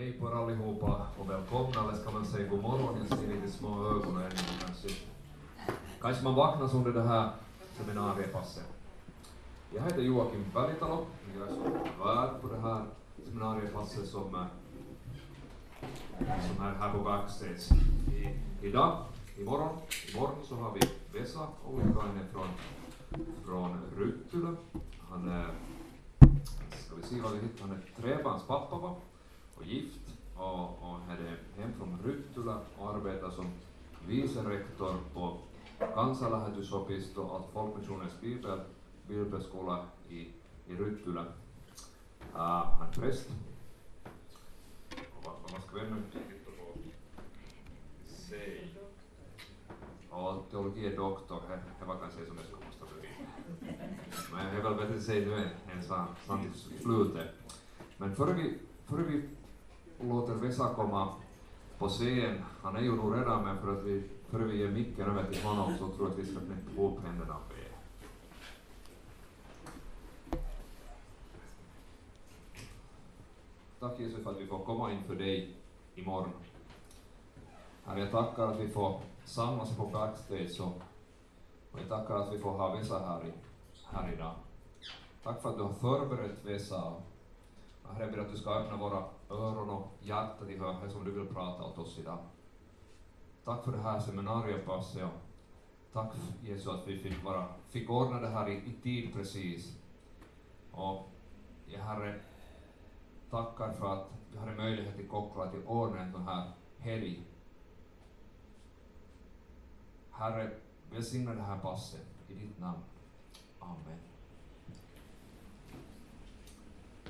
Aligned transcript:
Hej 0.00 0.12
på 0.12 0.28
er 0.28 0.32
allihopa 0.32 1.06
och 1.18 1.30
välkomna, 1.30 1.80
eller 1.84 1.98
ska 1.98 2.10
man 2.10 2.26
säga 2.26 2.48
god 2.48 2.62
morgon, 2.62 2.98
jag 2.98 3.18
ser 3.18 3.26
lite 3.26 3.50
små 3.50 3.86
ögon 3.86 4.16
ännu 4.16 4.30
kanske. 4.66 4.88
Kanske 6.00 6.24
man 6.24 6.34
vaknas 6.34 6.74
under 6.74 6.92
det 6.92 7.02
här 7.02 7.30
seminariepasset. 7.76 8.64
Jag 9.74 9.82
heter 9.82 10.02
Joakim 10.02 10.44
Bergtalo, 10.54 11.06
jag 11.34 11.48
är 11.48 11.52
som 11.52 11.72
värd 12.04 12.40
på 12.40 12.48
det 12.48 12.60
här 12.60 12.84
seminariepasset 13.24 14.06
som, 14.06 14.34
eh, 14.34 14.46
som 16.18 16.66
är 16.66 16.74
här 16.74 16.92
på 16.92 16.98
backstage. 16.98 17.78
I, 18.12 18.38
idag, 18.66 19.04
imorgon, 19.38 19.78
imorgon 20.14 20.44
så 20.44 20.54
har 20.54 20.74
vi 20.74 20.80
Vesa 21.18 21.46
Ollikainen 21.66 22.26
från, 22.32 22.48
från 23.44 23.78
Ryttylä. 23.98 24.54
Han 25.10 25.28
är, 25.28 25.46
ska 26.70 26.96
vi 26.96 27.02
se 27.02 27.20
vad 27.20 27.32
vi 27.32 27.38
hittar, 27.38 27.66
han 27.66 27.76
är 27.76 28.02
trebarnspappa 28.02 28.76
va? 28.76 28.94
Och 29.60 29.66
gift 29.66 30.16
och, 30.36 30.64
och 30.64 30.98
är 31.10 31.38
hem 31.56 31.72
från 31.78 31.98
Ryttula 32.04 32.60
och 32.78 32.94
arbetar 32.94 33.30
som 33.30 33.46
vice 34.06 34.50
rektor 34.50 34.94
på 35.14 35.38
kansanlähetysopisto, 35.94 37.34
alltså 37.34 37.50
Folkmissionens 37.50 38.20
bibel, 38.20 38.60
bibelskola 39.08 39.84
i, 40.08 40.20
i 40.66 40.74
Ryttylä. 40.78 41.20
Uh, 41.20 41.26
ah, 42.34 42.64
han 42.78 42.88
är 42.88 42.92
präst. 42.92 43.30
Vad, 45.24 45.34
vad 45.42 45.62
ska 45.62 45.74
vi 45.74 45.80
ännu 45.80 46.02
titta 46.12 46.50
på? 46.50 46.78
Se. 48.06 48.68
Ja, 50.10 50.42
teologi 50.50 50.86
är 50.86 50.96
doktor, 50.96 51.42
det, 51.80 51.86
var 51.86 51.98
kanske 51.98 52.26
som 52.26 52.36
jag 52.36 52.46
skulle 52.46 52.64
måste 52.66 53.00
bli. 53.00 53.08
Men 54.32 54.46
jag 54.46 54.54
är 54.54 54.62
väl 54.62 54.74
bättre 54.74 54.96
att 54.96 55.02
säga 55.02 55.26
nu 55.26 55.34
än, 55.34 55.48
än 56.30 56.44
i 56.44 56.78
slutet. 56.82 57.28
Men 57.96 58.16
före 58.16 58.32
vi, 58.32 58.58
före 58.86 59.02
vi 59.02 59.28
låter 60.02 60.34
Vesa 60.34 60.74
komma 60.74 61.14
på 61.78 61.88
scen, 61.88 62.44
han 62.62 62.76
är 62.76 62.80
ju 62.80 62.96
nog 62.96 63.16
redan, 63.16 63.44
men 63.44 63.58
för 63.58 63.72
att 63.72 63.84
vi, 63.84 64.02
före 64.30 64.44
vi 64.44 64.58
ger 64.58 64.70
micken 64.70 65.06
över 65.10 65.24
till 65.32 65.42
honom 65.42 65.72
så 65.78 65.88
tror 65.88 66.08
jag 66.08 66.10
att 66.10 66.18
vi 66.18 66.26
ska 66.26 66.40
knäppa 66.40 66.70
ihop 66.72 66.98
händerna 67.04 67.34
och 67.34 67.48
be. 67.48 67.70
Tack 73.80 74.00
Jesus 74.00 74.24
för 74.24 74.30
att 74.30 74.40
vi 74.40 74.46
får 74.46 74.64
komma 74.64 74.92
inför 74.92 75.14
dig 75.14 75.54
imorgon. 75.94 76.32
Herre, 77.84 78.00
jag 78.00 78.10
tackar 78.10 78.46
att 78.48 78.60
vi 78.60 78.68
får 78.68 79.00
samlas 79.24 79.76
på 79.76 79.86
backstage 79.86 80.60
och, 80.60 80.82
och 81.72 81.80
jag 81.80 81.88
tackar 81.88 82.14
att 82.14 82.32
vi 82.32 82.38
får 82.38 82.50
ha 82.50 82.76
Vesa 82.76 82.98
här, 82.98 83.26
i, 83.26 83.32
här 83.84 84.12
idag. 84.12 84.34
Tack 85.22 85.42
för 85.42 85.50
att 85.50 85.56
du 85.56 85.62
har 85.62 85.72
förberett 85.72 86.44
Vesa. 86.44 86.92
Herre, 87.88 88.04
jag 88.04 88.12
ber 88.12 88.18
att 88.18 88.32
du 88.32 88.38
ska 88.38 88.50
öppna 88.50 88.76
våra 88.76 89.04
öron 89.30 89.70
och 89.70 89.88
hjärta 90.00 90.44
till 90.44 90.60
höra 90.60 90.90
som 90.90 91.04
du 91.04 91.10
vill 91.10 91.26
prata 91.26 91.64
åt 91.64 91.78
oss 91.78 91.98
idag. 91.98 92.18
Tack 93.44 93.64
för 93.64 93.72
det 93.72 93.78
här 93.78 94.00
seminariepasset 94.00 95.04
och 95.04 95.20
tack 95.92 96.12
Jesus 96.42 96.66
att 96.66 96.88
vi 96.88 96.98
fick, 96.98 97.24
vara, 97.24 97.46
fick 97.68 97.90
ordna 97.90 98.20
det 98.20 98.28
här 98.28 98.48
i, 98.48 98.52
i 98.52 98.72
tid 98.82 99.14
precis. 99.14 99.76
Och 100.72 101.08
jag 101.66 101.80
Herre, 101.80 102.20
tackar 103.30 103.72
för 103.72 103.92
att 103.92 104.08
vi 104.32 104.38
hade 104.38 104.54
möjlighet 104.54 105.00
att 105.00 105.08
koppla 105.08 105.50
till 105.50 105.66
ordna 105.66 106.00
en 106.00 106.12
sån 106.12 106.22
här 106.22 106.50
helg. 106.78 107.22
Herre, 110.10 110.50
välsigna 110.90 111.34
det 111.34 111.42
här 111.42 111.58
passet 111.58 112.06
i 112.28 112.34
ditt 112.34 112.58
namn. 112.58 112.82
Amen. 113.58 114.09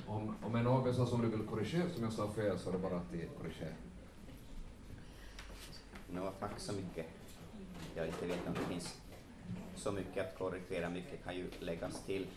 Om, 0.07 0.35
om 0.45 0.55
en 0.55 0.63
någon 0.63 0.93
sa 0.93 1.05
som 1.05 1.21
du 1.21 1.27
vill 1.27 1.47
korrigera, 1.47 1.89
som 1.89 2.03
jag 2.03 2.13
sa 2.13 2.31
fel, 2.31 2.59
så 2.59 2.69
är 2.69 2.73
det 2.73 2.79
bara 2.79 2.95
att 2.95 3.11
korrigera. 3.37 3.73
No, 6.09 6.31
tack 6.39 6.59
så 6.59 6.73
mycket. 6.73 7.05
Jag 7.95 8.07
inte 8.07 8.25
vet 8.25 8.47
om 8.47 8.53
det 8.53 8.73
finns 8.73 9.01
så 9.75 9.91
mycket 9.91 10.27
att 10.27 10.39
korrigera, 10.39 10.89
mycket 10.89 11.23
kan 11.23 11.35
ju 11.35 11.49
läggas 11.59 12.05
till. 12.05 12.27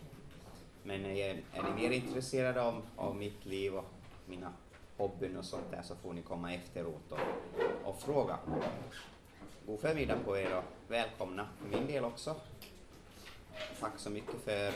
Men 0.83 1.05
är, 1.05 1.43
är 1.53 1.63
ni 1.63 1.83
mer 1.83 1.91
intresserade 1.91 2.63
av, 2.63 2.83
av 2.97 3.17
mitt 3.17 3.47
liv 3.47 3.75
och 3.75 3.85
mina 4.27 4.53
hobbyn 4.97 5.37
och 5.37 5.45
sånt 5.45 5.71
där 5.71 5.83
så 5.83 5.95
får 5.95 6.13
ni 6.13 6.23
komma 6.23 6.55
efteråt 6.55 7.13
och, 7.13 7.19
och 7.85 8.01
fråga. 8.01 8.39
God 9.67 9.81
förmiddag 9.81 10.17
på 10.25 10.37
er 10.39 10.57
och 10.57 10.65
välkomna 10.89 11.49
för 11.61 11.79
min 11.79 11.87
del 11.87 12.05
också. 12.05 12.37
Tack 13.81 13.93
så 13.97 14.11
mycket 14.11 14.41
för, 14.45 14.73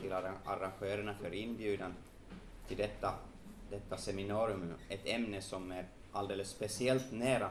till 0.00 0.12
arrangörerna 0.12 1.14
för 1.14 1.34
inbjudan 1.34 1.94
till 2.72 2.82
detta, 2.82 3.14
detta 3.70 3.96
seminarium. 3.96 4.74
Ett 4.88 5.06
ämne 5.06 5.42
som 5.42 5.72
är 5.72 5.86
alldeles 6.12 6.48
speciellt 6.48 7.12
nära, 7.12 7.50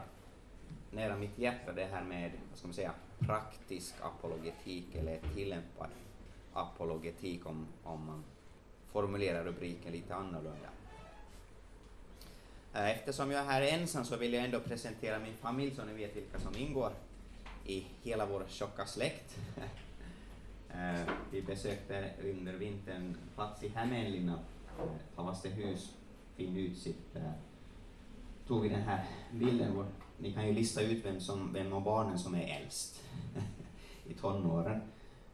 nära 0.91 1.15
mitt 1.15 1.37
hjärta, 1.37 1.71
det 1.71 1.85
här 1.85 2.03
med 2.03 2.31
vad 2.49 2.57
ska 2.57 2.67
man 2.67 2.73
säga, 2.73 2.93
praktisk 3.19 3.93
apologetik 4.01 4.95
eller 4.95 5.19
tillämpad 5.35 5.89
apologetik 6.53 7.45
om, 7.45 7.67
om 7.83 8.05
man 8.05 8.23
formulerar 8.91 9.43
rubriken 9.43 9.91
lite 9.91 10.15
annorlunda. 10.15 10.69
Eh, 12.73 12.89
eftersom 12.89 13.31
jag 13.31 13.41
är 13.41 13.45
här 13.45 13.61
ensam 13.61 14.05
så 14.05 14.17
vill 14.17 14.33
jag 14.33 14.45
ändå 14.45 14.59
presentera 14.59 15.19
min 15.19 15.33
familj 15.33 15.75
så 15.75 15.85
ni 15.85 15.93
vet 15.93 16.15
vilka 16.15 16.39
som 16.39 16.55
ingår 16.55 16.91
i 17.65 17.85
hela 18.03 18.25
vår 18.25 18.45
tjocka 18.47 18.85
släkt. 18.85 19.37
Eh, 20.73 21.13
vi 21.31 21.41
besökte 21.41 22.11
under 22.23 22.53
vintern 22.53 23.17
plats 23.35 23.63
i 23.63 23.67
Hämeenlinna 23.67 24.39
Tavastehus, 25.15 25.95
fin 26.35 26.57
utsikt. 26.57 27.13
Där 27.13 27.33
tog 28.47 28.61
vi 28.61 28.69
den 28.69 28.81
här 28.81 29.05
bilden. 29.31 29.85
Ni 30.17 30.33
kan 30.33 30.47
ju 30.47 30.53
lista 30.53 30.81
ut 30.81 31.05
vem, 31.05 31.19
som, 31.19 31.53
vem 31.53 31.73
av 31.73 31.83
barnen 31.83 32.19
som 32.19 32.35
är 32.35 32.61
äldst 32.61 33.03
i 34.05 34.13
tonåren. 34.13 34.81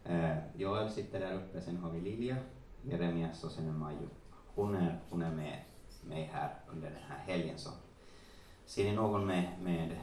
Eh, 0.04 0.36
Joel 0.56 0.90
sitter 0.90 1.20
där 1.20 1.34
uppe, 1.34 1.60
sen 1.60 1.76
har 1.76 1.90
vi 1.90 2.00
Lilja, 2.00 2.36
Jeremias 2.82 3.44
och 3.44 3.50
sen 3.50 3.68
är 3.68 3.72
Majo. 3.72 4.08
Hon 4.54 4.74
är, 4.74 4.98
hon 5.10 5.22
är 5.22 5.34
med 5.34 5.58
mig 6.08 6.30
här 6.32 6.54
under 6.72 6.90
den 6.90 7.02
här 7.08 7.18
helgen. 7.18 7.58
Så 7.58 7.70
ser 8.66 8.84
ni 8.84 8.96
någon 8.96 9.26
med, 9.26 9.48
med 9.62 9.96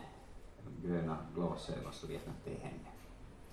gröna 0.83 1.17
glasögon 1.35 1.93
så 1.93 2.07
vet 2.07 2.25
ni 2.25 2.31
att 2.31 2.45
det 2.45 2.51
är 2.51 2.59
henne. 2.59 2.89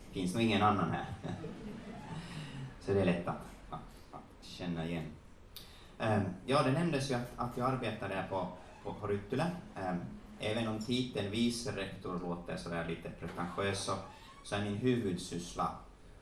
Det 0.06 0.12
finns 0.12 0.34
nog 0.34 0.42
ingen 0.42 0.62
annan 0.62 0.90
här. 0.90 1.06
så 2.80 2.92
det 2.92 3.00
är 3.00 3.04
lätt 3.04 3.28
att, 3.28 3.36
att, 3.70 4.04
att 4.12 4.44
känna 4.44 4.86
igen. 4.86 5.04
Ehm, 6.02 6.22
ja, 6.46 6.62
det 6.62 6.72
nämndes 6.72 7.10
ju 7.10 7.14
att, 7.14 7.28
att 7.36 7.56
jag 7.56 7.70
arbetar 7.70 8.08
där 8.08 8.26
på, 8.30 8.48
på, 8.84 8.94
på 8.94 9.06
Ryttule. 9.06 9.50
Ehm, 9.76 10.00
även 10.38 10.68
om 10.68 10.78
titeln 10.78 11.30
vice 11.30 11.76
rektor 11.76 12.20
låter 12.20 12.56
sådär 12.56 12.88
lite 12.88 13.10
pretentiös 13.10 13.78
så, 13.78 13.92
så 14.44 14.54
är 14.54 14.64
min 14.64 14.76
huvudsyssla 14.76 15.70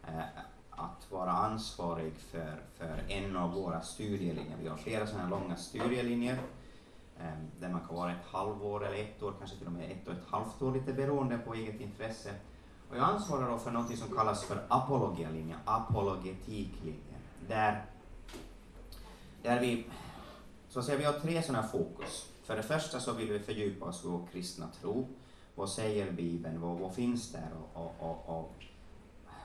eh, 0.09 0.25
att 0.71 1.11
vara 1.11 1.31
ansvarig 1.31 2.13
för, 2.19 2.63
för 2.79 3.03
en 3.09 3.37
av 3.37 3.53
våra 3.53 3.81
studielinjer. 3.81 4.57
Vi 4.63 4.69
har 4.69 4.77
flera 4.77 5.07
sådana 5.07 5.23
här 5.25 5.31
långa 5.31 5.57
studielinjer 5.57 6.39
ehm, 7.21 7.51
där 7.61 7.69
man 7.69 7.81
kan 7.87 7.97
vara 7.97 8.13
ett 8.13 8.27
halvår 8.33 8.87
eller 8.87 9.03
ett 9.03 9.23
år, 9.23 9.35
kanske 9.39 9.57
till 9.57 9.67
och 9.67 9.73
med 9.73 9.91
ett 9.91 10.09
och 10.09 10.13
ett 10.13 10.27
halvt 10.31 10.63
år, 10.63 10.73
lite 10.73 10.93
beroende 10.93 11.39
på 11.39 11.55
eget 11.55 11.81
intresse. 11.81 12.31
Och 12.91 12.97
jag 12.97 13.05
ansvarar 13.05 13.51
då 13.51 13.59
för 13.59 13.71
något 13.71 13.99
som 13.99 14.17
kallas 14.17 14.45
för 14.45 14.63
apologialinjen, 14.69 15.59
apologetiklinjen, 15.65 17.21
där 17.49 17.85
där 19.43 19.61
vi, 19.61 19.87
så 20.69 20.83
ser 20.83 20.99
vi 20.99 21.05
har 21.05 21.13
tre 21.13 21.43
sådana 21.43 21.67
fokus. 21.67 22.31
För 22.45 22.57
det 22.57 22.63
första 22.63 23.01
så 23.01 23.13
vill 23.13 23.33
vi 23.33 23.39
fördjupa 23.39 23.85
oss 23.85 24.05
i 24.05 24.09
vår 24.09 24.27
kristna 24.33 24.69
tro. 24.81 25.09
Vad 25.55 25.71
säger 25.71 26.13
Bibeln? 26.13 26.61
Vad, 26.61 26.79
vad 26.79 26.95
finns 26.95 27.33
där? 27.33 27.49
Och, 27.75 27.83
och, 27.83 27.95
och, 28.01 28.39
och 28.39 28.55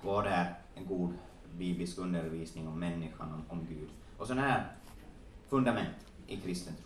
vad 0.02 0.26
är 0.26 0.60
en 0.76 0.86
god 0.86 1.14
biblisk 1.58 1.98
undervisning 1.98 2.68
om 2.68 2.80
människan, 2.80 3.34
om, 3.34 3.44
om 3.50 3.68
Gud? 3.70 3.90
Och 4.18 4.28
sådana 4.28 4.48
här 4.48 4.72
fundament 5.50 5.96
i 6.28 6.38
kristen 6.38 6.74
tro. 6.76 6.86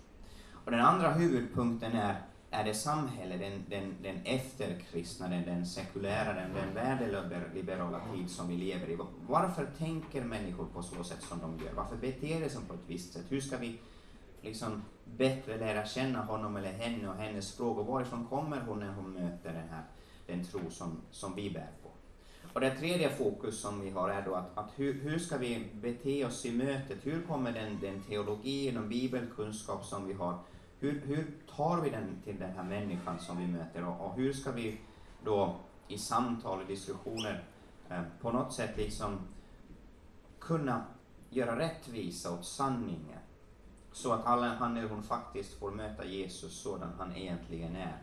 Och 0.65 0.71
den 0.71 0.79
andra 0.79 1.11
huvudpunkten 1.11 1.91
är, 1.91 2.21
är 2.51 2.63
det 2.63 2.73
samhälle, 2.73 3.37
den, 3.37 3.65
den, 3.69 3.95
den 4.03 4.21
efterkristna, 4.23 5.27
den, 5.27 5.45
den 5.45 5.65
sekulära, 5.65 6.33
den, 6.33 6.53
den 6.53 6.73
värdeliberala 6.73 8.01
tid 8.13 8.29
som 8.29 8.47
vi 8.47 8.57
lever 8.57 8.89
i. 8.89 8.97
Varför 9.27 9.67
tänker 9.77 10.23
människor 10.23 10.65
på 10.65 10.83
så 10.83 11.03
sätt 11.03 11.23
som 11.23 11.39
de 11.39 11.65
gör? 11.65 11.73
Varför 11.73 11.95
beter 11.95 12.41
de 12.41 12.49
sig 12.49 12.61
på 12.67 12.73
ett 12.73 12.87
visst 12.87 13.13
sätt? 13.13 13.25
Hur 13.29 13.41
ska 13.41 13.57
vi 13.57 13.79
liksom 14.41 14.83
bättre 15.17 15.57
lära 15.57 15.85
känna 15.85 16.23
honom 16.23 16.55
eller 16.55 16.71
henne 16.71 17.09
och 17.09 17.15
hennes 17.15 17.57
frågor? 17.57 17.83
Varifrån 17.83 18.25
kommer 18.25 18.61
hon 18.61 18.79
när 18.79 18.93
hon 18.93 19.13
möter 19.13 19.53
den 19.53 19.69
här 19.69 19.83
den 20.27 20.45
tro 20.45 20.59
som, 20.69 21.01
som 21.11 21.35
vi 21.35 21.49
bär 21.49 21.71
på? 21.83 21.89
Och 22.53 22.61
det 22.61 22.75
tredje 22.75 23.09
fokus 23.09 23.59
som 23.59 23.81
vi 23.81 23.89
har 23.89 24.09
är 24.09 24.21
då 24.21 24.35
att, 24.35 24.57
att 24.57 24.71
hur, 24.75 24.93
hur 24.93 25.19
ska 25.19 25.37
vi 25.37 25.69
bete 25.73 26.25
oss 26.25 26.45
i 26.45 26.51
mötet? 26.51 26.97
Hur 27.03 27.21
kommer 27.21 27.51
den, 27.51 27.79
den 27.81 28.03
teologi, 28.03 28.71
den 28.71 28.89
bibelkunskap 28.89 29.85
som 29.85 30.07
vi 30.07 30.13
har 30.13 30.39
hur, 30.79 31.01
hur 31.05 31.25
tar 31.59 31.81
vi 31.81 31.89
den 31.89 32.21
till 32.23 32.39
den 32.39 32.51
här 32.51 32.63
människan 32.63 33.19
som 33.19 33.37
vi 33.37 33.47
möter 33.47 33.87
och, 33.87 34.05
och 34.05 34.15
hur 34.15 34.33
ska 34.33 34.51
vi 34.51 34.81
då 35.23 35.55
i 35.87 35.97
samtal 35.97 36.61
och 36.61 36.67
diskussioner 36.67 37.43
eh, 37.89 38.01
på 38.21 38.31
något 38.31 38.53
sätt 38.53 38.77
liksom 38.77 39.19
kunna 40.39 40.83
göra 41.29 41.59
rättvisa 41.59 42.33
åt 42.33 42.45
sanningen 42.45 43.19
så 43.91 44.13
att 44.13 44.25
alla, 44.25 44.47
han 44.47 44.77
eller 44.77 44.89
hon 44.89 45.03
faktiskt 45.03 45.59
får 45.59 45.71
möta 45.71 46.05
Jesus 46.05 46.61
sådan 46.61 46.89
han 46.97 47.15
egentligen 47.15 47.75
är 47.75 47.97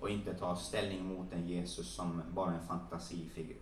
och 0.00 0.10
inte 0.10 0.34
ta 0.34 0.56
ställning 0.56 1.04
mot 1.04 1.32
en 1.32 1.48
Jesus 1.48 1.94
som 1.94 2.22
bara 2.34 2.52
en 2.52 2.66
fantasifigur. 2.66 3.60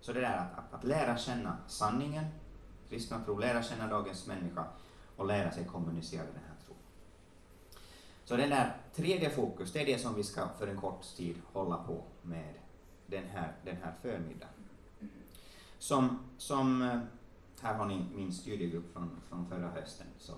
Så 0.00 0.12
det 0.12 0.20
där 0.20 0.36
att, 0.36 0.58
att, 0.58 0.74
att 0.74 0.84
lära 0.84 1.16
känna 1.16 1.56
sanningen, 1.66 2.24
kristna 2.88 3.24
tro, 3.24 3.38
lära 3.38 3.62
känna 3.62 3.86
dagens 3.86 4.26
människa 4.26 4.64
och 5.16 5.26
lära 5.26 5.50
sig 5.50 5.64
kommunicera 5.64 6.22
den 6.24 6.42
här. 6.46 6.47
Så 8.28 8.36
den 8.36 8.50
där 8.50 8.76
tredje 8.94 9.30
fokus, 9.30 9.72
det 9.72 9.80
är 9.80 9.86
det 9.86 9.98
som 9.98 10.14
vi 10.14 10.22
ska 10.22 10.48
för 10.58 10.66
en 10.66 10.76
kort 10.76 11.16
tid 11.16 11.36
hålla 11.52 11.76
på 11.76 12.02
med 12.22 12.54
den 13.06 13.24
här, 13.24 13.52
den 13.64 13.76
här 13.76 13.92
förmiddagen. 14.02 14.54
Som, 15.78 16.18
som, 16.38 16.82
eh, 16.82 16.98
här 17.60 17.74
har 17.74 17.86
ni 17.86 18.04
min 18.14 18.32
studiegrupp 18.32 18.92
från, 18.92 19.20
från 19.28 19.46
förra 19.46 19.68
hösten, 19.68 20.06
så 20.18 20.32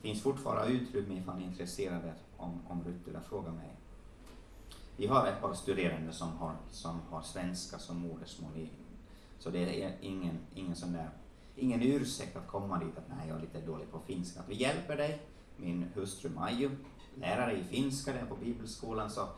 finns 0.00 0.22
fortfarande 0.22 0.72
utrymme 0.72 1.18
ifall 1.18 1.36
ni 1.36 1.44
är 1.44 1.48
intresserade 1.48 2.14
om, 2.36 2.60
om 2.68 2.84
Ruttula 2.84 3.20
frågar 3.20 3.52
mig. 3.52 3.76
Vi 4.96 5.06
har 5.06 5.26
ett 5.26 5.40
par 5.40 5.54
studerande 5.54 6.12
som 6.12 6.28
har, 6.28 6.56
som 6.70 7.00
har 7.10 7.22
svenska 7.22 7.78
som 7.78 7.96
modersmål, 7.96 8.68
så 9.38 9.50
det 9.50 9.82
är 9.84 9.96
ingen, 10.00 10.38
ingen 10.54 10.76
sån 10.76 10.92
där, 10.92 11.10
ingen 11.56 11.82
ursäkt 11.82 12.36
att 12.36 12.48
komma 12.48 12.78
dit 12.78 12.98
att 12.98 13.08
nej, 13.08 13.28
jag 13.28 13.36
är 13.36 13.40
lite 13.40 13.60
dålig 13.60 13.90
på 13.90 14.00
finska. 14.00 14.40
Att 14.40 14.48
vi 14.48 14.54
hjälper 14.54 14.96
dig, 14.96 15.22
min 15.62 15.86
hustru 15.94 16.30
Maju, 16.30 16.70
lärare 17.14 17.58
i 17.58 17.64
finska 17.64 18.12
där 18.12 18.24
på 18.24 18.36
bibelskolan, 18.36 19.10
så 19.10 19.28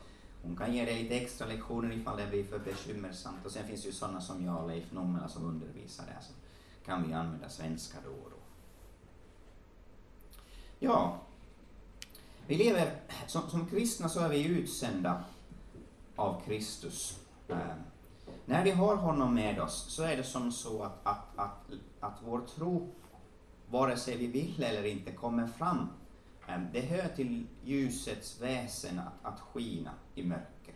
hon 0.43 0.57
kan 0.57 0.75
ge 0.75 0.85
dig 0.85 1.03
lite 1.03 1.15
extra 1.15 1.47
lektioner 1.47 1.93
ifall 1.93 2.17
det 2.17 2.27
blir 2.27 2.45
för 2.45 2.59
bekymmersamt. 2.59 3.47
Och 3.47 3.53
sen 3.53 3.67
finns 3.67 3.83
det 3.83 3.89
ju 3.89 3.93
sådana 3.93 4.21
som 4.21 4.45
jag 4.45 4.63
och 4.63 4.69
Leif 4.69 4.93
Nommela 4.93 5.29
som 5.29 5.45
undervisar 5.45 6.05
där, 6.05 6.19
så 6.21 6.33
kan 6.85 7.09
vi 7.09 7.15
använda 7.15 7.49
svenska 7.49 7.99
då 8.05 8.11
och 8.11 8.31
då. 8.31 8.37
Ja, 10.79 11.19
vi 12.47 12.57
lever, 12.57 12.97
som, 13.27 13.51
som 13.51 13.67
kristna 13.67 14.09
så 14.09 14.21
är 14.21 14.29
vi 14.29 14.45
utsända 14.45 15.25
av 16.17 16.43
Kristus. 16.45 17.19
Eh, 17.49 17.57
när 18.45 18.65
vi 18.65 18.71
har 18.71 18.97
honom 18.97 19.35
med 19.35 19.61
oss 19.61 19.87
så 19.89 20.03
är 20.03 20.17
det 20.17 20.25
som 20.25 20.53
så 20.53 20.83
att, 20.83 21.07
att, 21.07 21.39
att, 21.39 21.71
att 22.01 22.19
vår 22.25 22.41
tro, 22.41 22.89
vare 23.71 23.97
sig 23.97 24.17
vi 24.17 24.27
vill 24.27 24.63
eller 24.63 24.85
inte, 24.85 25.13
kommer 25.13 25.47
fram. 25.47 25.89
Det 26.73 26.81
hör 26.81 27.09
till 27.09 27.47
ljusets 27.65 28.41
väsen 28.41 28.99
att, 28.99 29.33
att 29.33 29.41
skina 29.41 29.91
i 30.15 30.23
mörker. 30.23 30.75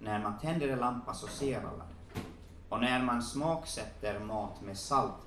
När 0.00 0.22
man 0.22 0.38
tänder 0.38 0.68
en 0.68 0.78
lampa 0.78 1.14
så 1.14 1.26
ser 1.26 1.58
alla 1.58 1.84
det. 1.84 2.20
Och 2.68 2.80
när 2.80 3.02
man 3.02 3.22
smaksätter 3.22 4.18
mat 4.18 4.60
med 4.60 4.78
salt 4.78 5.26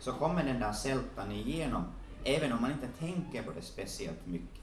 så 0.00 0.12
kommer 0.12 0.44
den 0.44 0.60
där 0.60 0.72
sältan 0.72 1.32
igenom, 1.32 1.84
även 2.24 2.52
om 2.52 2.60
man 2.60 2.72
inte 2.72 2.88
tänker 2.98 3.42
på 3.42 3.50
det 3.50 3.62
speciellt 3.62 4.26
mycket. 4.26 4.60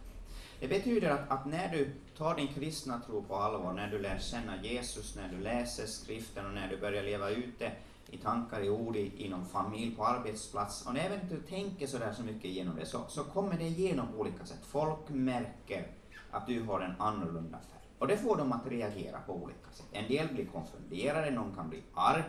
Det 0.60 0.68
betyder 0.68 1.10
att, 1.10 1.32
att, 1.32 1.46
när 1.46 1.70
du 1.70 1.92
tar 2.18 2.36
din 2.36 2.48
kristna 2.48 3.02
tro 3.06 3.24
på 3.24 3.36
allvar, 3.36 3.74
när 3.74 3.88
du 3.88 4.00
lär 4.00 4.20
känna 4.20 4.64
Jesus, 4.64 5.16
när 5.16 5.30
du 5.38 5.44
läser 5.44 5.86
skriften 5.86 6.46
och 6.46 6.54
när 6.54 6.68
du 6.68 6.78
börjar 6.78 7.04
leva 7.04 7.30
ut 7.30 7.60
det, 7.60 7.72
i 8.12 8.18
tankar, 8.18 8.62
i 8.62 8.70
ord, 8.70 8.96
i, 8.96 9.26
inom 9.26 9.46
familj, 9.46 9.96
på 9.96 10.06
arbetsplats, 10.06 10.88
och 10.88 10.98
även 10.98 11.20
du 11.30 11.42
tänker 11.42 11.88
så 11.88 11.98
där 11.98 12.14
så 12.14 12.24
mycket 12.24 12.46
igenom 12.46 12.76
det, 12.76 12.86
så, 12.86 13.02
så 13.08 13.24
kommer 13.24 13.58
det 13.58 13.64
igenom 13.64 14.08
på 14.08 14.20
olika 14.20 14.46
sätt. 14.46 14.60
Folk 14.66 15.10
märker 15.10 15.88
att 16.32 16.48
du 16.48 16.62
har 16.62 16.82
en 16.82 17.02
annorlunda 17.02 17.58
färg. 17.58 17.82
Och 18.00 18.08
det 18.08 18.18
får 18.18 18.38
dem 18.38 18.52
att 18.52 18.68
reagera 18.68 19.20
på 19.26 19.34
olika 19.34 19.72
sätt. 19.72 19.86
En 19.92 20.08
del 20.08 20.28
blir 20.34 20.46
konfunderade, 20.46 21.32
någon 21.32 21.56
kan 21.56 21.70
bli 21.70 21.84
arg, 21.94 22.24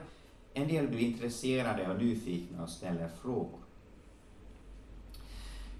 en 0.55 0.69
del 0.69 0.88
blir 0.88 1.00
intresserade 1.00 1.90
och 1.90 1.99
nyfikna 1.99 2.62
och 2.62 2.69
ställer 2.69 3.08
frågor. 3.08 3.61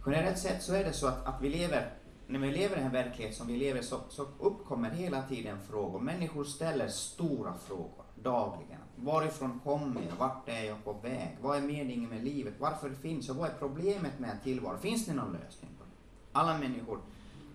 Generellt 0.07 0.39
sett 0.39 0.63
så 0.63 0.75
är 0.75 0.85
det 0.85 0.93
så 0.93 1.07
att, 1.07 1.27
att 1.27 1.43
vi 1.43 1.49
lever 1.49 1.91
när 2.27 2.39
vi 2.39 2.51
lever 2.51 2.77
i 2.77 2.81
den 2.81 2.83
här 2.83 3.05
verkligheten 3.05 3.37
som 3.37 3.47
vi 3.47 3.57
lever 3.57 3.83
så, 3.83 4.01
så 4.09 4.27
uppkommer 4.39 4.91
hela 4.91 5.23
tiden 5.23 5.59
frågor. 5.71 6.01
Människor 6.01 6.45
ställer 6.45 6.89
stora 6.89 7.55
frågor 7.55 8.05
dagligen. 8.23 8.82
Varifrån 9.05 9.61
kommer 9.65 10.03
jag? 10.09 10.17
Vart 10.17 10.49
är 10.49 10.65
jag 10.65 10.85
på 10.85 10.93
väg? 10.93 11.37
Vad 11.43 11.57
är 11.57 11.63
meningen 11.63 12.11
med 12.11 12.25
livet? 12.25 12.55
Varför 12.59 12.91
finns 12.91 13.29
jag? 13.29 13.35
Vad 13.35 13.49
är 13.49 13.55
problemet 13.59 14.19
med 14.19 14.31
en 14.31 14.41
tillvaro? 14.41 14.79
Finns 14.79 15.07
det 15.07 15.15
någon 15.15 15.33
lösning 15.33 15.71
på 15.79 15.85
det? 15.85 16.39
Alla 16.39 16.59
människor 16.59 16.99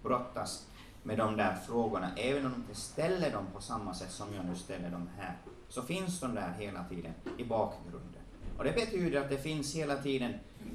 brottas 0.04 0.68
med 1.04 1.18
de 1.18 1.38
där 1.38 1.56
frågorna, 1.56 2.16
även 2.16 2.46
om 2.46 2.52
de 2.52 2.58
inte 2.58 2.76
ställer 2.76 3.32
dem 3.32 3.46
på 3.54 3.62
samma 3.62 3.94
sätt 3.94 4.12
som 4.12 4.34
jag 4.36 4.46
nu 4.46 4.56
ställer 4.56 4.92
dem 4.92 5.10
här, 5.18 5.38
så 5.70 5.82
finns 5.82 6.20
de 6.20 6.36
där 6.36 6.54
hela 6.60 6.84
tiden 6.84 7.14
i 7.38 7.44
bakgrunden. 7.44 8.22
Och 8.58 8.64
det 8.64 8.72
betyder 8.72 9.22
att 9.22 9.30
det 9.30 9.38
finns 9.38 9.76
hela 9.76 9.96
tiden 9.96 10.34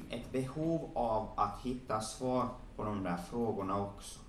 ett 0.09 0.31
behov 0.31 0.89
av 0.93 1.29
att 1.35 1.59
hitta 1.63 2.01
svar 2.01 2.47
på 2.75 2.83
de 2.83 3.03
där 3.03 3.17
frågorna 3.29 3.81
också. 3.81 4.19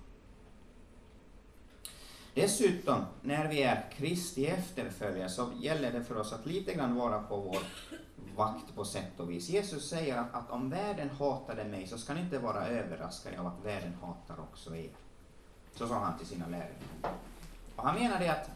Dessutom, 2.35 3.05
när 3.21 3.47
vi 3.47 3.63
är 3.63 3.85
Kristi 3.91 4.45
efterföljare 4.45 5.29
så 5.29 5.51
gäller 5.61 5.91
det 5.91 6.03
för 6.03 6.17
oss 6.17 6.33
att 6.33 6.45
lite 6.45 6.73
grann 6.73 6.95
vara 6.95 7.19
på 7.19 7.37
vår 7.37 7.57
vakt 8.35 8.75
på 8.75 8.85
sätt 8.85 9.19
och 9.19 9.31
vis. 9.31 9.49
Jesus 9.49 9.89
säger 9.89 10.17
att, 10.17 10.51
om 10.51 10.69
världen 10.69 11.09
hatade 11.09 11.63
mig 11.63 11.87
så 11.87 11.97
ska 11.97 12.13
ni 12.13 12.21
inte 12.21 12.39
vara 12.39 12.67
överraskade 12.67 13.39
av 13.39 13.47
att 13.47 13.65
världen 13.65 13.93
hatar 14.01 14.39
också 14.39 14.75
er. 14.75 14.89
Så 15.75 15.87
sa 15.87 15.95
han 15.95 16.17
till 16.17 16.27
sina 16.27 16.45
lärjungar. 16.47 17.19
Och 17.75 17.83
han 17.83 17.99
menade 17.99 18.31
att, 18.31 18.49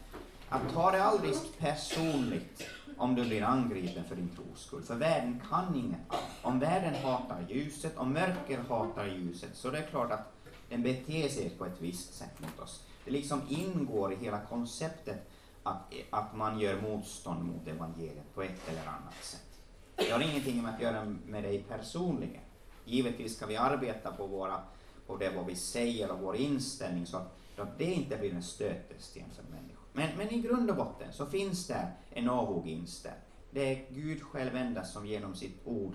att 0.48 0.72
ta 0.72 0.90
det 0.90 1.02
aldrig 1.02 1.34
personligt 1.58 2.62
om 2.96 3.14
du 3.14 3.24
blir 3.24 3.42
angripen 3.42 4.04
för 4.04 4.16
din 4.16 4.28
tros 4.28 4.66
skull. 4.66 4.82
För 4.82 4.94
världen 4.94 5.42
kan 5.50 5.74
inget. 5.74 6.22
Om 6.42 6.58
världen 6.58 6.94
hatar 6.94 7.46
ljuset, 7.48 7.96
om 7.96 8.12
mörker 8.12 8.58
hatar 8.68 9.06
ljuset, 9.06 9.50
så 9.54 9.70
det 9.70 9.78
är 9.78 9.86
klart 9.86 10.12
att 10.12 10.32
den 10.68 10.82
beter 10.82 11.28
sig 11.28 11.50
på 11.50 11.66
ett 11.66 11.80
visst 11.80 12.14
sätt 12.14 12.40
mot 12.40 12.60
oss. 12.60 12.84
Det 13.10 13.16
liksom 13.16 13.42
ingår 13.48 14.12
i 14.12 14.16
hela 14.16 14.40
konceptet 14.40 15.30
att, 15.62 15.92
att 16.10 16.36
man 16.36 16.60
gör 16.60 16.80
motstånd 16.80 17.44
mot 17.44 17.68
evangeliet 17.68 18.34
på 18.34 18.42
ett 18.42 18.68
eller 18.68 18.86
annat 18.86 19.24
sätt. 19.24 19.60
Det 19.96 20.10
har 20.10 20.20
ingenting 20.20 20.62
med 20.62 20.74
att 20.74 20.80
göra 20.80 21.16
med 21.26 21.42
dig 21.42 21.62
personligen. 21.68 22.42
Givetvis 22.84 23.36
ska 23.36 23.46
vi 23.46 23.56
arbeta 23.56 24.12
på, 24.12 24.26
våra, 24.26 24.60
på 25.06 25.16
det 25.16 25.30
vad 25.36 25.46
vi 25.46 25.56
säger 25.56 26.10
och 26.10 26.20
vår 26.20 26.36
inställning 26.36 27.06
så 27.06 27.16
att, 27.16 27.38
så 27.56 27.62
att 27.62 27.78
det 27.78 27.84
inte 27.84 28.16
blir 28.16 28.34
en 28.34 28.42
stötesten 28.42 29.30
för 29.36 29.42
människor. 29.42 29.86
Men, 29.92 30.16
men 30.16 30.30
i 30.30 30.40
grund 30.40 30.70
och 30.70 30.76
botten 30.76 31.12
så 31.12 31.26
finns 31.26 31.66
det 31.66 31.92
en 32.10 32.28
avog 32.28 32.68
inställning. 32.68 33.22
Det 33.50 33.60
är 33.60 33.86
Gud 33.90 34.22
själv 34.22 34.56
endast 34.56 34.92
som 34.92 35.06
genom 35.06 35.34
sitt 35.34 35.60
ord 35.64 35.94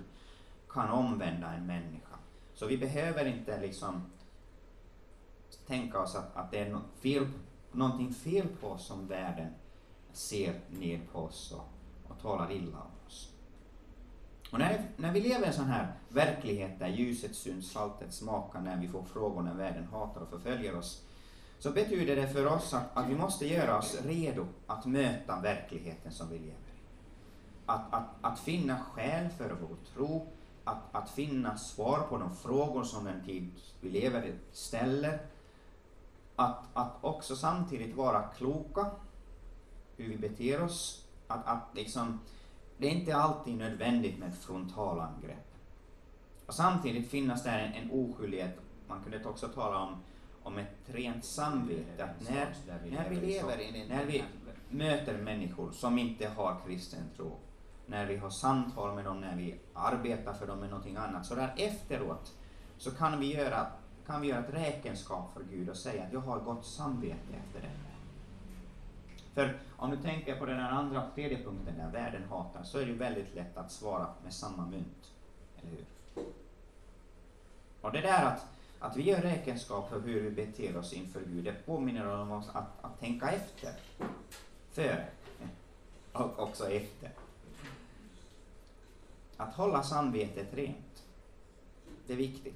kan 0.69 0.89
omvända 0.89 1.53
en 1.53 1.65
människa. 1.65 2.15
Så 2.53 2.65
vi 2.65 2.77
behöver 2.77 3.25
inte 3.25 3.61
liksom 3.61 4.01
tänka 5.67 5.99
oss 5.99 6.15
att, 6.15 6.35
att 6.35 6.51
det 6.51 6.59
är 6.59 6.69
något 6.69 6.99
fel, 6.99 7.27
någonting 7.71 8.13
fel 8.13 8.47
på 8.61 8.67
oss 8.67 8.87
som 8.87 9.07
världen 9.07 9.53
ser 10.13 10.59
ner 10.69 11.01
på 11.11 11.19
oss 11.19 11.51
och, 11.51 12.11
och 12.11 12.21
talar 12.21 12.51
illa 12.51 12.77
om 12.77 13.07
oss. 13.07 13.31
Och 14.51 14.59
när, 14.59 14.83
när 14.97 15.11
vi 15.11 15.21
lever 15.21 15.43
i 15.43 15.47
en 15.47 15.53
sån 15.53 15.65
här 15.65 15.93
verklighet 16.09 16.79
där 16.79 16.87
ljuset 16.87 17.35
syns, 17.35 17.71
saltet 17.71 18.13
smakar, 18.13 18.61
när 18.61 18.77
vi 18.77 18.87
får 18.87 19.03
frågor 19.03 19.41
när 19.41 19.53
världen 19.53 19.87
hatar 19.91 20.21
och 20.21 20.29
förföljer 20.29 20.77
oss, 20.77 21.05
så 21.59 21.71
betyder 21.71 22.15
det 22.15 22.27
för 22.27 22.45
oss 22.45 22.73
att, 22.73 22.97
att 22.97 23.09
vi 23.09 23.15
måste 23.15 23.47
göra 23.47 23.77
oss 23.77 24.01
redo 24.05 24.47
att 24.67 24.85
möta 24.85 25.39
verkligheten 25.39 26.11
som 26.11 26.29
vi 26.29 26.39
lever 26.39 26.51
i. 26.51 26.75
Att, 27.65 27.93
att, 27.93 28.09
att 28.21 28.39
finna 28.39 28.79
skäl 28.79 29.29
för 29.29 29.55
vår 29.61 29.75
tro, 29.93 30.27
att, 30.63 30.95
att 30.95 31.09
finna 31.09 31.57
svar 31.57 31.99
på 32.09 32.17
de 32.17 32.35
frågor 32.35 32.83
som 32.83 33.05
den 33.05 33.25
tid 33.25 33.51
vi 33.81 33.89
lever 33.89 34.25
i 34.25 34.33
ställer. 34.51 35.19
Att, 36.35 36.63
att 36.73 36.93
också 37.01 37.35
samtidigt 37.35 37.95
vara 37.95 38.21
kloka, 38.21 38.85
hur 39.97 40.09
vi 40.09 40.17
beter 40.17 40.63
oss. 40.63 41.05
Att, 41.27 41.47
att 41.47 41.75
liksom, 41.75 42.19
det 42.77 42.87
är 42.87 42.91
inte 42.91 43.15
alltid 43.15 43.57
nödvändigt 43.57 44.19
med 44.19 44.29
ett 44.29 44.43
frontalangrepp. 44.43 45.55
Och 46.45 46.53
samtidigt 46.53 47.09
finnas 47.09 47.43
där 47.43 47.59
en, 47.59 47.73
en 47.73 47.91
oskyldighet, 47.91 48.59
man 48.87 49.03
kunde 49.03 49.25
också 49.25 49.47
tala 49.47 49.77
om 49.77 49.97
om 50.45 50.57
ett 50.57 50.75
rent 50.85 51.25
samvete. 51.25 52.03
Att 52.03 52.29
när, 52.29 52.53
när 52.91 53.09
vi 53.09 53.15
lever, 53.15 53.87
när 53.89 54.05
vi 54.05 54.23
möter 54.69 55.17
människor 55.17 55.71
som 55.71 55.99
inte 55.99 56.27
har 56.27 56.61
kristen 56.65 57.03
tro, 57.15 57.37
när 57.85 58.05
vi 58.05 58.17
har 58.17 58.29
samtal 58.29 58.95
med 58.95 59.05
dem, 59.05 59.21
när 59.21 59.35
vi 59.35 59.55
arbetar 59.73 60.33
för 60.33 60.47
dem 60.47 60.59
med 60.59 60.69
någonting 60.69 60.95
annat, 60.95 61.25
så 61.25 61.35
där 61.35 61.53
efteråt 61.57 62.33
så 62.77 62.91
kan 62.91 63.19
vi 63.19 63.33
göra, 63.33 63.67
kan 64.05 64.21
vi 64.21 64.27
göra 64.27 64.39
ett 64.39 64.53
räkenskap 64.53 65.33
för 65.33 65.43
Gud 65.43 65.69
och 65.69 65.77
säga 65.77 66.03
att 66.03 66.13
jag 66.13 66.19
har 66.19 66.39
gott 66.39 66.65
samvete 66.65 67.33
efter 67.45 67.61
det. 67.61 67.71
För 69.33 69.59
om 69.77 69.91
du 69.91 69.97
tänker 69.97 70.39
på 70.39 70.45
den 70.45 70.59
här 70.59 70.71
andra, 70.71 71.09
tredje 71.15 71.43
punkten 71.43 71.77
där 71.77 71.91
världen 71.91 72.23
hatar, 72.29 72.63
så 72.63 72.79
är 72.79 72.85
det 72.85 72.93
väldigt 72.93 73.35
lätt 73.35 73.57
att 73.57 73.71
svara 73.71 74.07
med 74.23 74.33
samma 74.33 74.65
mynt. 74.65 75.11
Eller 75.57 75.71
hur? 75.71 75.85
Och 77.81 77.91
det 77.91 78.01
där 78.01 78.25
att 78.25 78.45
att 78.85 78.97
vi 78.97 79.03
gör 79.03 79.21
räkenskap 79.21 79.89
för 79.89 79.99
hur 79.99 80.21
vi 80.21 80.31
beter 80.31 80.77
oss 80.77 80.93
inför 80.93 81.21
Gud, 81.25 81.43
det 81.43 81.65
påminner 81.65 82.07
om 82.07 82.31
oss 82.31 82.49
att, 82.53 82.85
att 82.85 82.99
tänka 82.99 83.29
efter. 83.29 83.73
Före 84.71 85.07
och 86.11 86.39
också 86.39 86.69
efter. 86.69 87.11
Att 89.37 89.55
hålla 89.55 89.83
samvetet 89.83 90.53
rent. 90.53 91.03
det 92.07 92.13
är 92.13 92.17
viktigt. 92.17 92.55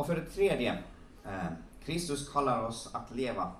Och 0.00 0.06
för 0.06 0.16
det 0.16 0.24
tredje, 0.24 0.82
eh, 1.24 1.46
Kristus 1.84 2.32
kallar 2.32 2.62
oss 2.62 2.94
att 2.94 3.14
leva 3.14 3.52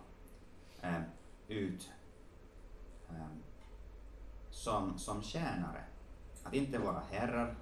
eh, 0.80 1.00
ut 1.48 1.90
eh, 3.08 3.26
som, 4.50 4.98
som 4.98 5.22
tjänare. 5.22 5.84
Att 6.42 6.54
inte 6.54 6.78
vara 6.78 7.02
herrar, 7.10 7.54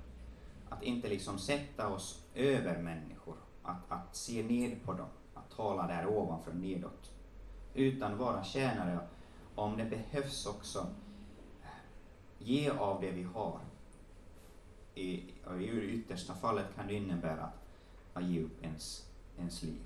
att 0.69 0.83
inte 0.83 1.09
liksom 1.09 1.39
sätta 1.39 1.89
oss 1.89 2.25
över 2.35 2.79
människor, 2.79 3.37
att, 3.63 3.83
att 3.89 4.17
se 4.17 4.43
ned 4.43 4.85
på 4.85 4.93
dem, 4.93 5.09
att 5.35 5.51
tala 5.51 5.87
där 5.87 6.07
ovanför 6.07 6.53
nedåt, 6.53 7.13
utan 7.75 8.19
vara 8.19 8.45
tjänare 8.45 8.99
om 9.55 9.77
det 9.77 9.85
behövs 9.85 10.47
också 10.47 10.87
eh, 11.63 11.69
ge 12.39 12.71
av 12.71 13.01
det 13.01 13.11
vi 13.11 13.23
har. 13.23 13.61
I, 14.95 15.35
I 15.61 15.69
yttersta 15.71 16.35
fallet 16.35 16.67
kan 16.77 16.87
det 16.87 16.95
innebära 16.95 17.43
att, 17.43 17.58
att 18.19 18.29
ge 18.29 18.43
upp 18.43 18.65
ens, 18.65 19.07
ens 19.39 19.63
liv. 19.63 19.81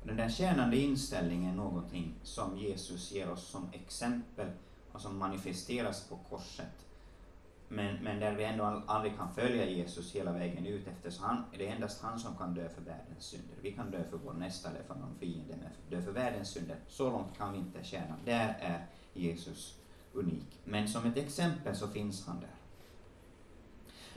Och 0.00 0.06
den 0.06 0.16
där 0.16 0.28
tjänande 0.28 0.76
inställningen 0.76 1.52
är 1.52 1.56
någonting 1.56 2.14
som 2.22 2.58
Jesus 2.58 3.12
ger 3.12 3.30
oss 3.30 3.48
som 3.48 3.68
exempel 3.72 4.50
och 4.92 5.00
som 5.00 5.18
manifesteras 5.18 6.08
på 6.08 6.16
korset 6.16 6.86
men, 7.68 7.96
men 8.02 8.20
där 8.20 8.32
vi 8.32 8.44
ändå 8.44 8.82
aldrig 8.86 9.16
kan 9.16 9.34
följa 9.34 9.70
Jesus 9.70 10.14
hela 10.14 10.32
vägen 10.32 10.66
ut 10.66 10.86
eftersom 10.86 11.24
han, 11.24 11.44
det 11.58 11.68
är 11.68 11.74
endast 11.74 12.02
han 12.02 12.18
som 12.18 12.36
kan 12.36 12.54
dö 12.54 12.68
för 12.68 12.82
världens 12.82 13.24
synder. 13.24 13.56
Vi 13.60 13.72
kan 13.72 13.90
dö 13.90 14.04
för 14.10 14.16
vår 14.16 14.32
nästa 14.32 14.70
eller 14.70 14.82
för 14.82 14.94
någon 14.94 15.14
fiende, 15.20 15.54
men 15.62 15.70
dö 15.90 16.04
för 16.04 16.12
världens 16.12 16.48
synder, 16.50 16.76
så 16.88 17.10
långt 17.10 17.38
kan 17.38 17.52
vi 17.52 17.58
inte 17.58 17.84
tjäna. 17.84 18.14
Där 18.24 18.56
är 18.60 18.86
Jesus 19.14 19.78
unik. 20.12 20.60
Men 20.64 20.88
som 20.88 21.06
ett 21.06 21.16
exempel 21.16 21.76
så 21.76 21.88
finns 21.88 22.26
han 22.26 22.40
där. 22.40 22.50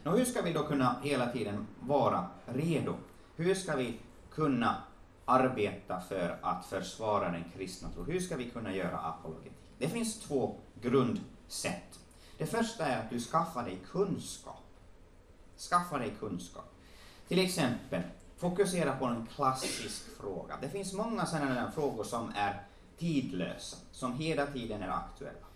Nå, 0.04 0.18
hur 0.18 0.26
ska 0.26 0.42
vi 0.42 0.54
då 0.54 0.64
kunna 0.64 0.96
hela 1.04 1.28
tiden 1.28 1.68
vara 1.80 2.28
redo? 2.46 2.96
Hur 3.40 3.56
ska 3.56 3.76
vi 3.76 4.00
kunna 4.32 4.84
arbeta 5.26 6.02
för 6.02 6.38
att 6.42 6.66
försvara 6.66 7.32
den 7.32 7.44
kristna 7.58 7.90
tron? 7.90 8.06
Hur 8.06 8.20
ska 8.20 8.38
vi 8.38 8.50
kunna 8.50 8.76
göra 8.76 8.98
apologetik? 8.98 9.54
Det 9.78 9.90
finns 9.90 10.20
två 10.20 10.56
grundsätt 10.82 12.00
det 12.40 12.46
första 12.46 12.86
är 12.86 13.00
att 13.00 13.10
du 13.10 13.20
skaffar 13.20 13.64
dig 13.64 13.80
kunskap. 13.92 14.64
Skaffa 15.70 15.98
dig 15.98 16.14
kunskap. 16.20 16.76
Till 17.28 17.40
exempel, 17.40 18.02
fokusera 18.38 18.96
på 18.96 19.06
en 19.06 19.26
klassisk 19.36 20.18
fråga. 20.18 20.58
Det 20.62 20.70
finns 20.70 20.94
många 20.94 21.26
sådana 21.26 21.72
frågor 21.72 22.04
som 22.04 22.32
är 22.36 22.64
tidlösa, 22.98 23.78
som 23.92 24.14
hela 24.14 24.46
tiden 24.46 24.84
är 24.84 24.90
aktuella. 24.90 25.48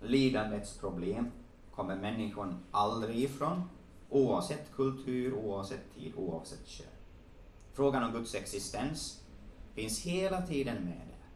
Lidandets 0.00 0.78
problem 0.78 1.30
kommer 1.74 1.96
människan 1.96 2.58
aldrig 2.70 3.16
ifrån, 3.16 3.62
oavsett 4.10 4.76
kultur, 4.76 5.34
oavsett 5.34 5.94
tid, 5.94 6.12
oavsett 6.16 6.66
kön. 6.66 6.99
Frågan 7.72 8.04
om 8.04 8.12
Guds 8.12 8.34
existens 8.34 9.24
finns 9.74 10.00
hela 10.02 10.42
tiden 10.42 10.84
med 10.84 11.08
där. 11.08 11.28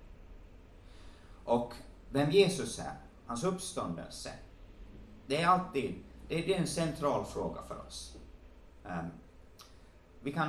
Och 1.45 1.75
vem 2.11 2.31
Jesus 2.31 2.79
är, 2.79 2.97
hans 3.26 3.45
uppståndelse, 3.45 4.31
det 5.26 5.37
är 5.37 5.47
alltid 5.47 5.95
det 6.29 6.55
är 6.55 6.59
en 6.59 6.67
central 6.67 7.25
fråga 7.25 7.62
för 7.62 7.87
oss. 7.87 8.17
Ehm, 8.85 9.07
vi 10.21 10.33
kan 10.33 10.49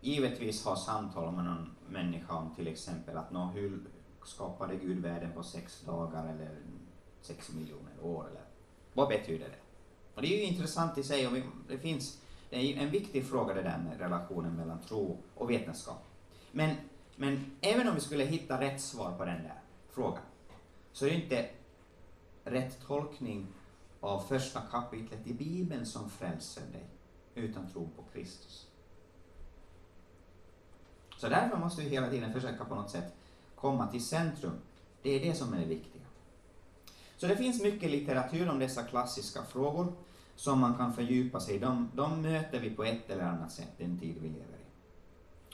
givetvis 0.00 0.64
ha 0.64 0.76
samtal 0.76 1.32
med 1.32 1.44
någon 1.44 1.70
människa 1.88 2.34
om 2.34 2.54
till 2.54 2.66
exempel 2.66 3.16
att 3.16 3.32
nå, 3.32 3.44
hur 3.44 3.80
skapade 4.24 4.76
Gud 4.76 4.98
världen 4.98 5.32
på 5.32 5.42
sex 5.42 5.80
dagar 5.80 6.28
eller 6.28 6.56
sex 7.20 7.52
miljoner 7.52 7.92
år 8.02 8.28
eller 8.30 8.44
vad 8.92 9.08
betyder 9.08 9.48
det? 9.48 9.58
Och 10.14 10.22
det 10.22 10.28
är 10.28 10.38
ju 10.38 10.42
intressant 10.42 10.98
i 10.98 11.02
sig 11.02 11.26
och 11.26 11.32
det 11.68 11.78
finns 11.78 12.22
det 12.50 12.56
är 12.56 12.82
en 12.82 12.90
viktig 12.90 13.26
fråga 13.26 13.54
det 13.54 13.62
där 13.62 13.78
med 13.78 14.00
relationen 14.00 14.56
mellan 14.56 14.80
tro 14.82 15.18
och 15.34 15.50
vetenskap. 15.50 16.04
Men, 16.52 16.76
men 17.16 17.56
även 17.60 17.88
om 17.88 17.94
vi 17.94 18.00
skulle 18.00 18.24
hitta 18.24 18.60
rätt 18.60 18.80
svar 18.80 19.12
på 19.18 19.24
den 19.24 19.42
där 19.42 19.60
frågan 19.90 20.22
så 20.92 21.06
är 21.06 21.10
det 21.10 21.16
inte 21.16 21.48
rätt 22.44 22.86
tolkning 22.86 23.46
av 24.00 24.20
första 24.20 24.60
kapitlet 24.60 25.26
i 25.26 25.34
Bibeln 25.34 25.86
som 25.86 26.10
frälser 26.10 26.62
dig, 26.72 26.84
utan 27.34 27.70
tro 27.70 27.88
på 27.96 28.02
Kristus. 28.12 28.66
Så 31.18 31.28
därför 31.28 31.56
måste 31.56 31.82
vi 31.82 31.88
hela 31.88 32.10
tiden 32.10 32.32
försöka 32.32 32.64
på 32.64 32.74
något 32.74 32.90
sätt 32.90 33.14
komma 33.54 33.86
till 33.86 34.04
centrum. 34.04 34.58
Det 35.02 35.10
är 35.10 35.20
det 35.20 35.34
som 35.34 35.54
är 35.54 35.58
det 35.58 35.64
viktiga. 35.64 36.02
Så 37.16 37.26
det 37.26 37.36
finns 37.36 37.62
mycket 37.62 37.90
litteratur 37.90 38.48
om 38.50 38.58
dessa 38.58 38.82
klassiska 38.82 39.42
frågor 39.42 39.92
som 40.36 40.60
man 40.60 40.74
kan 40.74 40.92
fördjupa 40.92 41.40
sig 41.40 41.54
i. 41.54 41.58
De, 41.58 41.90
de 41.94 42.22
möter 42.22 42.60
vi 42.60 42.70
på 42.70 42.84
ett 42.84 43.10
eller 43.10 43.24
annat 43.24 43.52
sätt 43.52 43.72
den 43.78 43.98
tid 43.98 44.16
vi 44.20 44.28
lever 44.28 44.40
i. 44.40 44.66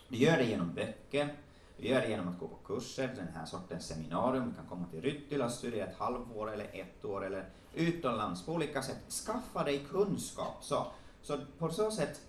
Vi 0.09 0.19
gör 0.19 0.37
det 0.37 0.45
genom 0.45 0.75
böcker, 0.75 1.35
vi 1.77 1.89
gör 1.89 2.01
det 2.01 2.09
genom 2.09 2.29
att 2.29 2.39
gå 2.39 2.49
på 2.49 2.57
kurser, 2.57 3.15
den 3.17 3.29
här 3.35 3.47
sortens 3.47 3.87
seminarium. 3.87 4.49
Vi 4.49 4.55
kan 4.55 4.67
komma 4.67 4.87
till 4.91 5.01
Ryttila 5.01 5.45
och 5.45 5.51
studera 5.51 5.87
ett 5.87 5.99
halvår 5.99 6.53
eller 6.53 6.71
ett 6.73 7.05
år 7.05 7.27
eller 7.27 7.49
utomlands 7.75 8.47
på 8.47 8.53
olika 8.53 8.83
sätt. 8.83 9.13
Skaffa 9.13 9.65
dig 9.65 9.87
kunskap. 9.91 10.57
Så, 10.61 10.87
så 11.23 11.39
på 11.59 11.71
så 11.71 11.91
sätt 11.91 12.21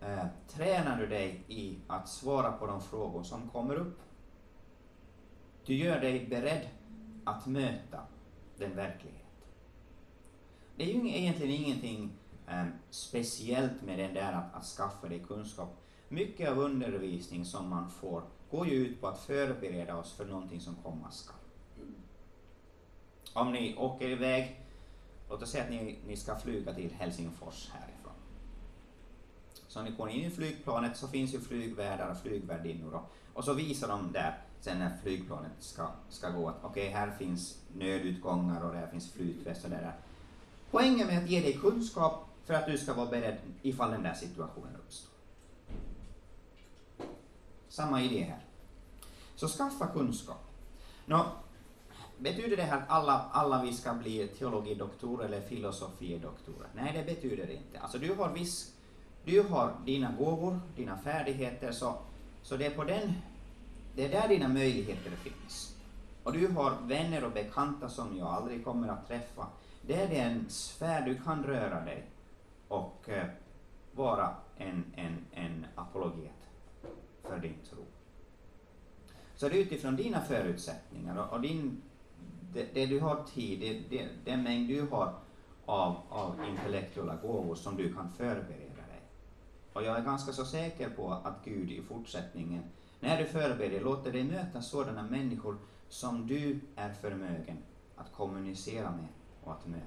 eh, 0.00 0.26
tränar 0.48 0.98
du 0.98 1.06
dig 1.06 1.44
i 1.48 1.78
att 1.86 2.08
svara 2.08 2.52
på 2.52 2.66
de 2.66 2.82
frågor 2.82 3.22
som 3.22 3.48
kommer 3.48 3.74
upp. 3.74 3.98
Du 5.64 5.74
gör 5.74 6.00
dig 6.00 6.26
beredd 6.26 6.68
att 7.24 7.46
möta 7.46 8.00
den 8.58 8.76
verklighet. 8.76 9.17
Det 10.78 10.84
är 10.84 10.94
ju 10.94 11.08
egentligen 11.08 11.64
ingenting 11.64 12.12
eh, 12.48 12.64
speciellt 12.90 13.82
med 13.82 13.98
den 13.98 14.14
där 14.14 14.32
att, 14.32 14.54
att 14.54 14.64
skaffa 14.64 15.08
dig 15.08 15.24
kunskap. 15.28 15.68
Mycket 16.08 16.50
av 16.50 16.58
undervisning 16.58 17.44
som 17.44 17.68
man 17.68 17.90
får 17.90 18.22
går 18.50 18.66
ju 18.68 18.74
ut 18.74 19.00
på 19.00 19.08
att 19.08 19.20
förbereda 19.20 19.96
oss 19.96 20.12
för 20.12 20.24
någonting 20.24 20.60
som 20.60 20.76
komma 20.82 21.10
skall. 21.10 21.36
Om 23.32 23.52
ni 23.52 23.76
åker 23.76 24.08
iväg, 24.08 24.60
låt 25.28 25.42
oss 25.42 25.50
säga 25.50 25.64
att 25.64 25.70
ni, 25.70 25.98
ni 26.06 26.16
ska 26.16 26.38
flyga 26.38 26.74
till 26.74 26.92
Helsingfors 26.92 27.70
härifrån. 27.70 28.12
Så 29.68 29.82
när 29.82 29.90
ni 29.90 29.96
går 29.96 30.10
in 30.10 30.24
i 30.24 30.30
flygplanet 30.30 30.96
så 30.96 31.08
finns 31.08 31.34
ju 31.34 31.40
flygvärdar 31.40 32.10
och 32.10 32.16
flygvärdinnor 32.16 32.94
och, 32.94 33.12
och 33.34 33.44
så 33.44 33.54
visar 33.54 33.88
de 33.88 34.12
där 34.12 34.38
sen 34.60 34.78
när 34.78 34.96
flygplanet 35.02 35.52
ska, 35.58 35.88
ska 36.08 36.30
gå 36.30 36.48
att 36.48 36.64
okej, 36.64 36.88
okay, 36.88 37.00
här 37.00 37.10
finns 37.10 37.62
nödutgångar 37.72 38.64
och 38.64 38.74
där 38.74 38.86
finns 38.86 39.12
flytväst 39.12 39.64
och 39.64 39.70
det 39.70 39.76
där. 39.76 39.96
Poängen 40.70 41.06
med 41.06 41.18
att 41.18 41.30
ge 41.30 41.40
dig 41.40 41.52
kunskap 41.52 42.28
för 42.44 42.54
att 42.54 42.66
du 42.66 42.78
ska 42.78 42.94
vara 42.94 43.10
beredd 43.10 43.38
ifall 43.62 43.90
den 43.90 44.02
där 44.02 44.14
situationen 44.14 44.76
uppstår. 44.76 45.12
Samma 47.68 48.02
idé 48.02 48.22
här. 48.22 48.44
Så 49.36 49.48
skaffa 49.48 49.86
kunskap. 49.86 50.44
Nå, 51.06 51.26
betyder 52.18 52.56
det 52.56 52.62
här 52.62 52.78
att 52.78 52.90
alla, 52.90 53.28
alla 53.32 53.62
vi 53.62 53.72
ska 53.72 53.94
bli 53.94 54.28
teologidoktorer 54.28 55.24
eller 55.24 55.40
filosofidoktorer? 55.40 56.68
Nej, 56.74 56.92
det 56.92 57.14
betyder 57.14 57.46
det 57.46 57.54
inte. 57.54 57.80
Alltså 57.80 57.98
du 57.98 58.14
har 58.14 58.28
viss, 58.28 58.72
du 59.24 59.42
har 59.42 59.74
dina 59.84 60.12
gåvor, 60.18 60.60
dina 60.76 60.98
färdigheter, 60.98 61.72
så, 61.72 61.94
så 62.42 62.56
det 62.56 62.66
är 62.66 62.70
på 62.70 62.84
den, 62.84 63.12
det 63.96 64.04
är 64.04 64.08
där 64.08 64.28
dina 64.28 64.48
möjligheter 64.48 65.10
finns. 65.10 65.74
Och 66.22 66.32
du 66.32 66.48
har 66.48 66.76
vänner 66.82 67.24
och 67.24 67.32
bekanta 67.32 67.88
som 67.88 68.18
jag 68.18 68.28
aldrig 68.28 68.64
kommer 68.64 68.88
att 68.88 69.08
träffa. 69.08 69.46
Det 69.88 69.94
är 69.94 70.08
den 70.08 70.44
sfär 70.48 71.02
du 71.02 71.18
kan 71.18 71.44
röra 71.44 71.84
dig 71.84 72.06
och 72.68 73.08
eh, 73.08 73.26
vara 73.92 74.36
en, 74.56 74.84
en, 74.96 75.24
en 75.32 75.66
apologet 75.74 76.48
för 77.22 77.38
din 77.38 77.54
tro. 77.70 77.84
Så 79.36 79.48
det 79.48 79.56
är 79.56 79.60
utifrån 79.60 79.96
dina 79.96 80.20
förutsättningar 80.20 81.16
och, 81.16 81.32
och 81.32 81.40
din, 81.40 81.82
det, 82.54 82.74
det, 82.74 82.86
du 82.86 83.00
har 83.00 83.24
tid, 83.34 83.60
det, 83.60 83.96
det, 83.96 84.08
den 84.24 84.42
mängd 84.42 84.68
du 84.68 84.86
har 84.90 85.14
av, 85.66 85.96
av 86.08 86.44
intellektuella 86.48 87.16
gåvor 87.16 87.54
som 87.54 87.76
du 87.76 87.94
kan 87.94 88.12
förbereda 88.12 88.86
dig. 88.88 89.02
Och 89.72 89.82
jag 89.82 89.96
är 89.98 90.02
ganska 90.02 90.32
så 90.32 90.44
säker 90.44 90.90
på 90.90 91.12
att 91.12 91.44
Gud 91.44 91.70
i 91.70 91.82
fortsättningen, 91.82 92.62
när 93.00 93.18
du 93.18 93.26
förbereder, 93.26 93.80
låter 93.80 94.12
dig 94.12 94.24
möta 94.24 94.62
sådana 94.62 95.02
människor 95.02 95.56
som 95.88 96.26
du 96.26 96.60
är 96.76 96.92
förmögen 96.92 97.56
att 97.96 98.12
kommunicera 98.12 98.90
med 98.90 99.08
och 99.48 99.54
att 99.54 99.66
möta. 99.66 99.84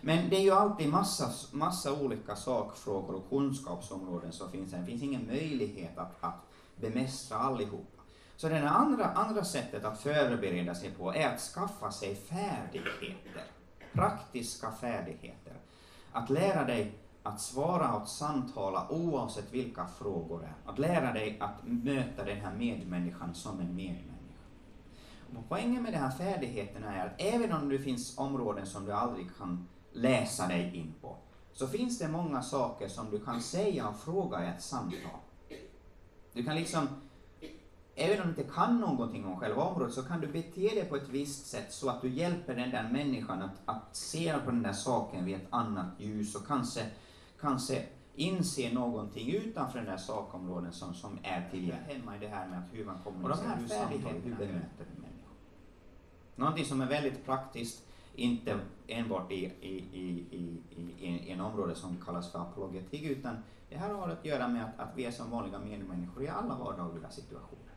Men 0.00 0.30
det 0.30 0.36
är 0.36 0.40
ju 0.40 0.50
alltid 0.50 0.88
massa, 0.88 1.30
massa 1.52 1.92
olika 1.92 2.36
sakfrågor 2.36 3.14
och 3.14 3.28
kunskapsområden 3.28 4.32
som 4.32 4.50
finns. 4.50 4.72
här. 4.72 4.80
Det 4.80 4.86
finns 4.86 5.02
ingen 5.02 5.26
möjlighet 5.26 5.98
att, 5.98 6.16
att 6.20 6.46
bemästra 6.76 7.38
allihopa. 7.38 8.02
Så 8.36 8.48
det 8.48 8.68
andra, 8.68 9.04
andra 9.04 9.44
sättet 9.44 9.84
att 9.84 10.00
förbereda 10.00 10.74
sig 10.74 10.90
på 10.90 11.14
är 11.14 11.34
att 11.34 11.40
skaffa 11.40 11.90
sig 11.90 12.14
färdigheter, 12.14 13.44
praktiska 13.92 14.72
färdigheter. 14.72 15.54
Att 16.12 16.30
lära 16.30 16.64
dig 16.64 16.92
att 17.22 17.40
svara 17.40 17.92
och 17.92 18.08
samtala 18.08 18.86
oavsett 18.90 19.52
vilka 19.52 19.86
frågor 19.86 20.40
det 20.40 20.46
är. 20.46 20.72
Att 20.72 20.78
lära 20.78 21.12
dig 21.12 21.36
att 21.40 21.66
möta 21.66 22.24
den 22.24 22.36
här 22.36 22.54
medmänniskan 22.54 23.34
som 23.34 23.60
en 23.60 23.76
medmänniska 23.76 24.17
poängen 25.48 25.82
med 25.82 25.92
de 25.92 25.98
här 25.98 26.10
färdigheterna 26.10 26.94
är 26.94 27.06
att 27.06 27.14
även 27.18 27.52
om 27.52 27.68
det 27.68 27.78
finns 27.78 28.18
områden 28.18 28.66
som 28.66 28.84
du 28.84 28.92
aldrig 28.92 29.26
kan 29.38 29.68
läsa 29.92 30.48
dig 30.48 30.76
in 30.76 30.94
på, 31.00 31.16
så 31.52 31.66
finns 31.66 31.98
det 31.98 32.08
många 32.08 32.42
saker 32.42 32.88
som 32.88 33.10
du 33.10 33.20
kan 33.20 33.40
säga 33.40 33.88
och 33.88 33.96
fråga 33.96 34.44
i 34.44 34.48
ett 34.48 34.62
samtal. 34.62 35.20
Du 36.32 36.44
kan 36.44 36.56
liksom, 36.56 36.88
även 37.94 38.20
om 38.20 38.34
du 38.34 38.40
inte 38.40 38.54
kan 38.54 38.80
någonting 38.80 39.24
om 39.24 39.36
själva 39.36 39.62
området, 39.62 39.94
så 39.94 40.02
kan 40.02 40.20
du 40.20 40.26
bete 40.26 40.68
dig 40.68 40.84
på 40.84 40.96
ett 40.96 41.08
visst 41.08 41.46
sätt 41.46 41.72
så 41.72 41.88
att 41.88 42.02
du 42.02 42.08
hjälper 42.08 42.54
den 42.54 42.70
där 42.70 42.88
människan 42.92 43.42
att, 43.42 43.60
att 43.64 43.96
se 43.96 44.38
på 44.44 44.50
den 44.50 44.62
där 44.62 44.72
saken 44.72 45.24
vid 45.24 45.36
ett 45.36 45.46
annat 45.50 45.86
ljus 45.98 46.34
och 46.34 46.46
kanske, 46.46 46.86
kanske 47.40 47.84
inse 48.14 48.72
någonting 48.72 49.30
utanför 49.30 49.78
den 49.78 49.86
där 49.86 49.96
sakområden 49.96 50.72
som, 50.72 50.94
som 50.94 51.18
är 51.22 51.48
till 51.50 51.72
hemma 51.72 52.16
i 52.16 52.18
det 52.18 52.28
här 52.28 52.48
med 52.48 52.58
att 52.58 52.64
hur 52.72 52.84
man 52.84 52.98
kommunicerar, 53.04 53.56
hur 53.56 53.68
färdigheter, 53.68 54.20
hur 54.24 54.34
bemöter 54.34 54.86
en 54.96 55.00
människa. 55.00 55.07
Någonting 56.38 56.64
som 56.64 56.80
är 56.80 56.86
väldigt 56.86 57.24
praktiskt, 57.24 57.82
inte 58.14 58.60
enbart 58.86 59.32
i, 59.32 59.44
i, 59.60 59.84
i, 59.92 60.26
i, 60.30 60.62
i, 60.70 61.08
i 61.08 61.30
en 61.30 61.40
område 61.40 61.74
som 61.74 62.00
kallas 62.04 62.32
för 62.32 62.38
apologetik, 62.38 63.02
utan 63.02 63.36
det 63.68 63.76
här 63.76 63.94
har 63.94 64.08
att 64.08 64.24
göra 64.24 64.48
med 64.48 64.64
att, 64.64 64.78
att 64.78 64.96
vi 64.96 65.04
är 65.04 65.10
som 65.10 65.30
vanliga 65.30 65.58
medmänniskor 65.58 66.22
i 66.22 66.28
alla 66.28 66.58
vardagliga 66.58 67.10
situationer. 67.10 67.74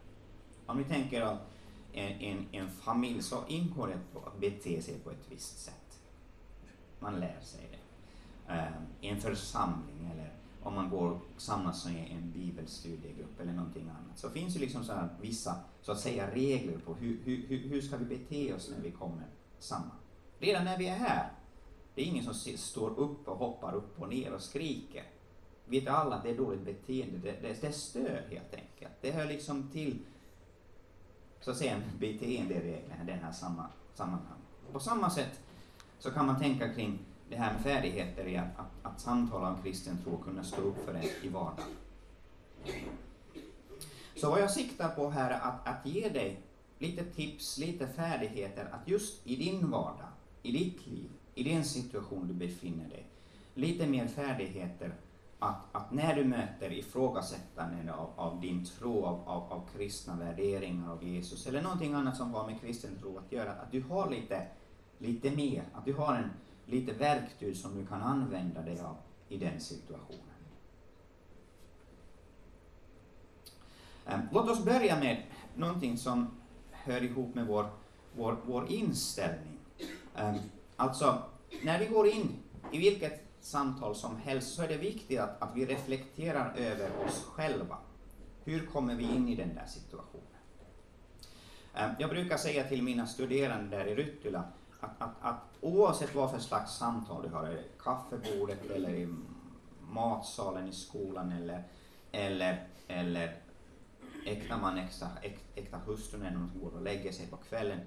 Om 0.66 0.78
ni 0.78 0.84
tänker 0.84 1.22
att 1.22 1.40
en, 1.94 2.22
en, 2.22 2.46
en 2.52 2.70
familj 2.70 3.22
så 3.22 3.38
ingår 3.48 3.88
det 3.88 4.20
att 4.20 4.40
bete 4.40 4.82
sig 4.82 5.00
på 5.00 5.12
ett 5.12 5.26
visst 5.30 5.60
sätt. 5.60 6.00
Man 7.00 7.20
lär 7.20 7.40
sig 7.42 7.70
det. 7.72 7.78
Um, 8.54 8.86
I 9.02 9.08
en 9.10 9.22
församling 9.22 10.12
eller 10.14 10.34
om 10.64 10.76
man 10.76 10.90
går 10.90 11.20
samlas 11.38 11.88
i 11.88 11.98
en 12.12 12.32
bibelstudiegrupp 12.32 13.40
eller 13.40 13.54
någonting 13.54 13.90
annat, 13.90 14.20
så 14.20 14.30
finns 14.30 14.54
det 14.54 14.60
liksom 14.60 14.84
så 14.84 15.08
vissa 15.22 15.56
så 15.82 15.92
att 15.92 16.00
säga 16.00 16.32
regler 16.32 16.78
på 16.78 16.94
hur, 16.94 17.20
hur, 17.24 17.70
hur 17.70 17.82
ska 17.82 17.98
vi 17.98 18.06
bete 18.06 18.54
oss 18.54 18.70
när 18.76 18.84
vi 18.84 18.92
kommer 18.92 19.26
samman. 19.60 19.98
Redan 20.40 20.66
när 20.66 20.78
vi 20.78 20.88
är 20.88 20.96
här, 20.96 21.32
det 21.96 22.02
är 22.02 22.06
ingen 22.06 22.24
som 22.24 22.34
står 22.58 23.00
upp 23.00 23.28
och 23.28 23.38
hoppar 23.38 23.76
upp 23.76 24.02
och 24.02 24.10
ner 24.10 24.34
och 24.34 24.42
skriker. 24.42 25.04
Vi 25.66 25.80
vet 25.80 25.90
alla 25.90 26.16
att 26.16 26.24
det 26.24 26.30
är 26.30 26.38
dåligt 26.38 26.66
beteende, 26.66 27.18
det, 27.18 27.42
det, 27.42 27.62
det 27.62 27.72
stör 27.72 28.28
helt 28.30 28.54
enkelt. 28.54 28.94
Det 29.02 29.12
hör 29.12 29.26
liksom 29.26 29.70
till 29.74 30.00
så 31.42 31.52
att 31.52 31.58
säga 31.58 31.82
beteendereglerna 32.00 33.04
i 33.04 33.06
den 33.06 33.20
här 33.20 33.32
samma, 33.32 33.68
sammanhanget. 33.94 34.46
På 34.72 34.80
samma 34.80 35.10
sätt 35.10 35.40
så 36.00 36.12
kan 36.12 36.26
man 36.26 36.40
tänka 36.40 36.74
kring 36.74 37.00
det 37.32 37.38
här 37.38 37.54
med 37.54 37.62
färdigheter 37.62 38.28
i 38.28 38.38
att, 38.38 38.60
att, 38.60 38.72
att 38.94 39.02
samtala 39.02 39.50
om 39.50 39.62
kristen 39.64 39.98
tro 40.04 40.14
och 40.14 40.24
kunna 40.24 40.44
stå 40.44 40.62
upp 40.62 40.86
för 40.86 40.94
det 40.94 41.26
i 41.28 41.30
vardagen. 41.30 41.72
Så 44.16 44.30
vad 44.30 44.42
jag 44.42 44.52
siktar 44.52 44.90
på 44.90 45.10
här 45.10 45.32
är 45.32 45.40
att, 45.40 45.68
att 45.68 45.86
ge 45.86 46.10
dig 46.10 46.42
lite 46.80 47.04
tips, 47.04 47.58
lite 47.58 47.88
färdigheter 47.88 48.68
att 48.72 48.88
just 48.88 49.28
i 49.28 49.36
din 49.36 49.70
vardag, 49.70 50.08
i 50.44 50.52
ditt 50.52 50.88
liv, 50.88 51.10
i 51.36 51.44
den 51.44 51.64
situation 51.64 52.28
du 52.28 52.34
befinner 52.34 52.90
dig, 52.90 53.06
lite 53.54 53.88
mer 53.88 54.08
färdigheter 54.08 54.94
att, 55.40 55.62
att 55.72 55.92
när 55.92 56.16
du 56.16 56.24
möter 56.24 56.72
ifrågasättande 56.72 57.94
av, 57.94 58.10
av 58.16 58.42
din 58.42 58.66
tro, 58.66 59.06
av, 59.06 59.30
av, 59.30 59.54
av 59.54 59.68
kristna 59.78 60.16
värderingar 60.16 60.92
av 60.92 61.04
Jesus, 61.04 61.48
eller 61.48 61.62
någonting 61.62 61.94
annat 61.94 62.18
som 62.18 62.34
har 62.34 62.48
med 62.48 62.62
kristen 62.62 62.98
tro 63.02 63.18
att 63.18 63.32
göra, 63.32 63.52
att 63.52 63.72
du 63.72 63.82
har 63.82 64.10
lite, 64.10 64.48
lite 64.98 65.32
mer, 65.32 65.64
att 65.74 65.86
du 65.86 65.94
har 65.94 66.16
en, 66.16 66.30
lite 66.72 66.94
verktyg 66.94 67.58
som 67.58 67.76
du 67.76 67.86
kan 67.86 68.02
använda 68.02 68.62
dig 68.62 68.80
av 68.80 68.96
i 69.30 69.38
den 69.38 69.60
situationen. 69.60 70.32
Ehm, 74.06 74.22
låt 74.32 74.50
oss 74.50 74.66
börja 74.66 75.00
med 75.00 75.24
någonting 75.56 75.98
som 75.98 76.28
hör 76.72 77.04
ihop 77.04 77.36
med 77.36 77.48
vår, 77.48 77.70
vår, 78.16 78.38
vår 78.46 78.72
inställning. 78.72 79.58
Ehm, 80.16 80.38
alltså, 80.76 81.24
när 81.64 81.80
vi 81.80 81.86
går 81.86 82.08
in 82.08 82.30
i 82.72 82.78
vilket 82.78 83.28
samtal 83.42 83.96
som 83.96 84.18
helst 84.18 84.56
så 84.56 84.64
är 84.64 84.68
det 84.68 84.78
viktigt 84.78 85.20
att, 85.20 85.42
att 85.42 85.56
vi 85.56 85.66
reflekterar 85.66 86.56
över 86.56 86.90
oss 87.06 87.26
själva. 87.26 87.78
Hur 88.44 88.66
kommer 88.66 88.96
vi 88.96 89.04
in 89.04 89.30
i 89.30 89.36
den 89.36 89.56
där 89.56 89.66
situationen? 89.68 90.26
Ehm, 91.74 91.92
jag 92.00 92.10
brukar 92.10 92.38
säga 92.38 92.64
till 92.64 92.84
mina 92.84 93.08
studerande 93.08 93.78
där 93.78 93.86
i 93.86 93.96
Ryttila 93.96 94.44
att, 94.82 95.02
att, 95.02 95.16
att 95.22 95.42
oavsett 95.62 96.16
vad 96.16 96.32
för 96.32 96.40
slags 96.40 96.78
samtal 96.78 97.24
du 97.24 97.30
har, 97.30 97.50
i 97.50 97.64
kaffebordet 97.80 98.72
eller 98.72 98.90
i 98.90 99.16
matsalen 99.82 100.68
i 100.68 100.74
skolan 100.74 101.32
eller, 101.32 101.64
eller, 102.12 102.68
eller 102.88 103.42
äkta 104.26 104.58
man, 104.58 104.78
äkta, 104.78 105.08
äkta 105.56 105.78
hustru 105.78 106.20
när 106.20 106.32
de 106.32 106.52
går 106.62 106.76
och 106.76 106.82
lägger 106.82 107.12
sig 107.12 107.28
på 107.28 107.38
kvällen, 107.38 107.80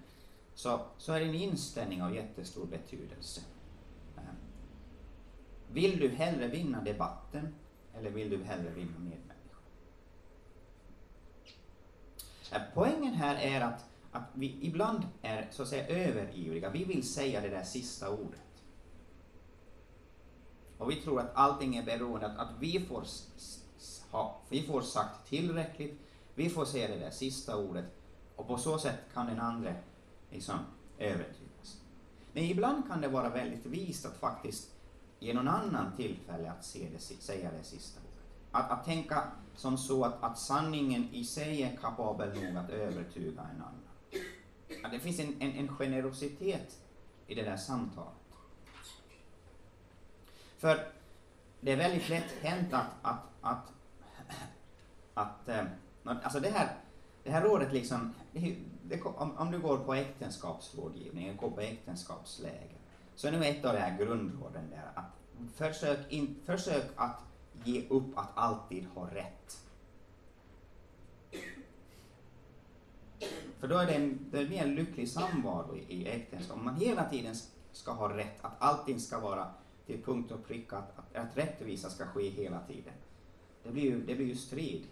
så, 0.55 0.81
så 0.99 1.13
är 1.13 1.21
din 1.21 1.35
inställning 1.35 2.03
av 2.03 2.15
jättestor 2.15 2.67
betydelse. 2.67 3.41
Ehm, 4.17 4.37
vill 5.69 5.99
du 5.99 6.09
hellre 6.09 6.49
vinna 6.49 6.81
debatten 6.81 7.55
eller 7.95 8.11
vill 8.11 8.31
du 8.31 8.45
hellre 8.45 8.71
vinna 8.71 8.99
medmänniskor? 8.99 9.63
Ehm, 12.53 12.63
poängen 12.75 13.15
här 13.15 13.37
är 13.37 13.61
att 13.61 13.94
att 14.15 14.31
vi 14.35 14.59
ibland 14.61 15.07
är 15.23 15.49
så 15.51 15.63
att 15.63 15.69
säga 15.69 15.87
överivriga. 15.87 16.71
Vi 16.71 16.85
vill 16.85 17.09
säga 17.09 17.41
det 17.41 17.49
där 17.49 17.65
sista 17.65 18.11
ordet. 18.11 18.41
Och 20.79 20.91
vi 20.91 20.97
tror 20.97 21.21
att 21.21 21.31
allting 21.35 21.77
är 21.77 21.85
beroende 21.85 22.27
av 22.27 22.41
att 22.41 22.51
vi 22.59 22.81
får, 22.81 23.05
ha, 24.11 24.41
vi 24.49 24.63
får 24.63 24.81
sagt 24.81 25.29
tillräckligt, 25.29 26.01
vi 26.35 26.51
får 26.51 26.65
säga 26.65 26.89
det 26.89 26.99
där 26.99 27.11
sista 27.11 27.57
ordet 27.57 27.85
och 28.37 28.47
på 28.47 28.59
så 28.59 28.79
sätt 28.79 28.99
kan 29.15 29.27
den 29.27 29.41
andra 29.41 29.73
liksom 30.31 30.59
övertygas. 30.99 31.81
Men 32.33 32.45
ibland 32.45 32.89
kan 32.89 33.01
det 33.01 33.09
vara 33.09 33.29
väldigt 33.29 33.67
vist 33.67 34.07
att 34.07 34.17
faktiskt 34.17 34.71
ge 35.19 35.35
någon 35.35 35.49
annan 35.49 35.97
tillfälle 35.97 36.51
att 36.51 36.65
se 36.65 36.89
det, 36.93 36.99
säga 36.99 37.51
det 37.59 37.65
sista 37.65 38.01
ordet. 38.01 38.25
Att, 38.51 38.71
att 38.71 38.85
tänka 38.85 39.25
som 39.57 39.79
så 39.79 40.05
att, 40.05 40.23
att 40.23 40.39
sanningen 40.39 41.09
i 41.13 41.25
sig 41.25 41.63
är 41.63 41.77
kapabel 41.77 42.43
nog 42.43 42.57
att 42.57 42.71
övertyga 42.71 43.41
en 43.41 43.63
annan 43.63 43.84
ja, 44.69 44.89
det 44.89 44.99
finns 44.99 45.21
en, 45.21 45.35
en, 45.41 45.53
en 45.53 45.69
generositet 45.69 46.79
i 47.27 47.35
det 47.35 47.43
där 47.43 47.57
samtalet. 47.57 48.13
För 50.59 50.87
det 51.61 51.73
är 51.73 51.77
väldigt 51.77 52.09
lätt 52.09 52.33
hänt 52.43 52.73
att, 52.73 52.87
att, 53.03 53.23
att, 53.41 53.73
att 55.15 55.49
eh, 55.49 55.65
alltså 56.05 56.41
det 56.41 56.51
här, 56.51 56.77
det 57.23 57.31
här 57.31 57.43
rådet 57.43 57.73
liksom, 57.73 58.15
det, 58.33 58.57
det, 58.83 59.03
om, 59.03 59.37
om, 59.37 59.51
du 59.51 59.59
går 59.59 59.79
på 59.79 59.95
äktenskapsrådgivning, 59.95 61.37
går 61.37 61.51
på 61.51 61.61
äktenskapsläger, 61.61 62.79
så 63.15 63.29
är 63.29 63.33
nu 63.33 63.45
ett 63.45 63.65
av 63.65 63.75
de 63.75 63.81
här 63.81 63.99
grundråden 63.99 64.71
där 64.71 64.91
att 64.95 65.15
försök, 65.55 66.13
in, 66.13 66.37
försök 66.47 66.85
att 66.97 67.21
ge 67.65 67.89
upp 67.89 68.19
att 68.19 68.31
alltid 68.35 68.87
ha 68.95 69.15
rätt. 69.15 69.64
För 73.59 73.69
då 73.69 73.79
är 73.79 73.87
det, 73.87 73.95
en, 73.95 74.19
det 74.31 74.45
blir 74.45 74.59
en 74.59 74.75
lycklig 74.75 75.09
samvaro 75.09 75.77
i, 75.77 75.95
i 75.95 76.09
äktenskap. 76.09 76.57
Om 76.57 76.65
man 76.65 76.77
hela 76.77 77.11
tiden 77.11 77.35
ska 77.73 77.93
ha 77.93 78.17
rätt, 78.17 78.45
att 78.45 78.53
allting 78.59 79.01
ska 79.01 79.21
vara 79.21 79.51
till 79.87 80.03
punkt 80.03 80.33
och 80.33 80.47
pricka, 80.47 80.77
att, 80.77 80.99
att, 80.99 81.17
att 81.17 81.37
rättvisa 81.37 81.91
ska 81.91 82.07
ske 82.07 82.29
hela 82.29 82.61
tiden. 82.61 82.93
Det 83.63 83.71
blir 83.71 83.83
ju, 83.83 84.05
det 84.05 84.15
blir 84.15 84.27
ju 84.27 84.37
strid. 84.37 84.87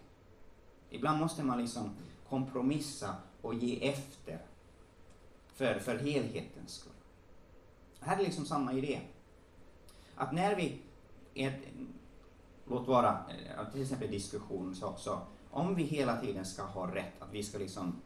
Ibland 0.89 1.19
måste 1.19 1.43
man 1.43 1.61
liksom 1.61 1.89
kompromissa 2.29 3.15
och 3.41 3.53
ge 3.53 3.89
efter 3.89 4.39
för, 5.53 5.79
för 5.79 5.97
helhetens 5.97 6.71
skull. 6.71 6.93
Här 7.99 8.19
är 8.19 8.23
liksom 8.23 8.45
samma 8.45 8.73
idé. 8.73 8.99
Att 10.15 10.31
när 10.31 10.55
vi, 10.55 10.81
ett, 11.33 11.61
låt 12.65 12.87
vara 12.87 13.09
eh, 13.09 13.71
till 13.71 13.81
exempel 13.81 14.11
diskussion, 14.11 14.75
så, 14.75 14.95
så 14.97 15.19
om 15.51 15.75
vi 15.75 15.83
hela 15.83 16.21
tiden 16.21 16.45
ska 16.45 16.63
ha 16.63 16.95
rätt, 16.95 17.21
att 17.21 17.33
vi 17.33 17.43
ska 17.43 17.57
liksom 17.57 18.01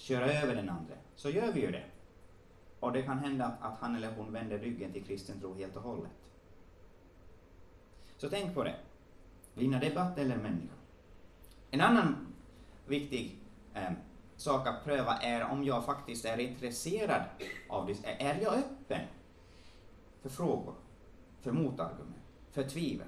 köra 0.00 0.32
över 0.32 0.54
den 0.54 0.68
andra, 0.68 0.94
så 1.16 1.30
gör 1.30 1.52
vi 1.52 1.60
ju 1.60 1.70
det. 1.70 1.84
Och 2.80 2.92
det 2.92 3.02
kan 3.02 3.18
hända 3.18 3.52
att 3.60 3.78
han 3.80 3.96
eller 3.96 4.12
hon 4.12 4.32
vänder 4.32 4.58
ryggen 4.58 4.92
till 4.92 5.04
kristen 5.04 5.40
tro 5.40 5.54
helt 5.54 5.76
och 5.76 5.82
hållet. 5.82 6.10
Så 8.16 8.28
tänk 8.28 8.54
på 8.54 8.64
det. 8.64 8.74
Vinna 9.54 9.78
debatt 9.78 10.18
eller 10.18 10.36
människa. 10.36 10.74
En 11.70 11.80
annan 11.80 12.26
viktig 12.86 13.38
eh, 13.74 13.92
sak 14.36 14.66
att 14.66 14.84
pröva 14.84 15.18
är 15.18 15.44
om 15.44 15.64
jag 15.64 15.84
faktiskt 15.84 16.24
är 16.24 16.38
intresserad 16.38 17.22
av 17.68 17.86
det. 17.86 18.22
Är 18.22 18.40
jag 18.42 18.54
öppen 18.54 19.06
för 20.22 20.28
frågor, 20.28 20.74
för 21.40 21.52
motargument, 21.52 22.16
för 22.52 22.62
tvivel? 22.62 23.06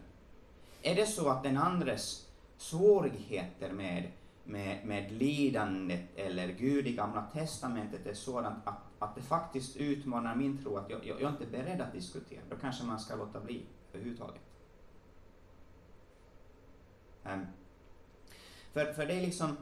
Är 0.83 0.95
det 0.95 1.07
så 1.07 1.29
att 1.29 1.43
den 1.43 1.57
andres 1.57 2.29
svårigheter 2.57 3.73
med 3.73 4.11
med, 4.45 4.87
med 4.87 5.13
lidandet 5.13 6.01
eller 6.17 6.49
Gud 6.49 6.87
i 6.87 6.93
Gamla 6.93 7.23
Testamentet 7.33 8.07
är 8.07 8.15
sådant 8.15 8.59
att, 8.65 8.79
att 8.99 9.15
det 9.15 9.23
faktiskt 9.23 9.77
utmanar 9.77 10.35
min 10.35 10.63
tro, 10.63 10.77
att 10.77 10.91
jag, 10.91 11.07
jag, 11.07 11.21
jag 11.21 11.29
är 11.29 11.33
inte 11.33 11.47
beredd 11.47 11.81
att 11.81 11.93
diskutera, 11.93 12.41
då 12.51 12.57
kanske 12.57 12.85
man 12.85 13.01
ska 13.01 13.17
låta 13.17 13.41
bli 13.41 13.63
överhuvudtaget. 13.93 14.43
Um, 17.25 17.47
för, 18.73 18.93
för 18.93 19.07
det 19.07 19.15
är 19.15 19.21
liksom, 19.21 19.57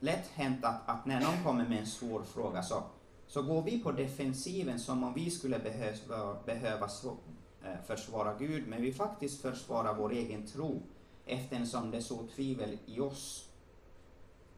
lätt 0.00 0.28
hänt 0.28 0.64
att, 0.64 0.88
att 0.88 1.06
när 1.06 1.20
någon 1.20 1.44
kommer 1.44 1.68
med 1.68 1.78
en 1.78 1.86
svår 1.86 2.22
fråga 2.22 2.62
så, 2.62 2.82
så 3.26 3.42
går 3.42 3.62
vi 3.62 3.78
på 3.78 3.92
defensiven 3.92 4.78
som 4.78 5.04
om 5.04 5.14
vi 5.14 5.30
skulle 5.30 5.58
behöva, 5.58 6.42
behöva 6.46 6.88
eh, 7.64 7.82
försvara 7.86 8.34
Gud, 8.38 8.68
men 8.68 8.82
vi 8.82 8.92
faktiskt 8.92 9.42
försvarar 9.42 9.94
vår 9.94 10.12
egen 10.12 10.46
tro 10.46 10.82
eftersom 11.26 11.90
det 11.90 12.02
så 12.02 12.26
tvivel 12.26 12.78
i 12.86 13.00
oss. 13.00 13.48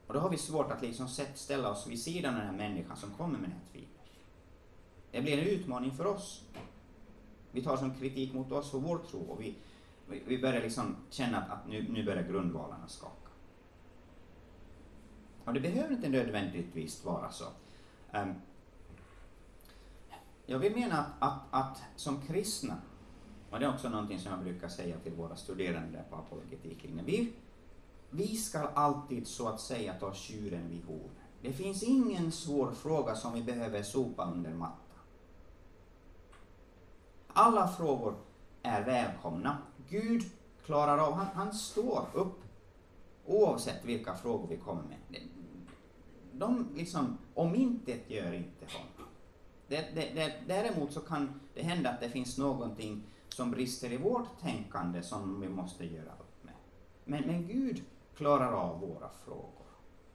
Och 0.07 0.15
då 0.15 0.21
har 0.21 0.31
vi 0.31 0.37
svårt 0.37 0.71
att 0.71 0.83
liksom 0.83 1.09
ställa 1.35 1.71
oss 1.71 1.87
vid 1.87 2.03
sidan 2.03 2.35
av 2.35 2.41
den 2.41 2.49
här 2.49 2.57
människan 2.57 2.97
som 2.97 3.11
kommer 3.11 3.39
med 3.39 3.51
det 3.51 3.55
här 3.55 3.73
tvivlet. 3.73 3.91
Det 5.11 5.23
blir 5.23 5.39
en 5.39 5.47
utmaning 5.47 5.93
för 5.93 6.07
oss. 6.07 6.45
Vi 7.51 7.63
tar 7.63 7.77
som 7.77 7.95
kritik 7.95 8.35
mot 8.35 8.53
oss 8.53 8.75
och 8.75 8.83
vår 8.83 8.99
tro 8.99 9.21
och 9.21 9.41
vi, 9.41 9.55
vi 10.27 10.39
börjar 10.39 10.63
liksom 10.63 10.97
känna 11.11 11.39
att 11.39 11.69
nu, 11.69 11.87
nu 11.93 12.05
börjar 12.05 12.23
grundvalarna 12.23 12.89
skaka. 12.89 13.31
Och 15.45 15.55
det 15.55 15.61
behöver 15.61 15.95
inte 15.95 16.09
nödvändigtvis 16.09 17.05
vara 17.05 17.31
så. 17.31 17.45
Ehm, 18.13 18.35
jag 20.47 20.59
vill 20.59 20.75
mena 20.75 20.99
att, 20.99 21.13
att, 21.19 21.43
att, 21.51 21.83
som 21.97 22.23
kristna, 22.23 22.77
och 23.51 23.59
det 23.61 23.67
är 23.67 23.71
också 23.71 23.89
någonting 23.89 24.19
som 24.19 24.33
jag 24.33 24.41
brukar 24.41 24.69
säga 24.69 24.99
till 24.99 25.13
våra 25.13 25.37
studerande 25.37 26.05
på 26.11 26.17
apologetiklinjen, 26.17 27.07
vi, 27.07 27.33
vi 28.11 28.37
ska 28.37 28.59
alltid 28.59 29.27
så 29.27 29.49
att 29.49 29.61
säga 29.61 29.95
ta 29.95 30.15
tjuren 30.15 30.69
vid 30.69 30.85
hornen. 30.85 31.11
Det 31.43 31.53
finns 31.53 31.83
ingen 31.83 32.33
svår 32.33 32.73
fråga 32.73 33.15
som 33.15 33.35
vi 33.35 33.43
behöver 33.43 33.83
sopa 33.83 34.31
under 34.33 34.51
mattan. 34.51 34.81
Alla 37.27 37.69
frågor 37.69 38.15
är 38.63 38.85
välkomna. 38.85 39.59
Gud 39.89 40.23
klarar 40.65 40.99
av, 40.99 41.13
han, 41.13 41.27
han 41.35 41.55
står 41.55 42.07
upp 42.15 42.43
oavsett 43.27 43.85
vilka 43.85 44.15
frågor 44.15 44.49
vi 44.49 44.57
kommer 44.57 44.83
med. 44.83 45.21
De 46.33 46.69
liksom 46.75 47.19
omintetgör 47.35 48.33
inte 48.33 48.67
honom. 48.73 49.13
Det, 49.69 49.95
det, 49.95 50.11
det, 50.15 50.35
däremot 50.47 50.93
så 50.93 51.01
kan 51.01 51.41
det 51.55 51.63
hända 51.63 51.91
att 51.91 52.01
det 52.01 52.11
finns 52.11 52.39
någonting 52.39 53.03
som 53.29 53.51
brister 53.51 53.93
i 53.93 53.97
vårt 53.97 54.41
tänkande 54.41 55.03
som 55.03 55.41
vi 55.41 55.49
måste 55.49 55.85
göra 55.85 56.13
upp 56.13 56.45
med. 56.45 56.55
Men, 57.05 57.23
men 57.23 57.47
Gud 57.47 57.85
klarar 58.17 58.53
av 58.53 58.81
våra 58.81 59.11
frågor. 59.25 59.67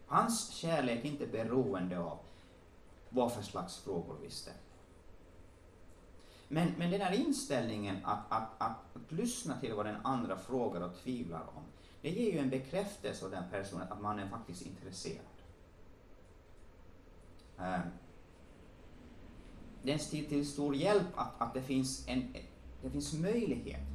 Hans 0.06 0.50
kärlek 0.50 1.06
är 1.06 1.10
inte 1.10 1.28
beroende 1.28 2.00
av 2.00 2.20
vad 3.10 3.34
för 3.34 3.42
slags 3.42 3.78
frågor 3.78 4.18
vi 4.22 4.30
ställer. 4.30 4.60
Men, 6.48 6.74
men 6.78 6.92
den 6.92 7.02
här 7.02 7.14
inställningen 7.14 7.98
att, 8.04 8.32
att, 8.32 8.50
att, 8.58 8.96
att, 8.96 9.12
lyssna 9.12 9.60
till 9.60 9.74
vad 9.74 9.86
den 9.86 9.96
andra 10.04 10.38
frågar 10.38 10.82
och 10.82 10.96
tvivlar 11.04 11.42
om, 11.56 11.64
det 12.02 12.10
ger 12.10 12.34
ju 12.34 12.40
en 12.40 12.50
bekräftelse 12.50 13.26
av 13.26 13.32
den 13.32 13.44
personen 13.52 13.88
att 13.90 14.02
man 14.02 14.20
är 14.20 14.28
faktiskt 14.28 14.62
intresserad. 14.62 15.26
Ehm, 17.58 17.82
det 19.84 19.94
är 19.94 19.98
till 20.30 20.48
stor 20.48 20.76
hjälp 20.76 21.08
att, 21.16 21.42
att 21.42 21.54
det, 21.54 21.62
finns 21.62 22.08
en, 22.08 22.36
det 22.82 22.90
finns 22.90 23.14
möjlighet, 23.14 23.88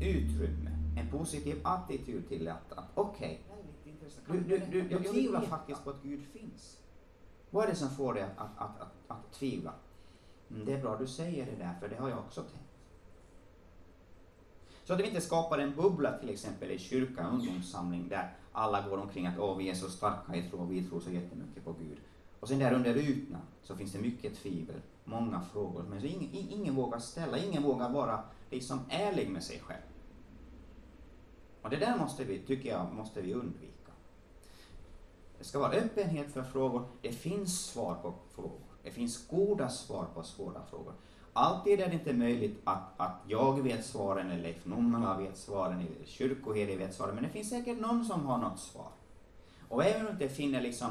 utrymme, 0.00 0.70
en 0.96 1.10
positiv 1.10 1.60
attityd 1.64 2.28
till 2.28 2.48
att, 2.48 2.72
att 2.72 2.90
okej, 2.94 3.40
okay, 4.26 4.40
du, 4.48 4.58
du, 4.58 4.66
du, 4.70 4.98
du 4.98 5.04
tvivlar 5.04 5.40
faktiskt 5.42 5.84
på 5.84 5.90
att 5.90 6.02
Gud 6.02 6.22
finns. 6.32 6.76
Vad 7.50 7.64
är 7.64 7.68
det 7.68 7.74
som 7.74 7.90
får 7.90 8.14
dig 8.14 8.22
att, 8.22 8.38
att, 8.38 8.58
att, 8.58 8.80
att, 8.80 8.92
att 9.08 9.32
tvivla? 9.32 9.74
Mm, 10.50 10.64
det 10.64 10.72
är 10.72 10.82
bra 10.82 10.96
du 10.96 11.06
säger 11.06 11.46
det 11.46 11.64
där, 11.64 11.74
för 11.80 11.88
det 11.88 11.96
har 11.96 12.08
jag 12.08 12.18
också 12.18 12.42
tänkt. 12.42 12.70
Så 14.84 14.94
att 14.94 15.00
vi 15.00 15.06
inte 15.06 15.20
skapar 15.20 15.58
en 15.58 15.74
bubbla 15.74 16.18
till 16.18 16.30
exempel 16.30 16.70
i 16.70 16.78
kyrka, 16.78 17.28
ungdomssamling, 17.28 18.08
där 18.08 18.34
alla 18.52 18.88
går 18.88 18.98
omkring 18.98 19.26
att 19.26 19.38
åh, 19.38 19.56
vi 19.58 19.70
är 19.70 19.74
så 19.74 19.90
starka 19.90 20.36
i 20.36 20.50
tro 20.50 20.64
vi 20.64 20.82
tror 20.82 21.00
så 21.00 21.10
jättemycket 21.10 21.64
på 21.64 21.72
Gud. 21.72 21.98
Och 22.40 22.48
sen 22.48 22.58
där 22.58 22.72
under 22.72 22.96
ytan 22.96 23.40
så 23.62 23.76
finns 23.76 23.92
det 23.92 23.98
mycket 23.98 24.34
tvivel, 24.34 24.76
många 25.04 25.40
frågor, 25.40 25.82
men 25.82 26.04
ingen, 26.04 26.28
ingen 26.32 26.74
vågar 26.74 26.98
ställa, 26.98 27.38
ingen 27.38 27.62
vågar 27.62 27.90
vara 27.90 28.22
liksom 28.50 28.80
ärlig 28.90 29.30
med 29.30 29.42
sig 29.42 29.60
själv. 29.60 29.82
Och 31.62 31.70
det 31.70 31.76
där 31.76 31.96
måste 31.96 32.24
vi, 32.24 32.38
tycker 32.38 32.68
jag, 32.68 32.94
måste 32.94 33.20
vi 33.20 33.34
undvika. 33.34 33.92
Det 35.38 35.44
ska 35.44 35.58
vara 35.58 35.72
öppenhet 35.72 36.32
för 36.32 36.42
frågor, 36.42 36.88
det 37.02 37.12
finns 37.12 37.64
svar 37.66 37.94
på 37.94 38.14
frågor. 38.34 38.60
Det 38.82 38.90
finns 38.90 39.28
goda 39.28 39.68
svar 39.68 40.06
på 40.14 40.22
svåra 40.22 40.62
frågor. 40.70 40.92
Alltid 41.32 41.80
är 41.80 41.86
det 41.86 41.94
inte 41.94 42.12
möjligt 42.12 42.60
att, 42.64 43.00
att 43.00 43.16
jag 43.26 43.62
vet 43.62 43.84
svaren, 43.84 44.30
eller 44.30 44.42
Leif 44.42 44.66
Nummela 44.66 45.18
vet 45.18 45.36
svaren, 45.38 45.78
eller 45.80 46.06
kyrkoherde 46.06 46.76
vet 46.76 46.94
svaren, 46.94 47.14
men 47.14 47.24
det 47.24 47.30
finns 47.30 47.50
säkert 47.50 47.80
någon 47.80 48.04
som 48.04 48.26
har 48.26 48.38
något 48.38 48.58
svar. 48.60 48.88
Och 49.68 49.84
även 49.84 50.00
om 50.00 50.06
du 50.06 50.24
inte 50.24 50.34
finner 50.34 50.60
liksom 50.60 50.90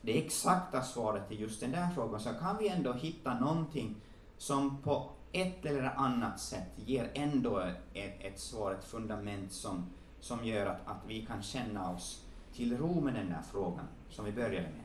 det 0.00 0.24
exakta 0.24 0.82
svaret 0.82 1.28
till 1.28 1.40
just 1.40 1.60
den 1.60 1.70
där 1.70 1.88
frågan, 1.94 2.20
så 2.20 2.30
kan 2.30 2.56
vi 2.58 2.68
ändå 2.68 2.92
hitta 2.92 3.38
någonting 3.38 3.96
som 4.36 4.82
på 4.82 5.10
ett 5.32 5.66
eller 5.66 5.82
annat 5.96 6.40
sätt 6.40 6.68
ger 6.76 7.10
ändå 7.14 7.58
ett, 7.94 8.14
ett 8.20 8.38
svar, 8.38 8.72
ett 8.72 8.84
fundament 8.84 9.52
som, 9.52 9.86
som 10.20 10.44
gör 10.44 10.66
att, 10.66 10.80
att 10.86 11.02
vi 11.06 11.26
kan 11.26 11.42
känna 11.42 11.90
oss 11.90 12.24
till 12.52 12.76
ro 12.76 13.00
med 13.00 13.14
den 13.14 13.28
där 13.28 13.42
frågan 13.50 13.86
som 14.10 14.24
vi 14.24 14.32
började 14.32 14.68
med. 14.68 14.84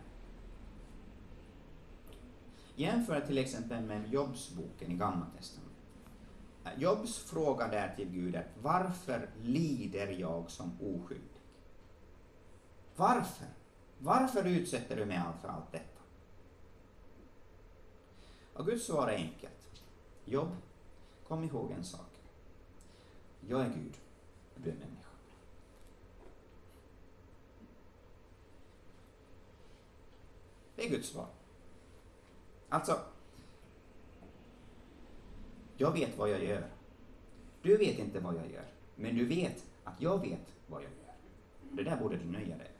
Jämför 2.75 3.21
till 3.21 3.37
exempel 3.37 3.83
med 3.83 4.13
Jobsboken 4.13 4.91
i 4.91 4.95
Gamla 4.95 5.25
testamentet. 5.37 5.73
Jobs 6.77 7.17
fråga 7.17 7.67
där 7.67 7.93
till 7.95 8.09
Gud 8.09 8.35
är 8.35 8.47
varför 8.61 9.29
lider 9.41 10.07
jag 10.07 10.51
som 10.51 10.71
oskyldig? 10.81 11.41
Varför? 12.95 13.47
Varför 14.03 14.47
utsätter 14.47 14.95
du 14.95 15.05
mig 15.05 15.21
för 15.41 15.47
allt 15.47 15.71
detta? 15.71 16.01
Och 18.53 18.65
Guds 18.65 18.85
svar 18.85 19.07
är 19.07 19.15
enkelt. 19.15 19.83
Jobb, 20.25 20.55
kom 21.27 21.43
ihåg 21.43 21.71
en 21.71 21.83
sak. 21.83 22.09
Jag 23.47 23.61
är 23.61 23.69
Gud, 23.69 23.97
du 24.55 24.69
är 24.69 24.73
människa. 24.73 25.09
Det 30.75 30.85
är 30.85 30.89
Guds 30.89 31.09
svar. 31.09 31.27
Alltså, 32.69 32.99
jag 35.77 35.91
vet 35.91 36.17
vad 36.17 36.29
jag 36.29 36.43
gör. 36.43 36.69
Du 37.61 37.77
vet 37.77 37.99
inte 37.99 38.19
vad 38.19 38.35
jag 38.35 38.51
gör, 38.51 38.65
men 38.95 39.15
du 39.15 39.25
vet 39.25 39.65
att 39.83 40.01
jag 40.01 40.21
vet 40.21 40.53
vad 40.67 40.83
jag 40.83 40.91
gör. 40.91 41.15
Det 41.71 41.83
där 41.83 41.97
borde 41.97 42.17
du 42.17 42.25
nöja 42.25 42.57
dig 42.57 42.72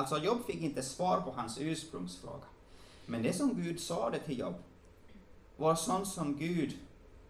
Alltså 0.00 0.18
Jobb 0.18 0.44
fick 0.46 0.60
inte 0.60 0.82
svar 0.82 1.20
på 1.20 1.30
hans 1.30 1.58
ursprungsfråga. 1.60 2.44
Men 3.06 3.22
det 3.22 3.32
som 3.32 3.62
Gud 3.62 3.80
sade 3.80 4.18
till 4.18 4.38
Jobb 4.38 4.54
var 5.56 5.74
sånt 5.74 6.08
som 6.08 6.36
Gud 6.36 6.78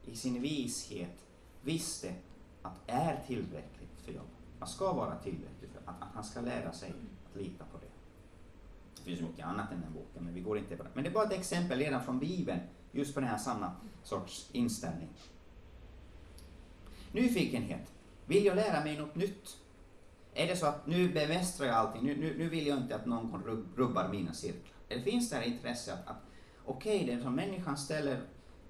i 0.04 0.16
sin 0.16 0.42
vishet 0.42 1.24
visste 1.62 2.14
att 2.62 2.80
är 2.86 3.22
tillräckligt 3.26 4.00
för 4.04 4.12
Jobb. 4.12 4.28
Man 4.58 4.68
ska 4.68 4.92
vara 4.92 5.16
tillräckligt 5.16 5.70
för 5.72 5.80
att, 5.90 6.02
att 6.02 6.08
han 6.14 6.24
ska 6.24 6.40
lära 6.40 6.72
sig 6.72 6.92
att 7.30 7.40
lita 7.40 7.64
på 7.64 7.78
det. 7.78 7.86
Det 8.96 9.02
finns 9.02 9.20
mycket 9.20 9.46
annat 9.46 9.72
än 9.72 9.80
den 9.80 9.92
boken, 9.92 10.24
men 10.24 10.34
vi 10.34 10.40
går 10.40 10.58
inte 10.58 10.76
på 10.76 10.82
det. 10.82 10.90
Men 10.94 11.04
det 11.04 11.10
är 11.10 11.14
bara 11.14 11.26
ett 11.26 11.38
exempel 11.38 11.78
redan 11.78 12.04
från 12.04 12.18
Bibeln, 12.18 12.60
just 12.92 13.14
på 13.14 13.20
den 13.20 13.28
här 13.28 13.38
samma 13.38 13.72
sorts 14.04 14.48
inställning. 14.52 15.08
Nyfikenhet. 17.12 17.92
Vill 18.26 18.44
jag 18.44 18.56
lära 18.56 18.84
mig 18.84 18.98
något 18.98 19.14
nytt? 19.14 19.56
Är 20.34 20.46
det 20.46 20.56
så 20.56 20.66
att 20.66 20.86
nu 20.86 21.08
bemästrar 21.08 21.66
jag 21.66 21.76
allting, 21.76 22.02
nu, 22.02 22.16
nu, 22.16 22.38
nu 22.38 22.48
vill 22.48 22.66
jag 22.66 22.78
inte 22.78 22.96
att 22.96 23.06
någon 23.06 23.64
rubbar 23.76 24.08
mina 24.08 24.32
cirklar. 24.32 24.74
Eller 24.88 25.02
finns 25.02 25.30
det 25.30 25.46
intresse 25.46 25.92
att, 25.92 26.08
att 26.08 26.22
okej, 26.64 27.04
okay, 27.04 27.16
det 27.16 27.22
som 27.22 27.34
människan 27.34 27.76
ställer, 27.76 28.20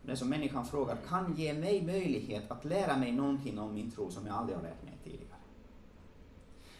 det 0.02 0.16
som 0.16 0.28
människan 0.28 0.66
frågar 0.66 0.96
kan 1.08 1.34
ge 1.36 1.54
mig 1.54 1.82
möjlighet 1.82 2.50
att 2.50 2.64
lära 2.64 2.96
mig 2.96 3.12
någonting 3.12 3.58
om 3.58 3.74
min 3.74 3.90
tro 3.90 4.10
som 4.10 4.26
jag 4.26 4.36
aldrig 4.36 4.56
har 4.58 4.62
lärt 4.62 4.82
mig 4.82 4.98
tidigare. 5.04 5.34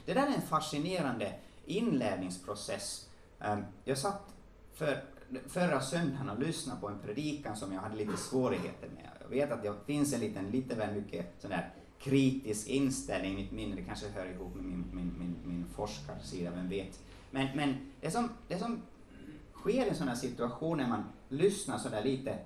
Det 0.05 0.15
där 0.15 0.27
är 0.27 0.35
en 0.35 0.43
fascinerande 0.43 1.35
inlärningsprocess. 1.67 3.09
Ehm, 3.41 3.65
jag 3.85 3.99
satt 3.99 4.35
för, 4.75 5.05
förra 5.49 5.81
söndagen 5.81 6.31
och 6.31 6.39
lyssnade 6.39 6.81
på 6.81 6.89
en 6.89 6.99
predikan 6.99 7.57
som 7.57 7.73
jag 7.73 7.81
hade 7.81 7.97
lite 7.97 8.17
svårigheter 8.17 8.89
med. 8.89 9.11
Jag 9.21 9.29
vet 9.29 9.53
att 9.53 9.63
det 9.63 9.75
finns 9.87 10.15
en 10.15 10.21
liten, 10.21 10.51
lite 10.51 10.75
väl 10.75 10.95
mycket 10.95 11.35
sån 11.39 11.51
där 11.51 11.71
kritisk 12.01 12.69
inställning, 12.69 13.35
mitt 13.35 13.53
mindre 13.53 13.81
det 13.81 13.87
kanske 13.87 14.09
hör 14.09 14.27
ihop 14.27 14.55
med 14.55 14.65
min, 14.65 14.85
min, 14.93 15.15
min, 15.19 15.37
min 15.45 15.67
forskarsida, 15.75 16.51
vem 16.51 16.69
vet. 16.69 17.01
Men, 17.31 17.57
men 17.57 17.75
det, 18.01 18.11
som, 18.11 18.29
det 18.49 18.59
som 18.59 18.83
sker 19.55 19.87
i 19.87 19.89
en 19.89 19.95
sån 19.95 20.09
här 20.09 20.15
situation 20.15 20.79
när 20.79 20.89
man 20.89 21.05
lyssnar 21.29 21.79
sådär 21.79 22.05
lite 22.05 22.39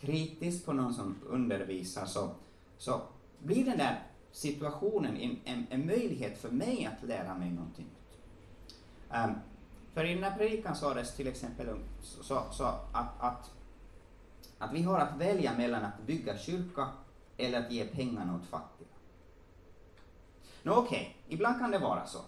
kritiskt 0.00 0.66
på 0.66 0.72
någon 0.72 0.94
som 0.94 1.16
undervisar 1.26 2.06
så, 2.06 2.30
så 2.78 3.02
blir 3.38 3.64
den 3.64 3.78
där 3.78 4.02
situationen 4.32 5.16
en, 5.16 5.36
en, 5.44 5.66
en 5.70 5.86
möjlighet 5.86 6.38
för 6.38 6.50
mig 6.50 6.86
att 6.86 7.08
lära 7.08 7.34
mig 7.34 7.50
någonting. 7.50 7.86
Um, 9.10 9.34
för 9.94 10.04
i 10.04 10.14
den 10.14 10.24
här 10.24 10.36
predikan 10.38 10.76
sades 10.76 11.16
till 11.16 11.26
exempel 11.26 11.68
så, 12.02 12.42
så 12.50 12.64
att, 12.64 13.22
att, 13.22 13.50
att 14.58 14.72
vi 14.72 14.82
har 14.82 15.00
att 15.00 15.20
välja 15.20 15.56
mellan 15.56 15.84
att 15.84 16.06
bygga 16.06 16.38
kyrka 16.38 16.88
eller 17.36 17.60
att 17.60 17.72
ge 17.72 17.84
pengarna 17.84 18.36
åt 18.36 18.46
fattiga. 18.46 18.88
Nå 20.66 20.74
okej, 20.74 21.00
okay. 21.00 21.34
ibland 21.34 21.58
kan 21.58 21.70
det 21.70 21.78
vara 21.78 22.06
så. 22.06 22.18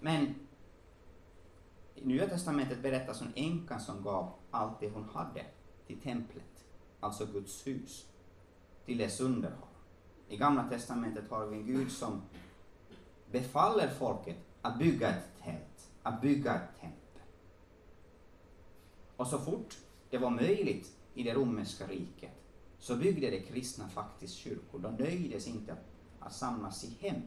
Men 0.00 0.34
i 1.94 2.06
Nya 2.06 2.28
Testamentet 2.28 2.82
berättas 2.82 3.20
om 3.20 3.26
änkan 3.34 3.80
som 3.80 4.02
gav 4.02 4.32
allt 4.50 4.80
det 4.80 4.90
hon 4.90 5.04
hade 5.04 5.44
till 5.86 6.00
templet, 6.00 6.64
alltså 7.00 7.26
Guds 7.26 7.66
hus, 7.66 8.06
till 8.84 8.98
dess 8.98 9.20
underhåll. 9.20 9.68
I 10.28 10.36
Gamla 10.36 10.68
Testamentet 10.68 11.30
har 11.30 11.46
vi 11.46 11.56
en 11.56 11.66
Gud 11.66 11.92
som 11.92 12.22
befaller 13.30 13.88
folket 13.88 14.36
att 14.62 14.78
bygga 14.78 15.08
ett 15.08 15.42
tält, 15.42 15.90
att 16.02 16.20
bygga 16.20 16.54
ett 16.54 16.80
tempel. 16.80 17.22
Och 19.16 19.26
så 19.26 19.38
fort 19.38 19.76
det 20.10 20.18
var 20.18 20.30
möjligt 20.30 20.96
i 21.14 21.22
det 21.22 21.34
romerska 21.34 21.86
riket 21.86 22.32
så 22.78 22.96
byggde 22.96 23.30
de 23.30 23.40
kristna 23.40 23.88
faktiskt 23.88 24.34
kyrkor. 24.34 24.78
De 24.78 24.94
nöjdes 24.94 25.46
inte 25.46 25.76
att 26.26 26.32
samlas 26.32 26.84
i 26.84 26.96
hem. 27.00 27.22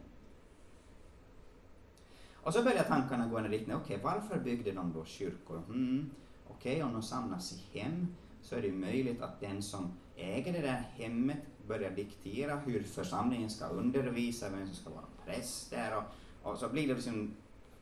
Och 2.34 2.54
så 2.54 2.62
börjar 2.62 2.84
tankarna 2.84 3.26
gå 3.26 3.38
i 3.40 3.44
en 3.44 3.50
riktning, 3.50 3.76
okej, 3.76 3.96
okay, 3.96 4.12
varför 4.12 4.38
byggde 4.38 4.72
de 4.72 4.92
då 4.92 5.04
kyrkor? 5.04 5.62
Mm, 5.68 6.10
okej, 6.48 6.72
okay, 6.72 6.82
om 6.82 6.92
de 6.92 7.02
samlas 7.02 7.52
i 7.52 7.78
hem 7.78 8.06
så 8.42 8.54
är 8.56 8.62
det 8.62 8.72
möjligt 8.72 9.22
att 9.22 9.40
den 9.40 9.62
som 9.62 9.92
äger 10.16 10.52
det 10.52 10.60
där 10.60 10.84
hemmet 10.94 11.38
börjar 11.68 11.90
diktera 11.90 12.56
hur 12.56 12.82
församlingen 12.82 13.50
ska 13.50 13.66
undervisa, 13.66 14.50
vem 14.50 14.66
som 14.66 14.74
ska 14.74 14.90
vara 14.90 15.04
präst 15.24 15.70
där 15.70 15.96
och, 15.96 16.04
och 16.50 16.58
så 16.58 16.68
blir 16.68 16.88
det 16.88 16.94
liksom 16.94 17.34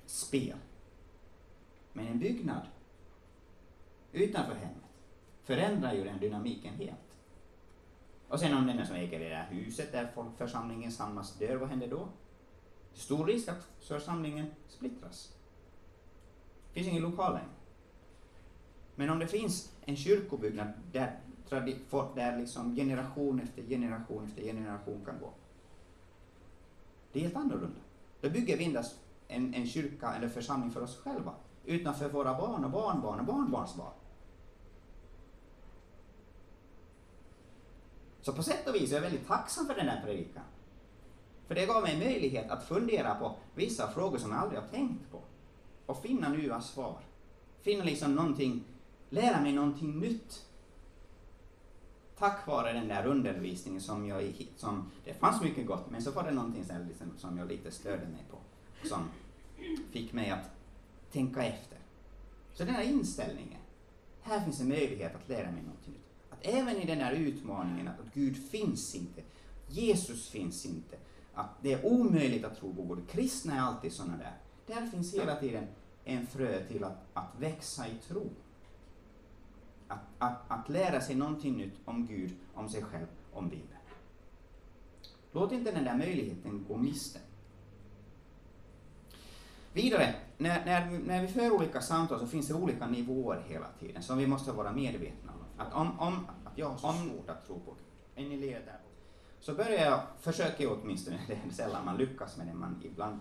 spel. 0.06 0.56
Men 1.92 2.06
en 2.06 2.18
byggnad 2.18 2.66
utanför 4.12 4.54
hemmet 4.54 4.84
förändrar 5.44 5.92
ju 5.92 6.04
den 6.04 6.20
dynamiken 6.20 6.74
helt. 6.74 7.03
Och 8.34 8.40
sen 8.40 8.54
om 8.54 8.66
den 8.66 8.86
som 8.86 8.96
äger 8.96 9.18
det 9.18 9.28
där 9.28 9.48
huset 9.50 9.92
där 9.92 10.08
församlingen 10.36 10.92
samlas 10.92 11.38
dör, 11.38 11.56
vad 11.56 11.68
händer 11.68 11.88
då? 11.88 12.08
Stor 12.92 13.26
risk 13.26 13.48
att 13.48 13.68
församlingen 13.80 14.46
splittras. 14.68 15.32
Det 16.68 16.74
finns 16.74 16.88
ingen 16.88 17.02
lokal 17.02 17.32
längre. 17.32 17.48
Men 18.94 19.10
om 19.10 19.18
det 19.18 19.26
finns 19.26 19.72
en 19.84 19.96
kyrkobyggnad 19.96 20.68
där, 20.92 21.20
där 22.14 22.38
liksom 22.38 22.76
generation 22.76 23.40
efter 23.40 23.62
generation 23.62 24.24
efter 24.24 24.42
generation 24.42 25.04
kan 25.04 25.18
gå. 25.20 25.32
Det 27.12 27.18
är 27.18 27.22
helt 27.22 27.36
annorlunda. 27.36 27.80
Då 28.20 28.30
bygger 28.30 28.56
vi 28.56 28.64
endast 28.64 28.98
en, 29.28 29.54
en 29.54 29.66
kyrka 29.66 30.14
eller 30.14 30.28
församling 30.28 30.70
för 30.70 30.82
oss 30.82 30.98
själva, 30.98 31.34
utan 31.64 31.94
för 31.94 32.08
våra 32.08 32.34
barn 32.38 32.64
och 32.64 32.70
barnbarn 32.70 33.20
och 33.20 33.26
barnbarnsbarn. 33.26 33.92
Så 38.24 38.32
på 38.32 38.42
sätt 38.42 38.68
och 38.68 38.74
vis 38.74 38.90
är 38.90 38.94
jag 38.94 39.02
väldigt 39.02 39.26
tacksam 39.26 39.66
för 39.66 39.74
den 39.74 39.88
här 39.88 40.02
predikan. 40.04 40.42
För 41.46 41.54
det 41.54 41.66
gav 41.66 41.82
mig 41.82 41.98
möjlighet 41.98 42.50
att 42.50 42.68
fundera 42.68 43.14
på 43.14 43.36
vissa 43.54 43.90
frågor 43.92 44.18
som 44.18 44.30
jag 44.30 44.40
aldrig 44.40 44.60
har 44.60 44.68
tänkt 44.68 45.10
på. 45.10 45.20
Och 45.86 46.02
finna 46.02 46.28
nya 46.28 46.60
svar. 46.60 47.00
Finna 47.62 47.84
liksom 47.84 48.14
någonting, 48.14 48.64
lära 49.10 49.40
mig 49.40 49.52
någonting 49.52 50.00
nytt. 50.00 50.46
Tack 52.18 52.46
vare 52.46 52.72
den 52.72 52.88
där 52.88 53.06
undervisningen 53.06 53.80
som 53.80 54.06
jag, 54.06 54.46
som, 54.56 54.90
det 55.04 55.14
fanns 55.14 55.42
mycket 55.42 55.66
gott, 55.66 55.90
men 55.90 56.02
så 56.02 56.10
var 56.10 56.22
det 56.22 56.30
någonting 56.30 56.64
som, 56.64 56.86
liksom, 56.88 57.06
som 57.18 57.38
jag 57.38 57.48
lite 57.48 57.70
störde 57.70 58.06
mig 58.06 58.24
på. 58.30 58.38
Som 58.88 59.08
fick 59.90 60.12
mig 60.12 60.30
att 60.30 60.50
tänka 61.12 61.44
efter. 61.44 61.78
Så 62.54 62.64
den 62.64 62.74
här 62.74 62.84
inställningen, 62.84 63.60
här 64.22 64.40
finns 64.44 64.60
en 64.60 64.68
möjlighet 64.68 65.14
att 65.14 65.28
lära 65.28 65.50
mig 65.50 65.62
någonting 65.62 65.92
nytt. 65.92 66.03
Även 66.46 66.76
i 66.76 66.86
den 66.86 67.00
här 67.00 67.12
utmaningen 67.12 67.88
att 67.88 68.14
Gud 68.14 68.36
finns 68.50 68.94
inte, 68.94 69.22
Jesus 69.68 70.28
finns 70.28 70.66
inte, 70.66 70.96
att 71.34 71.50
det 71.62 71.72
är 71.72 71.86
omöjligt 71.86 72.44
att 72.44 72.58
tro 72.58 72.74
på 72.74 72.82
Gud. 72.82 73.08
Kristna 73.08 73.54
är 73.54 73.60
alltid 73.60 73.92
sådana 73.92 74.16
där. 74.16 74.32
Där 74.66 74.86
finns 74.86 75.14
hela 75.14 75.36
tiden 75.36 75.66
en 76.04 76.26
frö 76.26 76.64
till 76.64 76.84
att, 76.84 77.06
att 77.12 77.30
växa 77.38 77.88
i 77.88 77.94
tro. 78.08 78.30
Att, 79.88 80.04
att, 80.18 80.38
att 80.48 80.68
lära 80.68 81.00
sig 81.00 81.14
någonting 81.14 81.56
nytt 81.56 81.74
om 81.84 82.06
Gud, 82.06 82.32
om 82.54 82.68
sig 82.68 82.82
själv, 82.82 83.06
om 83.32 83.48
Bibeln. 83.48 83.68
Låt 85.32 85.52
inte 85.52 85.72
den 85.72 85.84
där 85.84 85.96
möjligheten 85.96 86.64
gå 86.68 86.76
miste. 86.76 87.18
Vidare, 89.72 90.14
när, 90.38 90.64
när, 90.64 90.98
när 90.98 91.22
vi 91.22 91.28
för 91.28 91.50
olika 91.50 91.80
samtal 91.80 92.20
så 92.20 92.26
finns 92.26 92.48
det 92.48 92.54
olika 92.54 92.86
nivåer 92.86 93.44
hela 93.48 93.66
tiden 93.80 94.02
som 94.02 94.18
vi 94.18 94.26
måste 94.26 94.52
vara 94.52 94.72
medvetna 94.72 95.32
om. 95.32 95.43
Att 95.56 95.74
om, 95.74 96.00
om 96.00 96.26
jag 96.54 96.68
har 96.68 96.78
så 96.78 96.88
om, 96.88 96.94
svårt 96.94 97.30
att 97.30 97.46
tro 97.46 97.60
på 97.60 97.70
Gud, 97.70 98.26
är 98.26 98.28
ni 98.28 98.50
där? 98.50 98.80
så 99.40 99.54
börjar 99.54 99.84
jag, 99.84 100.00
försöker 100.20 100.64
jag 100.64 100.78
åtminstone, 100.82 101.18
det 101.26 101.32
är 101.32 101.50
sällan 101.50 101.84
man 101.84 101.96
lyckas 101.96 102.36
med 102.36 102.46
det, 102.46 102.54
man 102.54 102.82
ibland 102.84 103.20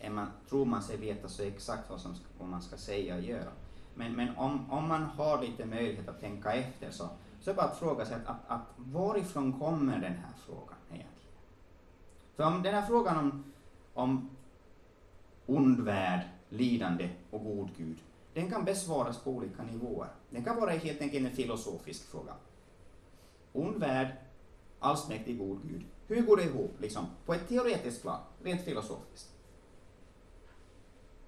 är 0.00 0.10
man, 0.10 0.26
tror 0.48 0.64
man 0.64 0.82
sig 0.82 0.96
veta 0.96 1.28
så 1.28 1.42
exakt 1.42 1.90
vad, 1.90 2.00
som, 2.00 2.14
vad 2.38 2.48
man 2.48 2.62
ska 2.62 2.76
säga 2.76 3.14
och 3.14 3.20
göra. 3.20 3.50
Men, 3.94 4.12
men 4.12 4.36
om, 4.36 4.70
om 4.70 4.88
man 4.88 5.02
har 5.02 5.42
lite 5.42 5.66
möjlighet 5.66 6.08
att 6.08 6.20
tänka 6.20 6.52
efter 6.52 6.90
så, 6.90 7.08
så 7.40 7.50
är 7.50 7.54
det 7.54 7.56
bara 7.56 7.66
att 7.66 7.78
fråga 7.78 8.06
sig 8.06 8.16
att, 8.16 8.26
att, 8.26 8.50
att 8.50 8.66
varifrån 8.76 9.60
kommer 9.60 9.92
den 9.92 10.12
här 10.12 10.32
frågan 10.46 10.76
egentligen? 10.88 11.32
För 12.36 12.44
om 12.44 12.62
den 12.62 12.74
här 12.74 12.86
frågan 12.86 13.18
om, 13.18 13.44
om 13.94 14.30
ond 15.46 15.80
värld, 15.80 16.20
lidande 16.48 17.10
och 17.30 17.44
god 17.44 17.68
Gud, 17.76 17.98
den 18.36 18.50
kan 18.50 18.64
besvaras 18.64 19.18
på 19.18 19.30
olika 19.30 19.62
nivåer. 19.62 20.08
Den 20.30 20.44
kan 20.44 20.56
vara 20.56 20.70
helt 20.70 21.00
enkelt 21.00 21.26
en 21.26 21.32
filosofisk 21.32 22.06
fråga. 22.10 22.34
Ond 23.52 23.76
värld, 23.76 24.16
allsmäktig 24.78 25.38
god 25.38 25.60
Gud. 25.62 25.84
Hur 26.06 26.22
går 26.22 26.36
det 26.36 26.44
ihop, 26.44 26.80
liksom, 26.80 27.06
på 27.26 27.34
ett 27.34 27.48
teoretiskt 27.48 28.02
plan, 28.02 28.20
rent 28.42 28.62
filosofiskt? 28.62 29.32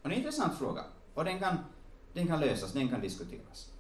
Och 0.03 0.09
det 0.09 0.15
är 0.15 0.19
en 0.19 0.19
intressant 0.19 0.59
fråga, 0.59 0.85
och 1.15 1.25
den 1.25 1.39
kan, 1.39 1.57
den 2.13 2.27
kan 2.27 2.41
lösas, 2.41 2.73
den 2.73 2.89
kan 2.89 3.01
diskuteras. 3.01 3.73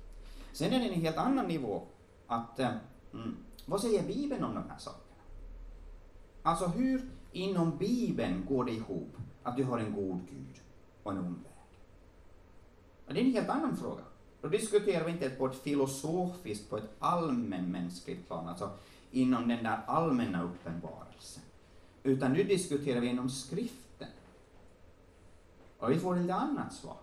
Sen 0.52 0.72
är 0.72 0.78
det 0.78 0.94
en 0.94 1.00
helt 1.00 1.16
annan 1.16 1.46
nivå, 1.46 1.82
att 2.26 2.58
eh, 2.58 2.70
mm, 3.12 3.36
vad 3.66 3.80
säger 3.80 4.02
Bibeln 4.02 4.44
om 4.44 4.54
de 4.54 4.70
här 4.70 4.78
sakerna? 4.78 5.22
Alltså 6.42 6.66
hur 6.66 7.10
inom 7.32 7.78
Bibeln 7.78 8.46
går 8.48 8.64
det 8.64 8.72
ihop 8.72 9.16
att 9.42 9.56
du 9.56 9.64
har 9.64 9.78
en 9.78 9.94
god 9.94 10.20
Gud 10.30 10.60
och 11.02 11.12
en 11.12 11.18
ond 11.18 11.36
värld? 11.44 11.57
Och 13.08 13.14
det 13.14 13.20
är 13.20 13.24
en 13.24 13.32
helt 13.32 13.48
annan 13.48 13.76
fråga. 13.76 14.02
Då 14.40 14.48
diskuterar 14.48 15.04
vi 15.04 15.12
inte 15.12 15.30
på 15.30 15.46
ett 15.46 15.56
filosofiskt, 15.56 16.70
på 16.70 16.76
ett 16.76 16.90
allmänmänskligt 16.98 18.26
plan, 18.26 18.48
alltså 18.48 18.70
inom 19.10 19.48
den 19.48 19.64
där 19.64 19.80
allmänna 19.86 20.42
uppenbarelsen, 20.42 21.42
utan 22.02 22.32
nu 22.32 22.44
diskuterar 22.44 23.00
vi 23.00 23.06
inom 23.06 23.30
skriften. 23.30 24.08
Och 25.78 25.90
vi 25.90 25.98
får 25.98 26.16
lite 26.16 26.34
annat 26.34 26.72
svar. 26.72 26.96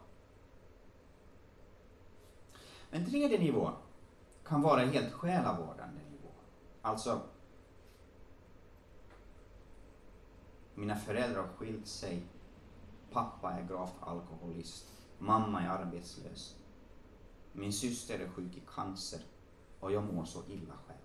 En 2.91 3.05
tredje 3.05 3.39
nivå 3.39 3.71
kan 4.43 4.61
vara 4.61 4.85
helt 4.85 5.13
själavårdande 5.13 6.01
nivå. 6.11 6.29
Alltså, 6.81 7.21
mina 10.75 10.95
föräldrar 10.95 11.41
har 11.41 11.47
skilt 11.47 11.87
sig, 11.87 12.23
pappa 13.11 13.51
är 13.51 13.67
gravt 13.67 13.95
alkoholist, 13.99 14.94
mamma 15.25 15.61
är 15.61 15.67
arbetslös, 15.67 16.55
min 17.51 17.73
syster 17.73 18.19
är 18.19 18.27
sjuk 18.27 18.57
i 18.57 18.61
cancer 18.75 19.19
och 19.79 19.91
jag 19.91 20.13
mår 20.13 20.25
så 20.25 20.43
illa 20.49 20.73
själv. 20.87 20.99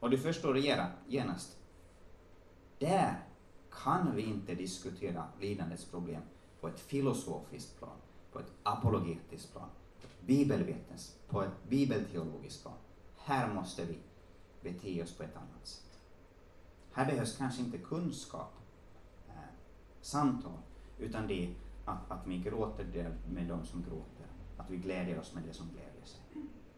Och 0.00 0.10
du 0.10 0.18
förstår 0.18 0.58
genast, 1.06 1.56
där 2.78 3.24
kan 3.70 4.16
vi 4.16 4.22
inte 4.22 4.54
diskutera 4.54 5.28
lidandets 5.40 5.84
problem 5.84 6.22
på 6.60 6.68
ett 6.68 6.80
filosofiskt 6.80 7.78
plan, 7.78 7.96
på 8.32 8.38
ett 8.38 8.52
apologetiskt 8.62 9.52
plan, 9.52 9.68
på 10.00 10.06
ett 10.06 10.26
bibelvetens, 10.26 11.16
på 11.28 11.42
ett 11.42 11.68
bibelteologiskt 11.68 12.62
plan. 12.62 12.78
Här 13.16 13.54
måste 13.54 13.84
vi 13.84 13.98
bete 14.62 15.02
oss 15.02 15.12
på 15.12 15.22
ett 15.22 15.36
annat 15.36 15.66
sätt. 15.66 15.98
Här 16.92 17.06
behövs 17.06 17.36
kanske 17.36 17.62
inte 17.62 17.78
kunskap, 17.78 18.52
samtal, 20.06 20.58
utan 20.98 21.26
det 21.26 21.54
att, 21.84 22.10
att 22.10 22.26
vi 22.26 22.38
gråter 22.38 23.14
med 23.28 23.46
de 23.46 23.66
som 23.66 23.82
gråter, 23.82 24.26
att 24.56 24.70
vi 24.70 24.76
glädjer 24.76 25.20
oss 25.20 25.34
med 25.34 25.42
det 25.42 25.52
som 25.52 25.66
glädjer 25.68 26.04
sig 26.04 26.20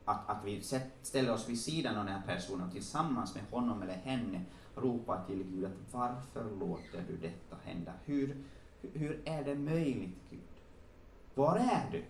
att, 0.09 0.31
att 0.31 0.45
vi 0.45 0.63
ställer 1.03 1.33
oss 1.33 1.49
vid 1.49 1.61
sidan 1.61 1.97
av 1.97 2.05
den 2.05 2.15
här 2.15 2.23
personen 2.27 2.67
och 2.67 2.73
tillsammans 2.73 3.35
med 3.35 3.45
honom 3.51 3.83
eller 3.83 3.95
henne 3.95 4.45
ropar 4.77 5.25
till 5.27 5.43
Gud 5.43 5.65
att 5.65 5.93
varför 5.93 6.51
låter 6.61 7.05
du 7.09 7.17
detta 7.17 7.57
hända? 7.65 7.93
Hur, 8.05 8.37
hur 8.93 9.21
är 9.25 9.45
det 9.45 9.55
möjligt 9.55 10.17
Gud? 10.31 10.41
Var 11.35 11.57
är 11.57 11.89
du? 11.93 12.05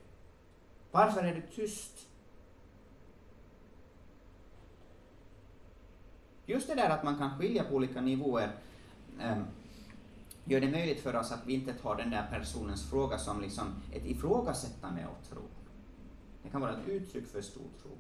Varför 0.90 1.24
är 1.24 1.34
du 1.34 1.42
tyst? 1.54 2.08
Just 6.46 6.68
det 6.68 6.74
där 6.74 6.90
att 6.90 7.04
man 7.04 7.18
kan 7.18 7.38
skilja 7.38 7.64
på 7.64 7.74
olika 7.74 8.00
nivåer 8.00 8.50
um, 9.22 9.44
gör 10.48 10.60
det 10.60 10.70
möjligt 10.70 11.00
för 11.00 11.16
oss 11.16 11.32
att 11.32 11.46
vi 11.46 11.52
inte 11.52 11.72
tar 11.72 11.96
den 11.96 12.10
där 12.10 12.26
personens 12.30 12.90
fråga 12.90 13.18
som 13.18 13.40
liksom 13.40 13.66
ett 13.92 14.06
ifrågasättande 14.06 15.06
av 15.06 15.24
tro. 15.28 15.42
Det 16.42 16.50
kan 16.50 16.60
vara 16.60 16.72
ett 16.72 16.88
uttryck 16.88 17.26
för 17.26 17.40
stor 17.40 17.68
tro. 17.82 17.90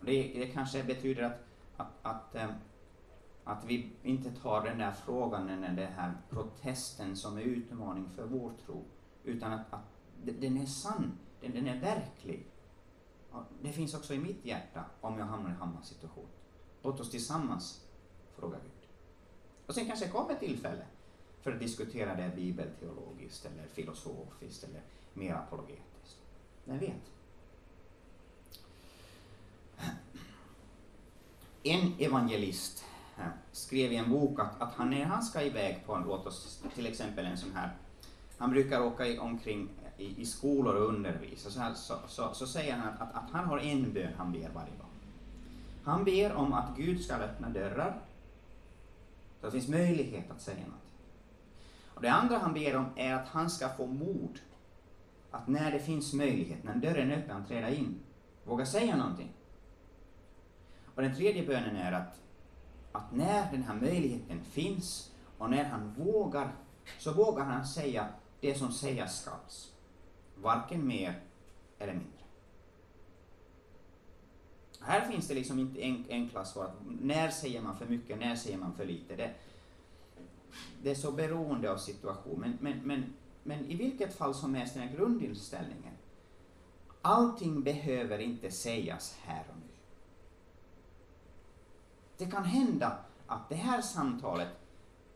Det, 0.00 0.22
det 0.22 0.46
kanske 0.46 0.84
betyder 0.84 1.22
att, 1.22 1.40
att, 1.76 1.92
att, 2.02 2.34
eh, 2.34 2.50
Att 3.44 3.64
vi 3.64 3.90
inte 4.02 4.30
tar 4.30 4.64
den 4.64 4.78
där 4.78 4.92
frågan, 4.92 5.46
den 5.46 5.78
här 5.78 6.12
protesten 6.30 7.16
som 7.16 7.38
är 7.38 7.42
utmaning 7.42 8.08
för 8.16 8.26
vår 8.26 8.52
tro, 8.66 8.84
utan 9.24 9.52
att, 9.52 9.72
att 9.72 9.84
den 10.24 10.58
är 10.58 10.66
sann, 10.66 11.18
den, 11.40 11.52
den 11.52 11.68
är 11.68 11.80
verklig. 11.80 12.46
Det 13.62 13.72
finns 13.72 13.94
också 13.94 14.14
i 14.14 14.18
mitt 14.18 14.44
hjärta 14.44 14.84
om 15.00 15.18
jag 15.18 15.26
hamnar 15.26 15.50
i 15.50 15.54
Hammars 15.54 15.84
situation. 15.84 16.26
Låt 16.82 17.00
oss 17.00 17.10
tillsammans 17.10 17.86
fråga 18.36 18.56
Gud. 18.62 18.88
Och 19.66 19.74
sen 19.74 19.86
kanske 19.86 20.06
det 20.06 20.12
kommer 20.12 20.34
tillfälle 20.34 20.84
för 21.42 21.52
att 21.52 21.60
diskutera 21.60 22.14
det 22.14 22.36
bibelteologiskt 22.36 23.46
eller 23.46 23.66
filosofiskt 23.66 24.64
eller 24.64 24.80
mer 25.14 25.34
apologetiskt. 25.34 26.18
Vem 26.64 26.78
vet? 26.78 27.12
En 31.62 31.94
evangelist 31.98 32.84
eh, 33.18 33.24
skrev 33.52 33.92
i 33.92 33.96
en 33.96 34.10
bok 34.10 34.40
att, 34.40 34.60
att 34.60 34.74
han 34.74 34.90
när 34.90 35.04
han 35.04 35.22
ska 35.22 35.42
iväg 35.42 35.82
på 35.86 35.94
en, 35.94 36.02
låt 36.02 36.26
oss 36.26 36.62
till 36.74 36.86
exempel 36.86 37.26
en 37.26 37.36
sån 37.36 37.52
här, 37.54 37.76
han 38.38 38.50
brukar 38.50 38.82
åka 38.82 39.06
i, 39.06 39.18
omkring 39.18 39.68
i, 39.98 40.22
i 40.22 40.26
skolor 40.26 40.74
och 40.74 40.88
undervisa, 40.88 41.50
så, 41.50 41.60
här, 41.60 41.74
så, 41.74 41.94
så, 42.08 42.34
så, 42.34 42.46
säger 42.46 42.76
han 42.76 42.88
att, 42.88 43.00
att, 43.00 43.14
att, 43.14 43.30
han 43.30 43.44
har 43.44 43.58
en 43.58 43.92
bön 43.92 44.12
han 44.18 44.32
ber 44.32 44.50
varje 44.54 44.76
dag. 44.76 44.86
Han 45.84 46.04
ber 46.04 46.32
om 46.32 46.52
att 46.52 46.76
Gud 46.76 47.04
ska 47.04 47.14
öppna 47.14 47.48
dörrar, 47.48 48.00
så 49.40 49.46
det 49.46 49.52
finns 49.52 49.68
möjlighet 49.68 50.30
att 50.30 50.42
säga 50.42 50.66
något. 50.66 50.81
Och 52.02 52.06
det 52.06 52.14
andra 52.14 52.38
han 52.38 52.54
ber 52.54 52.76
om 52.76 52.86
är 52.96 53.14
att 53.14 53.28
han 53.28 53.50
ska 53.50 53.68
få 53.68 53.86
mod 53.86 54.40
att 55.30 55.48
när 55.48 55.72
det 55.72 55.78
finns 55.78 56.12
möjlighet, 56.12 56.64
när 56.64 56.74
dörren 56.74 57.10
är 57.10 57.16
öppen, 57.16 57.44
träda 57.44 57.70
in, 57.70 58.00
våga 58.44 58.66
säga 58.66 58.96
någonting. 58.96 59.32
Och 60.94 61.02
den 61.02 61.16
tredje 61.16 61.46
bönen 61.46 61.76
är 61.76 61.92
att, 61.92 62.20
att 62.92 63.12
när 63.12 63.52
den 63.52 63.62
här 63.62 63.74
möjligheten 63.74 64.44
finns 64.44 65.12
och 65.38 65.50
när 65.50 65.64
han 65.64 65.94
vågar, 65.94 66.52
så 66.98 67.12
vågar 67.12 67.44
han 67.44 67.66
säga 67.66 68.08
det 68.40 68.54
som 68.54 68.72
sägas 68.72 69.20
skall. 69.20 69.34
Varken 70.36 70.86
mer 70.86 71.20
eller 71.78 71.92
mindre. 71.92 72.22
Här 74.80 75.10
finns 75.10 75.28
det 75.28 75.34
liksom 75.34 75.58
inte 75.58 75.80
enkla 76.08 76.44
svar. 76.44 76.70
När 77.00 77.30
säger 77.30 77.62
man 77.62 77.76
för 77.76 77.86
mycket, 77.86 78.20
när 78.20 78.36
säger 78.36 78.58
man 78.58 78.74
för 78.74 78.84
lite? 78.84 79.16
Det, 79.16 79.34
det 80.82 80.90
är 80.90 80.94
så 80.94 81.12
beroende 81.12 81.72
av 81.72 81.76
situationen. 81.76 82.58
Men, 82.60 82.76
men, 82.76 82.78
men, 82.86 83.12
men 83.42 83.70
i 83.70 83.74
vilket 83.74 84.14
fall 84.14 84.34
som 84.34 84.54
helst, 84.54 84.74
den 84.74 84.88
här 84.88 84.96
grundinställningen. 84.96 85.94
Allting 87.02 87.62
behöver 87.62 88.18
inte 88.18 88.50
sägas 88.50 89.16
här 89.22 89.44
och 89.50 89.56
nu. 89.56 89.72
Det 92.16 92.30
kan 92.30 92.44
hända 92.44 92.98
att 93.26 93.48
det 93.48 93.54
här 93.54 93.82
samtalet 93.82 94.48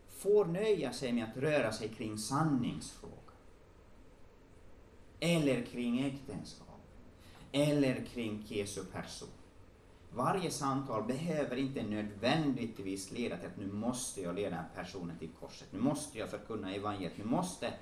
får 0.09 0.45
nöja 0.45 0.93
sig 0.93 1.13
med 1.13 1.23
att 1.23 1.37
röra 1.37 1.71
sig 1.71 1.89
kring 1.89 2.17
sanningsfrågan. 2.17 3.13
Eller 5.19 5.65
kring 5.65 6.05
äktenskap. 6.05 6.67
Eller 7.51 8.05
kring 8.05 8.43
Jesu 8.47 8.85
person. 8.85 9.36
Varje 10.13 10.51
samtal 10.51 11.03
behöver 11.03 11.55
inte 11.55 11.83
nödvändigtvis 11.83 13.11
leda 13.11 13.37
till 13.37 13.47
att 13.47 13.57
nu 13.57 13.67
måste 13.67 14.21
jag 14.21 14.35
leda 14.35 14.65
personen 14.75 15.17
till 15.17 15.29
korset. 15.39 15.67
Nu 15.71 15.79
måste 15.79 16.17
jag 16.17 16.29
förkunna 16.29 16.73
evangeliet. 16.73 17.17
Nu 17.17 17.25
måste 17.25 17.73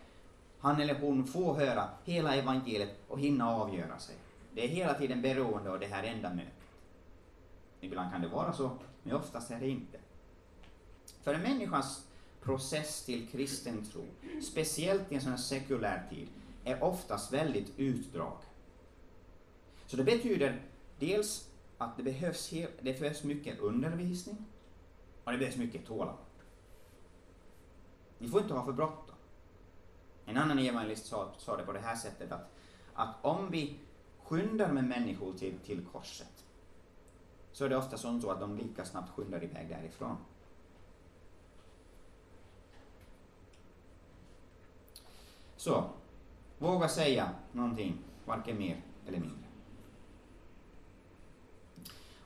han 0.59 0.81
eller 0.81 0.99
hon 0.99 1.27
få 1.27 1.53
höra 1.53 1.89
hela 2.03 2.35
evangeliet 2.35 2.99
och 3.07 3.19
hinna 3.19 3.49
avgöra 3.49 3.99
sig. 3.99 4.15
Det 4.53 4.63
är 4.63 4.67
hela 4.67 4.93
tiden 4.93 5.21
beroende 5.21 5.71
av 5.71 5.79
det 5.79 5.85
här 5.85 6.03
enda 6.03 6.29
mötet. 6.29 6.53
Ibland 7.81 8.11
kan 8.11 8.21
det 8.21 8.27
vara 8.27 8.53
så, 8.53 8.71
men 9.03 9.15
oftast 9.15 9.51
är 9.51 9.59
det 9.59 9.69
inte. 9.69 9.97
För 11.23 11.33
en 11.33 11.41
människas 11.41 12.07
process 12.41 13.05
till 13.05 13.27
kristen 13.27 13.85
tro, 13.85 14.05
speciellt 14.41 15.11
i 15.11 15.15
en 15.15 15.21
sån 15.21 15.31
här 15.31 15.37
sekulär 15.37 16.07
tid, 16.09 16.27
är 16.63 16.83
oftast 16.83 17.33
väldigt 17.33 17.79
utdrag. 17.79 18.37
Så 19.87 19.97
det 19.97 20.03
betyder 20.03 20.61
dels 20.99 21.49
att 21.77 21.97
det 21.97 22.03
behövs, 22.03 22.49
det 22.81 22.99
behövs 22.99 23.23
mycket 23.23 23.59
undervisning 23.59 24.45
och 25.23 25.31
det 25.31 25.37
behövs 25.37 25.57
mycket 25.57 25.85
tålamod. 25.85 26.15
Vi 28.17 28.27
får 28.27 28.41
inte 28.41 28.53
ha 28.53 28.65
för 28.65 28.73
bråttom. 28.73 29.15
En 30.25 30.37
annan 30.37 30.59
evangelist 30.59 31.05
sa, 31.05 31.31
sa 31.37 31.57
det 31.57 31.63
på 31.63 31.73
det 31.73 31.79
här 31.79 31.95
sättet 31.95 32.31
att, 32.31 32.51
att 32.93 33.15
om 33.21 33.51
vi 33.51 33.79
skyndar 34.23 34.71
med 34.71 34.83
människor 34.83 35.33
till, 35.33 35.59
till 35.59 35.85
korset 35.91 36.45
så 37.51 37.65
är 37.65 37.69
det 37.69 37.77
ofta 37.77 37.97
så 37.97 38.31
att 38.31 38.39
de 38.39 38.57
lika 38.57 38.85
snabbt 38.85 39.09
skyndar 39.09 39.43
iväg 39.43 39.69
därifrån. 39.69 40.17
Så, 45.57 45.89
våga 46.57 46.87
säga 46.87 47.29
någonting, 47.51 47.97
varken 48.25 48.57
mer 48.57 48.81
eller 49.07 49.19
mindre. 49.19 49.44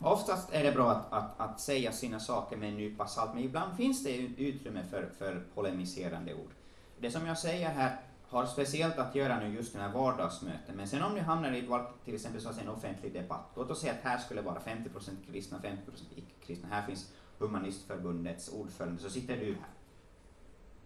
Oftast 0.02 0.54
är 0.54 0.64
det 0.64 0.72
bra 0.72 0.92
att, 0.92 1.14
att, 1.14 1.40
att 1.40 1.60
säga 1.60 1.92
sina 1.92 2.20
saker 2.20 2.58
med 2.58 2.70
en 2.70 2.78
nypa 2.78 3.08
salt, 3.08 3.34
men 3.34 3.44
ibland 3.44 3.78
finns 3.78 4.04
det 4.04 4.18
utrymme 4.18 4.84
för, 4.90 5.10
för 5.18 5.44
polemiserande 5.56 6.34
ord. 6.34 6.52
Det 7.00 7.12
som 7.12 7.26
jag 7.26 7.38
säger 7.38 7.70
här 7.70 8.00
har 8.28 8.46
speciellt 8.46 8.98
att 8.98 9.16
göra 9.16 9.40
nu 9.40 9.56
just 9.56 9.74
den 9.74 9.82
här 9.82 9.94
vardagsmöten. 9.94 10.76
Men 10.76 10.88
sen 10.88 11.04
om 11.04 11.14
ni 11.14 11.20
hamnar 11.20 11.52
i 11.52 11.68
till 12.06 12.16
exempel 12.16 12.42
så 12.42 12.50
en 12.50 12.70
offentlig 12.70 13.14
debatt, 13.14 13.52
låt 13.56 13.72
oss 13.72 13.82
säga 13.82 13.94
att 13.94 14.04
här 14.04 14.18
skulle 14.18 14.42
vara 14.42 14.60
50% 14.60 14.90
kristna, 15.32 15.58
50% 15.58 15.76
icke-kristna. 16.16 16.70
Här 16.70 16.86
finns 16.86 17.12
Humanistförbundets 17.38 18.50
ordförande, 18.50 19.02
så 19.02 19.10
sitter 19.10 19.38
du 19.38 19.46
här. 19.46 19.74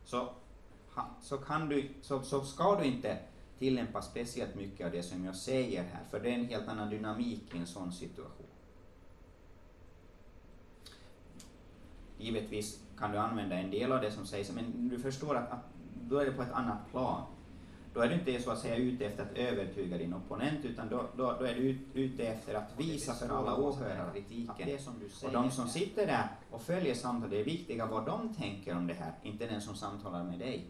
Så, 0.05 0.29
så, 1.21 1.37
kan 1.37 1.69
du, 1.69 1.89
så, 2.01 2.21
så 2.21 2.41
ska 2.41 2.75
du 2.75 2.85
inte 2.85 3.17
tillämpa 3.59 4.01
speciellt 4.01 4.55
mycket 4.55 4.85
av 4.85 4.91
det 4.91 5.03
som 5.03 5.25
jag 5.25 5.35
säger 5.35 5.83
här, 5.83 6.03
för 6.11 6.19
det 6.19 6.29
är 6.29 6.33
en 6.33 6.45
helt 6.45 6.67
annan 6.67 6.89
dynamik 6.89 7.55
i 7.55 7.57
en 7.57 7.67
sån 7.67 7.93
situation. 7.93 8.52
Givetvis 12.23 12.79
kan 12.97 13.11
du 13.11 13.17
använda 13.17 13.55
en 13.55 13.71
del 13.71 13.91
av 13.91 14.01
det 14.01 14.11
som 14.11 14.25
sägs, 14.25 14.51
men 14.51 14.89
du 14.89 14.99
förstår 14.99 15.35
att, 15.35 15.51
att 15.51 15.63
då 16.09 16.17
är 16.17 16.25
det 16.25 16.31
på 16.31 16.41
ett 16.41 16.51
annat 16.51 16.91
plan. 16.91 17.21
Då 17.93 17.99
är 18.01 18.09
du 18.09 18.15
inte 18.15 18.41
så 18.41 18.51
att 18.51 18.59
säga 18.59 18.75
ute 18.75 19.05
efter 19.05 19.23
att 19.23 19.37
övertyga 19.37 19.97
din 19.97 20.13
opponent, 20.13 20.65
utan 20.65 20.89
då, 20.89 21.05
då, 21.17 21.35
då 21.39 21.45
är 21.45 21.55
du 21.55 21.77
ute 21.93 22.23
efter 22.23 22.53
att 22.53 22.79
visa 22.79 23.13
för 23.13 23.29
alla 23.29 23.55
åhörare 23.55 24.11
kritiken. 24.13 24.77
Och 25.23 25.31
de 25.31 25.51
som 25.51 25.67
sitter 25.67 26.07
där 26.07 26.27
och 26.51 26.61
följer 26.61 26.95
samtalet, 26.95 27.31
det 27.31 27.39
är 27.39 27.45
viktiga 27.45 27.85
vad 27.85 28.05
de 28.05 28.33
tänker 28.33 28.77
om 28.77 28.87
det 28.87 28.93
här, 28.93 29.13
inte 29.23 29.47
den 29.47 29.61
som 29.61 29.75
samtalar 29.75 30.23
med 30.23 30.39
dig. 30.39 30.65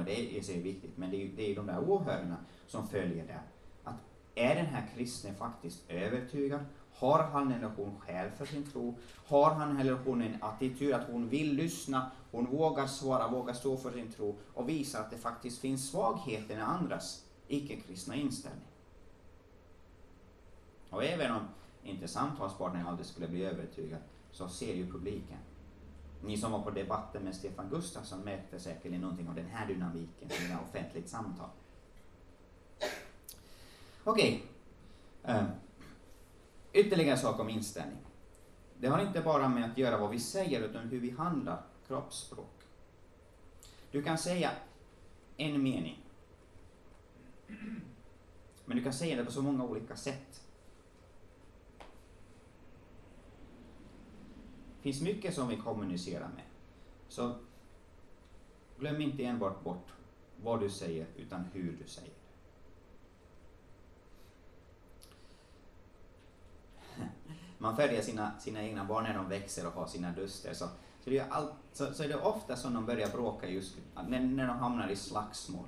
Är 0.00 0.04
det 0.04 0.36
i 0.36 0.42
sig 0.42 0.62
viktigt, 0.62 0.96
men 0.96 1.10
det 1.10 1.22
är, 1.22 1.28
det 1.36 1.50
är 1.50 1.56
de 1.56 1.66
där 1.66 1.90
åhörarna 1.90 2.36
som 2.66 2.88
följer 2.88 3.26
det. 3.26 3.40
Att 3.84 3.96
är 4.34 4.54
den 4.54 4.66
här 4.66 4.86
kristne 4.94 5.34
faktiskt 5.34 5.90
övertygad? 5.90 6.60
Har 6.98 7.22
han 7.22 7.52
eller 7.52 7.68
hon 7.76 8.00
skäl 8.00 8.30
för 8.30 8.46
sin 8.46 8.70
tro? 8.70 8.94
Har 9.26 9.50
han 9.50 9.80
eller 9.80 9.92
hon 9.92 10.22
en 10.22 10.42
attityd 10.42 10.94
att 10.94 11.06
hon 11.10 11.28
vill 11.28 11.52
lyssna, 11.52 12.10
hon 12.30 12.46
vågar 12.46 12.86
svara, 12.86 13.28
vågar 13.28 13.54
stå 13.54 13.76
för 13.76 13.92
sin 13.92 14.12
tro 14.12 14.36
och 14.54 14.68
visar 14.68 15.00
att 15.00 15.10
det 15.10 15.16
faktiskt 15.16 15.58
finns 15.58 15.90
svagheter 15.90 16.56
i 16.56 16.60
andras 16.60 17.24
icke-kristna 17.48 18.14
inställning. 18.14 18.68
Och 20.90 21.04
även 21.04 21.32
om 21.32 21.42
inte 21.84 22.08
samtalspartnern 22.08 22.86
aldrig 22.86 23.06
skulle 23.06 23.28
bli 23.28 23.44
övertygad 23.44 24.00
så 24.32 24.48
ser 24.48 24.74
ju 24.74 24.92
publiken. 24.92 25.38
Ni 26.24 26.38
som 26.38 26.52
var 26.52 26.62
på 26.62 26.70
debatten 26.70 27.22
med 27.22 27.34
Stefan 27.34 27.68
Gustafsson 27.70 28.20
märkte 28.20 28.60
säkerligen 28.60 29.00
någonting 29.00 29.28
av 29.28 29.34
den 29.34 29.46
här 29.46 29.66
dynamiken 29.66 30.30
i 30.30 30.52
ett 30.52 30.60
offentligt 30.68 31.08
samtal. 31.08 31.48
Okej. 34.04 34.44
Okay. 35.24 35.38
Um. 35.38 35.46
Ytterligare 36.76 37.12
en 37.12 37.18
sak 37.18 37.40
om 37.40 37.48
inställning. 37.48 37.98
Det 38.78 38.88
har 38.88 39.02
inte 39.02 39.20
bara 39.20 39.48
med 39.48 39.70
att 39.70 39.78
göra 39.78 39.98
vad 39.98 40.10
vi 40.10 40.20
säger 40.20 40.60
utan 40.60 40.88
hur 40.88 41.00
vi 41.00 41.10
handlar, 41.10 41.62
kroppsspråk. 41.86 42.62
Du 43.90 44.02
kan 44.02 44.18
säga 44.18 44.50
en 45.36 45.62
mening. 45.62 46.04
Men 48.64 48.76
du 48.76 48.82
kan 48.82 48.92
säga 48.92 49.16
det 49.16 49.24
på 49.24 49.32
så 49.32 49.42
många 49.42 49.64
olika 49.64 49.96
sätt. 49.96 50.42
Det 54.76 54.82
finns 54.82 55.00
mycket 55.00 55.34
som 55.34 55.48
vi 55.48 55.56
kommunicerar 55.56 56.28
med. 56.28 56.44
Så 57.08 57.34
glöm 58.78 59.00
inte 59.00 59.24
enbart 59.24 59.64
bort 59.64 59.92
vad 60.42 60.60
du 60.60 60.70
säger, 60.70 61.06
utan 61.16 61.44
hur 61.52 61.78
du 61.82 61.88
säger. 61.88 62.15
Man 67.58 67.76
följer 67.76 68.02
sina, 68.02 68.38
sina 68.38 68.62
egna 68.62 68.84
barn 68.84 69.04
när 69.04 69.14
de 69.14 69.28
växer 69.28 69.66
och 69.66 69.72
har 69.72 69.86
sina 69.86 70.12
duster 70.12 70.54
så, 70.54 70.68
så, 71.00 71.10
det 71.10 71.18
är, 71.18 71.28
all, 71.30 71.48
så, 71.72 71.94
så 71.94 72.02
är 72.02 72.08
det 72.08 72.16
ofta 72.16 72.56
som 72.56 72.74
de 72.74 72.86
börjar 72.86 73.08
bråka 73.08 73.48
just 73.48 73.76
när, 74.08 74.20
när 74.20 74.46
de 74.46 74.58
hamnar 74.58 74.88
i 74.88 74.96
slagsmål. 74.96 75.66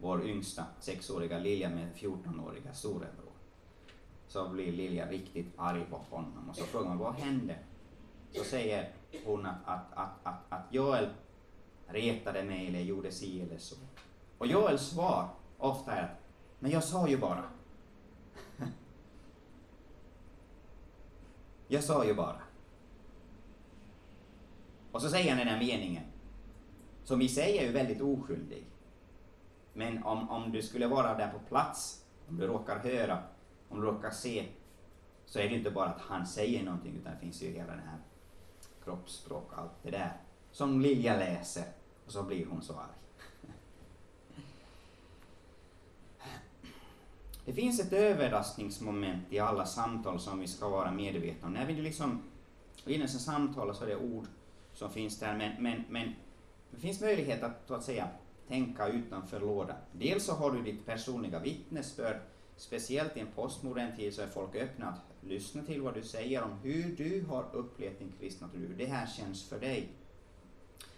Vår 0.00 0.26
yngsta 0.26 0.64
sexåriga 0.80 1.38
Lilja 1.38 1.68
med 1.68 1.94
14-åriga 1.94 2.72
storebror. 2.72 3.32
Så 4.28 4.48
blir 4.48 4.72
Lilja 4.72 5.06
riktigt 5.06 5.52
arg 5.56 5.84
på 5.90 5.96
honom 5.96 6.48
och 6.50 6.56
så 6.56 6.64
frågar 6.64 6.88
man 6.88 6.98
vad 6.98 7.14
hände? 7.14 7.56
så 8.32 8.44
säger 8.44 8.92
hon 9.24 9.46
att, 9.46 9.56
att, 9.64 9.92
att, 9.94 10.26
att, 10.26 10.40
att 10.48 10.74
Joel 10.74 11.08
retade 11.86 12.42
mig 12.42 12.66
eller 12.66 12.80
gjorde 12.80 13.12
si 13.12 13.40
eller 13.40 13.58
så. 13.58 13.76
Och 14.38 14.46
Joels 14.46 14.82
svar 14.82 15.28
ofta 15.58 15.92
är 15.92 16.02
att 16.02 16.20
men 16.58 16.70
jag 16.70 16.84
sa 16.84 17.08
ju 17.08 17.16
bara. 17.16 17.44
Jag 21.72 21.84
sa 21.84 22.04
ju 22.04 22.14
bara. 22.14 22.40
Och 24.92 25.02
så 25.02 25.10
säger 25.10 25.28
han 25.28 25.38
den 25.38 25.48
här 25.48 25.58
meningen, 25.58 26.04
som 27.04 27.22
i 27.22 27.28
sig 27.28 27.58
är 27.58 27.66
ju 27.66 27.72
väldigt 27.72 28.00
oskyldig. 28.00 28.66
Men 29.72 30.02
om, 30.02 30.30
om 30.30 30.52
du 30.52 30.62
skulle 30.62 30.86
vara 30.86 31.14
där 31.14 31.32
på 31.32 31.38
plats, 31.38 32.04
om 32.28 32.36
du 32.36 32.46
råkar 32.46 32.78
höra, 32.78 33.22
om 33.68 33.80
du 33.80 33.86
råkar 33.86 34.10
se, 34.10 34.46
så 35.26 35.38
är 35.38 35.48
det 35.48 35.54
inte 35.54 35.70
bara 35.70 35.88
att 35.88 36.00
han 36.00 36.26
säger 36.26 36.64
någonting, 36.64 36.96
utan 37.00 37.12
det 37.12 37.18
finns 37.18 37.42
ju 37.42 37.50
hela 37.50 37.72
den 37.72 37.86
här 37.86 37.98
kroppsspråk 38.84 39.52
och 39.52 39.58
allt 39.58 39.82
det 39.82 39.90
där, 39.90 40.16
som 40.50 40.80
Lilja 40.80 41.16
läser, 41.16 41.64
och 42.06 42.12
så 42.12 42.22
blir 42.22 42.46
hon 42.46 42.62
så 42.62 42.72
arg. 42.72 43.00
Det 47.50 47.54
finns 47.54 47.80
ett 47.80 47.92
överraskningsmoment 47.92 49.22
i 49.30 49.38
alla 49.38 49.66
samtal 49.66 50.20
som 50.20 50.38
vi 50.38 50.46
ska 50.46 50.68
vara 50.68 50.90
medvetna 50.90 51.48
om. 51.48 51.54
När 51.54 51.66
vi 51.66 51.74
liksom 51.74 52.22
innan 52.86 53.08
samtal 53.08 53.74
så 53.74 53.84
är 53.84 53.88
det 53.88 53.96
ord 53.96 54.26
som 54.72 54.90
finns 54.90 55.18
där, 55.18 55.36
men, 55.36 55.62
men, 55.62 55.84
men 55.88 56.14
det 56.70 56.80
finns 56.80 57.00
möjlighet 57.00 57.42
att, 57.42 57.62
så 57.66 57.74
att 57.74 57.84
säga, 57.84 58.08
tänka 58.48 58.88
utanför 58.88 59.40
lådan. 59.40 59.76
Dels 59.92 60.24
så 60.24 60.32
har 60.32 60.50
du 60.50 60.62
ditt 60.62 60.86
personliga 60.86 61.38
vittnesbörd, 61.38 62.20
speciellt 62.56 63.16
i 63.16 63.20
en 63.20 63.32
postmodern 63.34 63.96
tid 63.96 64.14
så 64.14 64.22
är 64.22 64.26
folk 64.26 64.56
öppna 64.56 64.86
att 64.86 65.00
lyssna 65.20 65.62
till 65.62 65.82
vad 65.82 65.94
du 65.94 66.02
säger 66.02 66.42
om 66.42 66.52
hur 66.62 66.96
du 66.96 67.24
har 67.28 67.44
upplevt 67.52 67.98
din 67.98 68.12
kristna 68.20 68.48
tro, 68.48 68.60
hur 68.60 68.76
det 68.76 68.86
här 68.86 69.06
känns 69.06 69.48
för 69.48 69.60
dig. 69.60 69.88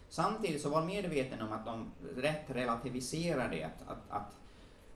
Samtidigt 0.08 0.62
så 0.62 0.68
var 0.68 0.84
medveten 0.84 1.42
om 1.42 1.52
att 1.52 1.64
de 1.64 1.90
rätt 2.16 2.44
relativiserar 2.46 3.50
det, 3.50 3.64
att, 3.64 3.88
att, 3.88 4.10
att, 4.10 4.41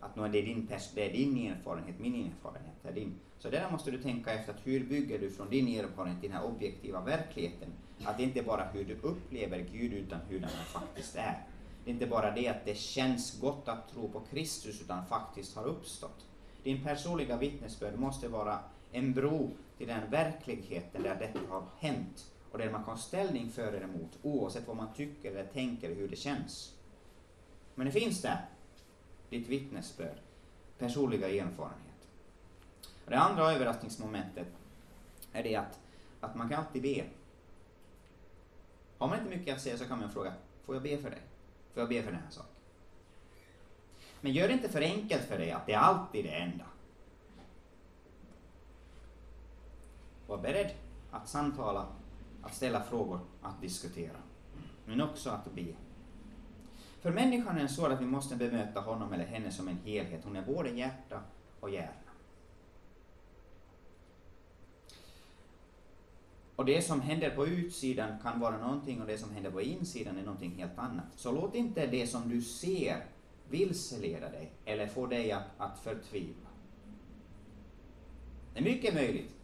att 0.00 0.16
nu 0.16 0.28
det, 0.28 0.38
är 0.38 0.42
din, 0.42 0.68
det 0.94 1.06
är 1.06 1.12
din 1.12 1.50
erfarenhet, 1.50 1.98
min 1.98 2.14
erfarenhet 2.14 2.84
är 2.84 2.92
din. 2.92 3.14
Så 3.38 3.50
där 3.50 3.70
måste 3.70 3.90
du 3.90 4.02
tänka 4.02 4.32
efter 4.32 4.52
att 4.52 4.66
hur 4.66 4.84
bygger 4.84 5.18
du 5.18 5.30
från 5.30 5.50
din 5.50 5.68
erfarenhet 5.68 6.22
den 6.22 6.32
här 6.32 6.44
objektiva 6.44 7.00
verkligheten 7.00 7.68
att 8.04 8.18
det 8.18 8.24
inte 8.24 8.42
bara 8.42 8.64
hur 8.64 8.84
du 8.84 8.94
upplever 9.02 9.66
Gud 9.72 9.92
utan 9.92 10.20
hur 10.28 10.40
den 10.40 10.50
faktiskt 10.50 11.16
är. 11.16 11.44
Det 11.84 11.90
är 11.90 11.92
inte 11.92 12.06
bara 12.06 12.30
det 12.30 12.48
att 12.48 12.64
det 12.64 12.76
känns 12.76 13.40
gott 13.40 13.68
att 13.68 13.92
tro 13.92 14.08
på 14.08 14.20
Kristus 14.20 14.80
utan 14.80 15.06
faktiskt 15.06 15.56
har 15.56 15.64
uppstått. 15.64 16.26
Din 16.62 16.84
personliga 16.84 17.36
vittnesbörd 17.36 17.98
måste 17.98 18.28
vara 18.28 18.58
en 18.92 19.12
bro 19.12 19.50
till 19.78 19.86
den 19.86 20.10
verkligheten 20.10 21.02
där 21.02 21.16
detta 21.16 21.38
har 21.48 21.62
hänt 21.78 22.32
och 22.52 22.58
där 22.58 22.70
man 22.70 22.84
kan 22.84 22.98
ställning 22.98 23.50
för 23.50 23.72
eller 23.72 23.84
emot 23.84 24.18
oavsett 24.22 24.68
vad 24.68 24.76
man 24.76 24.94
tycker 24.96 25.30
eller 25.30 25.46
tänker 25.46 25.94
hur 25.94 26.08
det 26.08 26.16
känns. 26.16 26.74
Men 27.74 27.86
det 27.86 27.92
finns 27.92 28.22
där, 28.22 28.44
ditt 29.30 29.48
vittnesbörd, 29.48 30.18
personliga 30.78 31.28
erfarenhet. 31.28 32.08
Och 33.04 33.10
det 33.10 33.18
andra 33.18 33.52
överraskningsmomentet 33.52 34.48
är 35.32 35.42
det 35.42 35.56
att, 35.56 35.78
att 36.20 36.34
man 36.34 36.48
kan 36.48 36.58
alltid 36.58 36.82
be 36.82 37.04
har 38.98 39.08
man 39.08 39.18
inte 39.18 39.36
mycket 39.36 39.54
att 39.54 39.62
säga 39.62 39.78
så 39.78 39.84
kan 39.84 40.00
man 40.00 40.10
fråga, 40.10 40.32
får 40.64 40.74
jag 40.74 40.82
be 40.82 40.98
för 40.98 41.10
dig? 41.10 41.22
Får 41.74 41.80
jag 41.80 41.88
be 41.88 42.02
för 42.02 42.12
den 42.12 42.20
här 42.20 42.30
saken? 42.30 42.52
Men 44.20 44.32
gör 44.32 44.48
det 44.48 44.54
inte 44.54 44.68
för 44.68 44.80
enkelt 44.80 45.22
för 45.22 45.38
dig 45.38 45.50
att 45.50 45.66
det 45.66 45.74
alltid 45.74 46.26
är 46.26 46.30
det 46.30 46.36
enda. 46.36 46.64
Var 50.26 50.38
beredd 50.38 50.70
att 51.10 51.28
samtala, 51.28 51.86
att 52.42 52.54
ställa 52.54 52.82
frågor, 52.82 53.20
att 53.42 53.60
diskutera. 53.60 54.16
Men 54.86 55.00
också 55.00 55.30
att 55.30 55.54
be. 55.54 55.74
För 57.06 57.12
människan 57.12 57.58
är 57.58 57.62
det 57.62 57.68
så 57.68 57.86
att 57.86 58.00
vi 58.00 58.06
måste 58.06 58.36
bemöta 58.36 58.80
honom 58.80 59.12
eller 59.12 59.24
henne 59.24 59.50
som 59.50 59.68
en 59.68 59.78
helhet. 59.84 60.24
Hon 60.24 60.36
är 60.36 60.42
både 60.42 60.70
hjärta 60.70 61.20
och 61.60 61.70
hjärna. 61.70 62.10
Och 66.56 66.64
det 66.64 66.82
som 66.82 67.00
händer 67.00 67.30
på 67.30 67.46
utsidan 67.46 68.18
kan 68.22 68.40
vara 68.40 68.58
någonting 68.58 69.00
och 69.00 69.06
det 69.06 69.18
som 69.18 69.30
händer 69.30 69.50
på 69.50 69.62
insidan 69.62 70.18
är 70.18 70.22
någonting 70.22 70.54
helt 70.56 70.78
annat. 70.78 71.04
Så 71.16 71.32
låt 71.32 71.54
inte 71.54 71.86
det 71.86 72.06
som 72.06 72.28
du 72.28 72.42
ser 72.42 73.04
vilseleda 73.48 74.28
dig 74.28 74.52
eller 74.64 74.86
få 74.86 75.06
dig 75.06 75.32
att, 75.32 75.46
att 75.58 75.78
förtvivla. 75.78 76.48
Det 78.54 78.60
är 78.60 78.64
mycket 78.64 78.94
möjligt. 78.94 79.34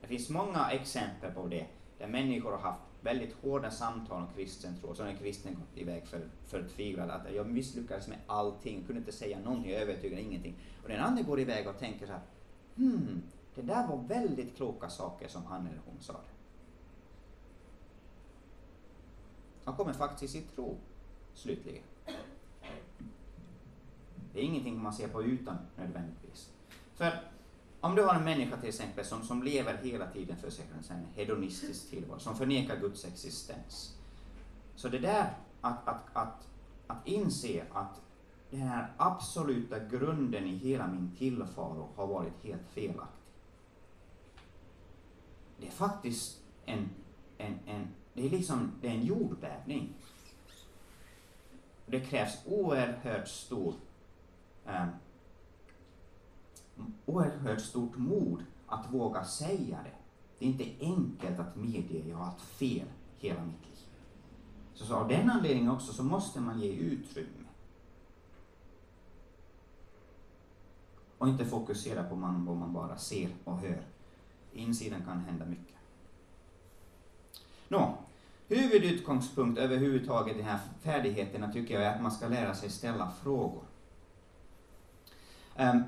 Det 0.00 0.06
finns 0.06 0.30
många 0.30 0.70
exempel 0.70 1.32
på 1.32 1.46
det, 1.46 1.66
där 1.98 2.06
människor 2.06 2.50
har 2.50 2.58
haft 2.58 2.89
väldigt 3.00 3.32
hårda 3.42 3.70
samtal 3.70 4.22
om 4.22 4.28
kristen 4.34 4.76
tro, 4.80 4.94
så 4.94 5.04
när 5.04 5.14
kristen 5.14 5.54
gått 5.54 5.78
iväg 5.78 6.06
för 6.06 6.20
förtvivlad, 6.46 7.10
att 7.10 7.34
jag 7.34 7.46
misslyckades 7.46 8.08
med 8.08 8.18
allting, 8.26 8.84
kunde 8.84 8.98
inte 8.98 9.12
säga 9.12 9.38
någonting, 9.38 9.72
jag 9.72 9.82
övertygade 9.82 10.22
ingenting. 10.22 10.54
Och 10.82 10.88
den 10.88 11.00
andra 11.00 11.22
går 11.22 11.40
iväg 11.40 11.68
och 11.68 11.78
tänker 11.78 12.06
så 12.06 12.12
här, 12.12 12.22
hmm, 12.76 13.22
det 13.54 13.62
där 13.62 13.86
var 13.86 13.96
väldigt 13.96 14.56
kloka 14.56 14.90
saker 14.90 15.28
som 15.28 15.44
han 15.46 15.66
eller 15.66 15.80
hon 15.86 16.00
sa. 16.00 16.20
Han 19.64 19.74
kommer 19.74 19.92
faktiskt 19.92 20.34
i 20.34 20.40
tro, 20.40 20.76
slutligen. 21.34 21.82
Det 24.32 24.40
är 24.40 24.44
ingenting 24.44 24.82
man 24.82 24.92
ser 24.92 25.08
på 25.08 25.22
utan 25.22 25.56
nödvändigtvis. 25.76 26.50
För 26.94 27.30
om 27.80 27.94
du 27.94 28.02
har 28.02 28.14
en 28.14 28.24
människa 28.24 28.56
till 28.56 28.68
exempel 28.68 29.04
som, 29.04 29.22
som 29.22 29.42
lever 29.42 29.76
hela 29.82 30.06
tiden 30.06 30.36
för 30.36 30.50
sig 30.50 30.64
själv, 30.72 31.00
en 31.00 31.06
hedonistisk 31.14 31.90
tillvaro, 31.90 32.18
som 32.18 32.36
förnekar 32.36 32.76
Guds 32.76 33.04
existens. 33.04 33.96
Så 34.76 34.88
det 34.88 34.98
där 34.98 35.32
att, 35.60 35.88
att, 35.88 36.16
att, 36.16 36.46
att 36.86 37.08
inse 37.08 37.64
att 37.72 38.00
den 38.50 38.60
här 38.60 38.92
absoluta 38.96 39.78
grunden 39.78 40.44
i 40.46 40.56
hela 40.56 40.86
min 40.86 41.16
tillvaro 41.18 41.88
har 41.96 42.06
varit 42.06 42.44
helt 42.44 42.68
felaktig 42.74 43.20
det 45.60 45.66
är 45.66 45.70
faktiskt 45.70 46.40
en, 46.66 46.90
en, 47.38 47.58
en, 47.66 47.88
det 48.14 48.26
är 48.26 48.30
liksom, 48.30 48.72
det 48.80 48.88
är 48.88 48.92
en 48.92 49.04
jordbävning. 49.06 49.94
Det 51.86 52.00
krävs 52.00 52.38
oerhört 52.46 53.28
stor, 53.28 53.74
eh, 54.66 54.86
oerhört 57.06 57.60
stort 57.60 57.96
mod 57.96 58.44
att 58.66 58.92
våga 58.92 59.24
säga 59.24 59.78
det. 59.84 59.96
Det 60.38 60.44
är 60.44 60.48
inte 60.48 60.84
enkelt 60.84 61.38
att 61.40 61.56
medge 61.56 62.00
att 62.00 62.08
jag 62.08 62.16
har 62.16 62.24
haft 62.24 62.40
fel 62.40 62.86
hela 63.18 63.44
mitt 63.44 63.66
liv. 63.66 63.86
Så, 64.74 64.86
så 64.86 64.94
av 64.94 65.08
den 65.08 65.30
anledningen 65.30 65.70
också 65.70 65.92
så 65.92 66.02
måste 66.02 66.40
man 66.40 66.60
ge 66.60 66.72
utrymme. 66.72 67.46
Och 71.18 71.28
inte 71.28 71.44
fokusera 71.44 72.02
på 72.02 72.16
man, 72.16 72.44
vad 72.44 72.56
man 72.56 72.72
bara 72.72 72.98
ser 72.98 73.30
och 73.44 73.58
hör 73.58 73.82
insidan 74.52 75.02
kan 75.04 75.18
hända 75.18 75.44
mycket. 75.46 75.76
Nå, 77.68 77.98
huvudutgångspunkt 78.48 79.58
överhuvudtaget 79.58 80.36
i 80.36 80.38
de 80.38 80.44
här 80.44 80.58
färdigheterna 80.80 81.52
tycker 81.52 81.74
jag 81.74 81.82
är 81.82 81.94
att 81.94 82.02
man 82.02 82.12
ska 82.12 82.28
lära 82.28 82.54
sig 82.54 82.70
ställa 82.70 83.10
frågor. 83.22 83.62
Um, 85.58 85.82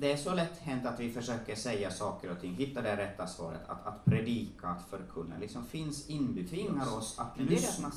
det 0.00 0.12
är 0.12 0.16
så 0.16 0.34
lätt 0.34 0.58
hänt 0.58 0.86
att 0.86 1.00
vi 1.00 1.10
försöker 1.10 1.54
säga 1.54 1.90
saker 1.90 2.30
och 2.30 2.40
ting, 2.40 2.54
hitta 2.54 2.82
det 2.82 2.96
rätta 2.96 3.26
svaret, 3.26 3.60
att, 3.66 3.86
att 3.86 4.04
predika, 4.04 4.68
att 4.68 4.82
förkunna, 4.90 5.38
liksom 5.40 5.64
finns 5.64 6.10
inbyggt, 6.10 6.50
tvingar 6.50 6.96
oss 6.96 7.18
att 7.18 7.40
lyssna. 7.40 7.92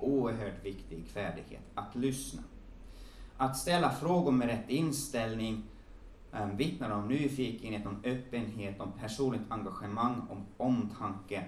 Oerhört 0.00 0.64
viktig 0.64 1.06
färdighet, 1.06 1.62
att 1.74 1.96
lyssna. 1.96 2.42
Att 3.36 3.56
ställa 3.56 3.90
frågor 3.90 4.32
med 4.32 4.48
rätt 4.48 4.70
inställning, 4.70 5.64
um, 6.32 6.56
vittnar 6.56 6.90
om 6.90 7.08
nyfikenhet, 7.08 7.86
om 7.86 8.00
öppenhet, 8.04 8.80
om 8.80 8.92
personligt 8.92 9.42
engagemang, 9.48 10.22
om 10.30 10.46
omtanke. 10.56 11.44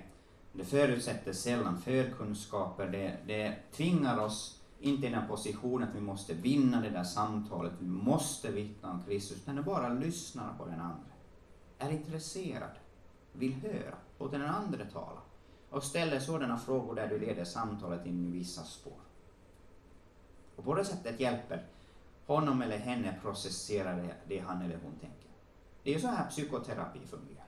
Det 0.53 0.65
förutsätter 0.65 1.33
sällan 1.33 1.79
förkunskaper, 1.79 2.87
det, 2.87 3.17
det 3.27 3.57
tvingar 3.73 4.19
oss 4.19 4.60
inte 4.81 5.07
i 5.07 5.11
den 5.11 5.29
positionen 5.29 5.89
att 5.89 5.95
vi 5.95 6.01
måste 6.01 6.35
vinna 6.35 6.81
det 6.81 6.91
där 6.91 7.05
samtalet, 7.05 7.73
vi 7.79 7.87
måste 7.87 8.51
vittna 8.51 8.91
om 8.91 9.03
Kristus, 9.03 9.37
utan 9.37 9.63
bara 9.63 9.89
lyssnar 9.89 10.55
på 10.59 10.65
den 10.65 10.81
andra. 10.81 11.11
Är 11.79 11.91
intresserad, 11.91 12.71
vill 13.33 13.55
höra, 13.55 13.95
låter 14.19 14.39
den 14.39 14.51
andra 14.51 14.85
tala 14.85 15.21
och 15.71 15.85
ställer 15.85 16.21
sådana 16.21 16.59
frågor 16.59 16.95
där 16.95 17.09
du 17.09 17.19
leder 17.19 17.45
samtalet 17.45 18.07
in 18.07 18.27
i 18.27 18.31
vissa 18.31 18.65
spår. 18.65 19.01
Och 20.57 20.65
på 20.65 20.75
det 20.75 20.85
sättet 20.85 21.21
hjälper 21.21 21.67
honom 22.27 22.63
eller 22.63 22.79
henne 22.79 23.19
processera 23.23 23.93
det, 23.93 24.15
det 24.29 24.39
han 24.39 24.63
eller 24.63 24.79
hon 24.83 24.93
tänker. 24.93 25.31
Det 25.83 25.91
är 25.91 25.95
ju 25.95 26.01
så 26.01 26.09
här 26.09 26.29
psykoterapi 26.29 26.99
fungerar. 27.07 27.45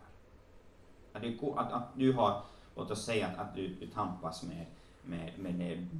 Att 1.12 1.22
du, 1.22 1.38
att, 1.56 1.72
att 1.72 1.88
du 1.96 2.12
har, 2.12 2.42
låt 2.76 2.90
oss 2.90 3.04
säga 3.04 3.26
att, 3.26 3.38
att 3.38 3.54
du, 3.54 3.74
du 3.74 3.86
tampas 3.86 4.42
med, 4.42 4.66
med, 5.02 5.32
med, 5.38 5.54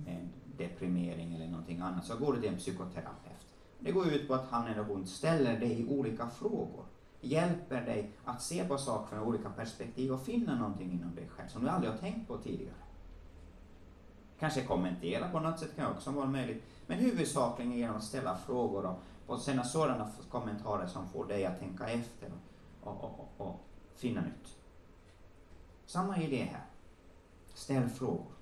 med 0.04 0.28
deprimering 0.56 1.34
eller 1.34 1.46
någonting 1.46 1.80
annat, 1.80 2.06
så 2.06 2.16
går 2.16 2.32
du 2.32 2.40
till 2.40 2.50
en 2.50 2.58
psykoterapeut. 2.58 3.46
Det 3.80 3.92
går 3.92 4.06
ut 4.06 4.28
på 4.28 4.34
att 4.34 4.50
han 4.50 4.66
eller 4.66 4.84
hon 4.84 5.06
ställer 5.06 5.60
dig 5.60 5.86
olika 5.88 6.28
frågor 6.28 6.84
hjälper 7.22 7.80
dig 7.80 8.10
att 8.24 8.42
se 8.42 8.64
på 8.64 8.78
saker 8.78 9.16
från 9.16 9.28
olika 9.28 9.50
perspektiv 9.50 10.12
och 10.12 10.22
finna 10.22 10.54
någonting 10.58 10.92
inom 10.92 11.14
dig 11.14 11.28
själv 11.28 11.48
som 11.48 11.62
du 11.62 11.68
aldrig 11.68 11.92
har 11.92 11.98
tänkt 11.98 12.28
på 12.28 12.38
tidigare. 12.38 12.74
Kanske 14.38 14.64
kommentera 14.64 15.28
på 15.28 15.40
något 15.40 15.58
sätt 15.58 15.76
kan 15.76 15.92
också 15.92 16.10
vara 16.10 16.26
möjligt, 16.26 16.64
men 16.86 16.98
huvudsakligen 16.98 17.72
genom 17.72 17.96
att 17.96 18.04
ställa 18.04 18.36
frågor 18.36 18.86
och, 18.86 19.00
och 19.26 19.40
sända 19.40 19.64
sådana 19.64 20.10
kommentarer 20.30 20.86
som 20.86 21.08
får 21.08 21.26
dig 21.26 21.46
att 21.46 21.58
tänka 21.58 21.88
efter 21.88 22.32
och, 22.80 23.04
och, 23.04 23.20
och, 23.20 23.46
och 23.46 23.60
finna 23.96 24.20
nytt. 24.20 24.56
Samma 25.86 26.18
idé 26.18 26.48
här. 26.52 26.64
Ställ 27.54 27.88
frågor. 27.88 28.32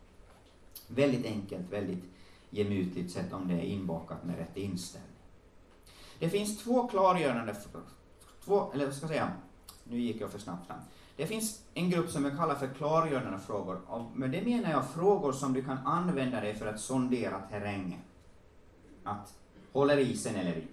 Väldigt 0.95 1.27
enkelt, 1.27 1.73
väldigt 1.73 2.05
gemytligt 2.51 3.11
sett 3.11 3.33
om 3.33 3.49
det 3.49 3.55
är 3.55 3.65
inbakat 3.65 4.25
med 4.25 4.39
rätt 4.39 4.57
inställning. 4.57 5.11
Det 6.19 6.29
finns 6.29 6.65
två 6.65 6.89
klargörande, 6.89 7.57
två, 8.45 8.73
eller 8.73 8.85
vad 8.85 8.95
ska 8.95 9.05
jag 9.05 9.11
säga, 9.11 9.33
nu 9.85 10.01
gick 10.01 10.21
jag 10.21 10.31
för 10.31 10.39
snabbt 10.39 10.67
fram. 10.67 10.79
Det 11.17 11.27
finns 11.27 11.63
en 11.75 11.91
grupp 11.91 12.11
som 12.11 12.25
jag 12.25 12.37
kallar 12.37 12.55
för 12.55 12.67
klargörande 12.67 13.39
frågor. 13.39 13.81
Och 13.87 14.17
med 14.17 14.31
det 14.31 14.43
menar 14.43 14.71
jag 14.71 14.91
frågor 14.91 15.33
som 15.33 15.53
du 15.53 15.65
kan 15.65 15.79
använda 15.79 16.41
dig 16.41 16.55
för 16.55 16.67
att 16.67 16.81
sondera 16.81 17.41
terrängen. 17.41 18.01
Att 19.05 19.35
håller 19.73 19.99
isen 19.99 20.37
eller 20.37 20.57
inte. 20.57 20.69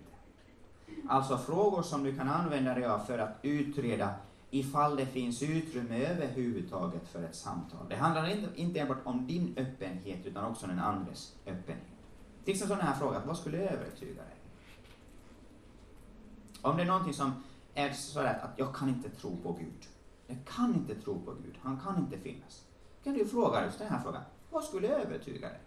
Alltså 1.09 1.37
frågor 1.37 1.81
som 1.81 2.03
du 2.03 2.15
kan 2.15 2.29
använda 2.29 2.73
dig 2.73 2.85
av 2.85 2.99
för 2.99 3.19
att 3.19 3.37
utreda 3.41 4.09
ifall 4.49 4.95
det 4.95 5.05
finns 5.05 5.43
utrymme 5.43 6.05
överhuvudtaget 6.05 7.07
för 7.07 7.23
ett 7.23 7.35
samtal. 7.35 7.89
Det 7.89 7.95
handlar 7.95 8.29
inte, 8.29 8.61
inte 8.61 8.79
enbart 8.79 8.97
om 9.03 9.27
din 9.27 9.53
öppenhet 9.57 10.25
utan 10.25 10.45
också 10.45 10.65
om 10.65 10.69
den 10.69 10.79
andres 10.79 11.35
öppenhet. 11.45 11.87
Till 12.43 12.53
liksom 12.53 12.65
exempel 12.65 12.77
sån 12.77 12.87
här 12.87 12.99
fråga, 12.99 13.21
vad 13.25 13.37
skulle 13.37 13.57
övertyga 13.57 14.21
dig? 14.21 14.35
Om 16.61 16.77
det 16.77 16.83
är 16.83 16.87
någonting 16.87 17.13
som 17.13 17.43
är 17.73 17.91
sådär 17.91 18.39
att 18.43 18.59
jag 18.59 18.75
kan 18.75 18.89
inte 18.89 19.09
tro 19.09 19.37
på 19.43 19.53
Gud. 19.53 19.87
Jag 20.27 20.37
kan 20.45 20.75
inte 20.75 20.95
tro 20.95 21.21
på 21.25 21.31
Gud, 21.31 21.55
han 21.61 21.79
kan 21.79 21.97
inte 21.97 22.17
finnas. 22.17 22.65
Då 22.97 23.03
kan 23.03 23.13
du 23.13 23.25
fråga 23.25 23.65
just 23.65 23.79
den 23.79 23.87
här 23.87 24.01
frågan, 24.03 24.21
vad 24.49 24.63
skulle 24.63 24.87
övertyga 24.87 25.49
dig? 25.49 25.59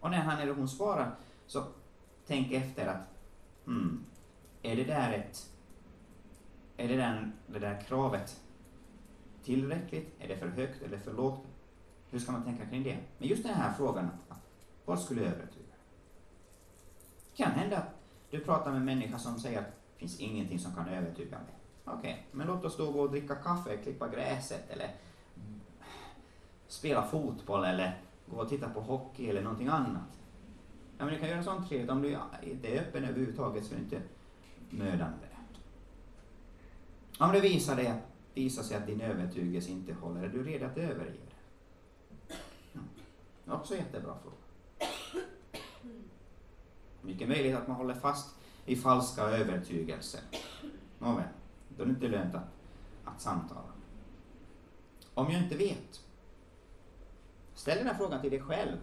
Och 0.00 0.10
när 0.10 0.18
han 0.18 0.38
eller 0.38 0.54
hon 0.54 0.68
svarar, 0.68 1.16
så 1.46 1.64
tänk 2.26 2.52
efter 2.52 2.86
att, 2.86 3.08
hmm, 3.64 4.04
är 4.62 4.76
det 4.76 4.84
där 4.84 5.12
ett, 5.12 5.50
är 6.76 6.88
det 6.88 6.96
där, 6.96 7.32
det 7.46 7.58
där 7.58 7.80
kravet 7.80 8.40
tillräckligt? 9.44 10.14
Är 10.18 10.28
det 10.28 10.36
för 10.36 10.48
högt 10.48 10.82
eller 10.82 10.98
för 10.98 11.12
lågt? 11.12 11.46
Hur 12.10 12.18
ska 12.18 12.32
man 12.32 12.44
tänka 12.44 12.66
kring 12.66 12.82
det? 12.82 12.98
Men 13.18 13.28
just 13.28 13.42
den 13.42 13.54
här 13.54 13.72
frågan, 13.72 14.10
vad 14.84 15.00
skulle 15.00 15.20
övertyga 15.20 15.46
dig? 15.48 15.78
Det 17.30 17.42
kan 17.42 17.52
hända 17.52 17.76
att 17.76 17.94
du 18.30 18.40
pratar 18.40 18.70
med 18.70 18.78
en 18.78 18.84
människa 18.84 19.18
som 19.18 19.38
säger 19.38 19.58
att 19.58 19.66
det 19.66 19.98
finns 19.98 20.20
ingenting 20.20 20.58
som 20.58 20.74
kan 20.74 20.88
övertyga 20.88 21.38
mig. 21.38 21.54
Okej, 21.84 21.98
okay, 21.98 22.14
men 22.32 22.46
låt 22.46 22.64
oss 22.64 22.76
då 22.76 22.92
gå 22.92 23.00
och 23.00 23.10
dricka 23.10 23.34
kaffe, 23.34 23.76
klippa 23.76 24.08
gräset 24.08 24.70
eller 24.70 24.90
spela 26.68 27.02
fotboll 27.02 27.64
eller 27.64 27.98
gå 28.26 28.36
och 28.36 28.48
titta 28.48 28.68
på 28.68 28.80
hockey 28.80 29.30
eller 29.30 29.42
någonting 29.42 29.68
annat. 29.68 30.18
Ja, 30.98 31.04
men 31.04 31.14
du 31.14 31.20
kan 31.20 31.28
göra 31.28 31.42
sånt 31.42 31.68
trevligt. 31.68 31.90
Om 31.90 32.02
du 32.02 32.18
inte 32.42 32.68
är 32.68 32.80
öppen 32.80 33.04
överhuvudtaget 33.04 33.64
så 33.64 33.74
är 33.74 33.78
det 33.78 33.84
inte 33.84 34.02
mödande. 34.70 35.26
Om 37.18 37.32
det 37.32 37.40
visar, 37.40 37.76
det, 37.76 38.00
visar 38.34 38.62
sig 38.62 38.76
att 38.76 38.86
din 38.86 39.00
övertygelse 39.00 39.70
inte 39.70 39.92
håller, 39.92 40.22
är 40.22 40.28
du 40.28 40.44
redo 40.44 40.66
att 40.66 40.78
överge 40.78 41.12
det? 41.12 42.36
Ja. 43.44 43.54
Också 43.54 43.76
jättebra 43.76 44.16
fråga. 44.22 44.36
Mycket 47.02 47.28
möjligt 47.28 47.56
att 47.56 47.68
man 47.68 47.76
håller 47.76 47.94
fast 47.94 48.34
i 48.66 48.76
falska 48.76 49.22
övertygelser. 49.22 50.20
Nåväl. 50.98 51.28
Då 51.76 51.82
är 51.82 51.86
det 51.86 51.92
inte 51.92 52.08
lönt 52.08 52.34
att, 52.34 52.48
att 53.04 53.20
samtala. 53.20 53.72
Om 55.14 55.30
jag 55.30 55.42
inte 55.42 55.56
vet, 55.56 56.00
ställ 57.54 57.78
den 57.78 57.86
här 57.86 57.94
frågan 57.94 58.20
till 58.20 58.30
dig 58.30 58.40
själv. 58.40 58.76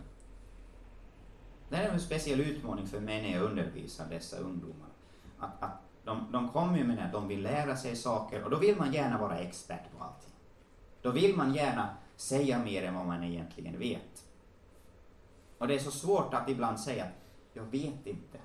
Det 1.69 1.75
här 1.75 1.89
är 1.89 1.93
en 1.93 1.99
speciell 1.99 2.41
utmaning 2.41 2.88
för 2.88 2.99
mig 2.99 3.21
när 3.21 3.32
jag 3.32 3.43
undervisar 3.43 4.09
dessa 4.09 4.38
ungdomar. 4.38 4.89
Att, 5.39 5.63
att 5.63 5.90
de, 6.03 6.31
de 6.31 6.49
kommer 6.49 6.77
ju 6.77 6.83
med 6.83 6.97
det 6.97 7.03
att 7.03 7.11
de 7.11 7.27
vill 7.27 7.43
lära 7.43 7.77
sig 7.77 7.95
saker 7.95 8.43
och 8.43 8.49
då 8.49 8.57
vill 8.57 8.77
man 8.77 8.93
gärna 8.93 9.17
vara 9.17 9.39
expert 9.39 9.97
på 9.97 10.03
allting. 10.03 10.33
Då 11.01 11.11
vill 11.11 11.35
man 11.35 11.53
gärna 11.53 11.89
säga 12.15 12.59
mer 12.59 12.83
än 12.83 12.95
vad 12.95 13.05
man 13.05 13.23
egentligen 13.23 13.79
vet. 13.79 14.25
Och 15.57 15.67
det 15.67 15.75
är 15.75 15.79
så 15.79 15.91
svårt 15.91 16.33
att 16.33 16.49
ibland 16.49 16.79
säga 16.79 17.07
jag 17.53 17.63
vet 17.63 18.07
inte, 18.07 18.39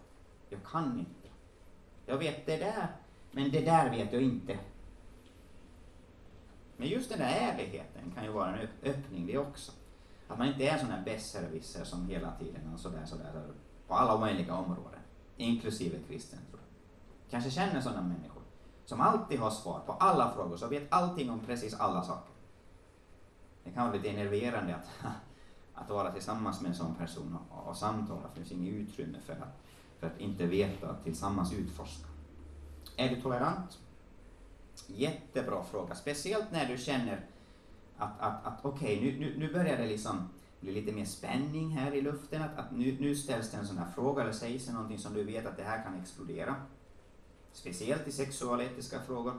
jag 0.48 0.62
kan 0.64 0.98
inte. 0.98 1.28
Jag 2.06 2.18
vet 2.18 2.46
det 2.46 2.56
där, 2.56 2.88
men 3.30 3.50
det 3.50 3.60
där 3.60 3.90
vet 3.90 4.12
jag 4.12 4.22
inte. 4.22 4.58
Men 6.76 6.88
just 6.88 7.10
den 7.10 7.18
där 7.18 7.36
ärligheten 7.40 8.12
kan 8.14 8.24
ju 8.24 8.30
vara 8.30 8.56
en 8.56 8.68
öppning 8.82 9.26
det 9.26 9.38
också. 9.38 9.72
Att 10.28 10.38
man 10.38 10.48
inte 10.48 10.64
är 10.64 10.72
en 10.72 10.80
sån 10.80 10.90
här 10.90 11.04
besserwisser 11.04 11.84
som 11.84 12.08
hela 12.08 12.32
tiden 12.32 12.74
och 12.74 12.80
sådär, 12.80 13.06
sådär, 13.06 13.42
på 13.88 13.94
alla 13.94 14.20
möjliga 14.20 14.54
områden, 14.54 15.00
inklusive 15.36 15.98
kristen 16.08 16.38
tro. 16.50 16.55
Kanske 17.30 17.50
känner 17.50 17.80
sådana 17.80 18.02
människor 18.02 18.42
som 18.86 19.00
alltid 19.00 19.38
har 19.38 19.50
svar 19.50 19.80
på 19.86 19.92
alla 19.92 20.32
frågor, 20.32 20.56
som 20.56 20.70
vet 20.70 20.92
allting 20.92 21.30
om 21.30 21.40
precis 21.40 21.74
alla 21.74 22.02
saker. 22.02 22.32
Det 23.64 23.70
kan 23.70 23.86
vara 23.86 23.96
lite 23.96 24.08
enerverande 24.08 24.74
att, 24.74 24.88
att 25.74 25.90
vara 25.90 26.12
tillsammans 26.12 26.60
med 26.60 26.68
en 26.68 26.76
sån 26.76 26.94
person 26.94 27.38
och, 27.50 27.68
och 27.68 27.76
samtala, 27.76 28.20
för 28.20 28.28
det 28.28 28.34
finns 28.34 28.52
inget 28.52 28.74
utrymme 28.74 29.18
för 29.26 29.32
att, 29.32 29.62
för 29.98 30.06
att 30.06 30.20
inte 30.20 30.46
veta, 30.46 30.94
tillsammans 31.04 31.52
utforska. 31.52 32.06
Är 32.96 33.08
du 33.08 33.20
tolerant? 33.20 33.78
Jättebra 34.86 35.64
fråga, 35.64 35.94
speciellt 35.94 36.52
när 36.52 36.68
du 36.68 36.78
känner 36.78 37.24
att, 37.96 38.20
att, 38.20 38.46
att 38.46 38.64
okej, 38.64 38.96
okay, 38.98 39.10
nu, 39.10 39.20
nu, 39.20 39.38
nu 39.38 39.52
börjar 39.52 39.76
det 39.76 39.86
liksom 39.86 40.28
bli 40.60 40.72
lite 40.72 40.92
mer 40.92 41.04
spänning 41.04 41.70
här 41.70 41.94
i 41.94 42.02
luften, 42.02 42.42
att, 42.42 42.58
att 42.58 42.70
nu, 42.70 42.96
nu 43.00 43.14
ställs 43.14 43.50
det 43.50 43.56
en 43.56 43.66
sån 43.66 43.78
här 43.78 43.90
fråga 43.94 44.22
eller 44.22 44.32
sägs 44.32 44.66
det 44.66 44.72
någonting 44.72 44.98
som 44.98 45.14
du 45.14 45.24
vet 45.24 45.46
att 45.46 45.56
det 45.56 45.62
här 45.62 45.82
kan 45.82 46.00
explodera. 46.00 46.54
Speciellt 47.56 48.08
i 48.08 48.12
sexualetiska 48.12 49.00
frågor. 49.00 49.34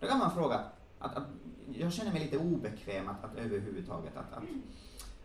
Då 0.00 0.06
kan 0.06 0.18
man 0.18 0.30
fråga, 0.30 0.64
att, 0.98 1.16
att 1.16 1.26
jag 1.72 1.92
känner 1.92 2.12
mig 2.12 2.20
lite 2.20 2.38
obekväm 2.38 3.08
att, 3.08 3.24
att 3.24 3.36
överhuvudtaget 3.36 4.16
att, 4.16 4.32
att, 4.32 4.44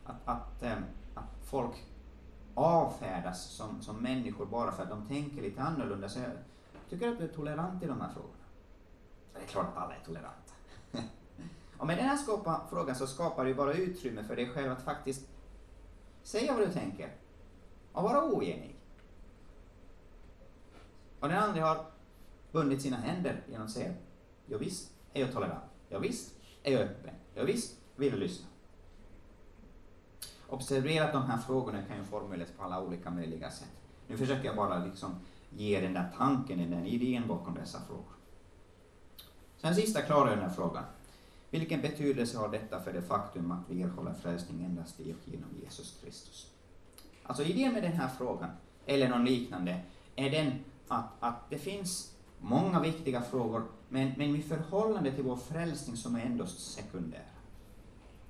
att, 0.05 0.28
att, 0.28 0.63
ähm, 0.63 0.84
att 1.13 1.45
folk 1.49 1.84
avfärdas 2.55 3.43
som, 3.43 3.82
som 3.82 3.97
människor 3.97 4.45
bara 4.45 4.71
för 4.71 4.84
att 4.84 4.89
de 4.89 5.07
tänker 5.07 5.41
lite 5.41 5.61
annorlunda. 5.61 6.09
Så 6.09 6.19
jag, 6.19 6.32
Tycker 6.89 7.07
du 7.07 7.13
att 7.13 7.19
du 7.19 7.24
är 7.24 7.34
tolerant 7.34 7.84
i 7.84 7.86
de 7.86 8.01
här 8.01 8.09
frågorna? 8.09 8.43
Det 9.34 9.39
är 9.39 9.47
klart 9.47 9.67
att 9.67 9.84
alla 9.84 9.95
är 9.95 10.03
toleranta. 10.05 10.53
och 11.78 11.88
med 11.88 11.97
den 11.97 12.05
här 12.05 12.17
skapa, 12.17 12.61
frågan 12.69 12.95
så 12.95 13.07
skapar 13.07 13.45
du 13.45 13.53
bara 13.53 13.74
utrymme 13.74 14.24
för 14.24 14.36
dig 14.36 14.49
själv 14.49 14.71
att 14.71 14.82
faktiskt 14.82 15.28
säga 16.24 16.53
vad 16.53 16.67
du 16.67 16.74
tänker 16.74 17.15
och 17.91 18.03
vara 18.03 18.24
oenig. 18.24 18.80
Och 21.19 21.30
den 21.30 21.38
andra 21.38 21.65
har 21.65 21.93
bundit 22.54 22.82
sina 22.82 22.97
händer 22.97 23.41
genom 23.49 23.66
att 23.66 23.72
säga, 23.72 23.93
jag 24.45 24.58
visst 24.60 24.91
är 25.14 25.22
jag 25.22 25.32
tolerant, 25.32 25.64
jag 25.89 25.99
visst 25.99 26.36
är 26.64 26.72
jag 26.72 26.82
öppen, 26.82 27.14
jag 27.36 27.45
visst 27.45 27.78
vill 27.95 28.16
lyssna. 28.16 28.47
Observera 30.47 31.06
att 31.06 31.14
de 31.14 31.24
här 31.24 31.38
frågorna 31.38 31.82
kan 31.82 31.97
ju 31.97 32.04
formuleras 32.04 32.49
på 32.58 32.64
alla 32.64 32.82
olika 32.82 33.12
möjliga 33.12 33.51
sätt. 33.51 33.72
Nu 34.08 34.18
försöker 34.18 34.45
jag 34.45 34.56
bara 34.56 34.86
liksom 34.86 35.16
ge 35.49 35.82
den 35.82 35.93
där 35.93 36.14
tanken, 36.18 36.58
den 36.58 36.72
där 36.72 36.86
idén 36.86 37.28
bakom 37.28 37.56
dessa 37.56 37.80
frågor. 37.88 38.14
Sen 39.58 39.76
sista 39.76 40.01
klargörande 40.01 40.49
frågan. 40.56 40.84
Vilken 41.49 41.82
betydelse 41.82 42.38
har 42.38 42.49
detta 42.49 42.80
för 42.80 42.93
det 42.93 43.01
faktum 43.01 43.51
att 43.51 43.70
vi 43.70 43.82
erhåller 43.82 44.14
frälsning 44.14 44.66
endast 44.66 44.99
i 44.99 45.14
och 45.14 45.28
genom 45.34 45.49
Jesus 45.64 45.99
Kristus? 46.01 46.51
Alltså 47.24 47.43
idén 47.43 47.74
med 47.74 47.84
den 47.84 47.91
här 47.91 48.08
frågan, 48.08 48.49
eller 48.86 49.10
någon 49.10 49.26
liknande, 49.26 49.80
är 50.16 50.30
den 50.30 50.51
att, 50.88 51.06
att 51.20 51.49
det 51.49 51.58
finns 51.58 52.12
många 52.44 52.80
viktiga 52.80 53.22
frågor, 53.22 53.64
men, 53.89 54.14
men 54.18 54.36
i 54.36 54.41
förhållande 54.41 55.12
till 55.12 55.24
vår 55.24 55.36
frälsning 55.36 55.98
som 55.98 56.16
är 56.16 56.20
endast 56.20 56.74
sekundära. 56.74 57.22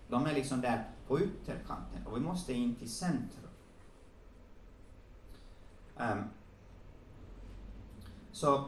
De 0.08 0.26
är 0.26 0.34
liksom 0.34 0.62
där 0.62 0.90
på 1.08 1.20
ytterkanten 1.20 2.08
och 2.08 2.18
vi 2.18 2.22
måste 2.22 2.54
in 2.54 2.76
till 2.76 2.90
centrum. 2.90 3.50
Um, 5.98 6.24
så 8.32 8.66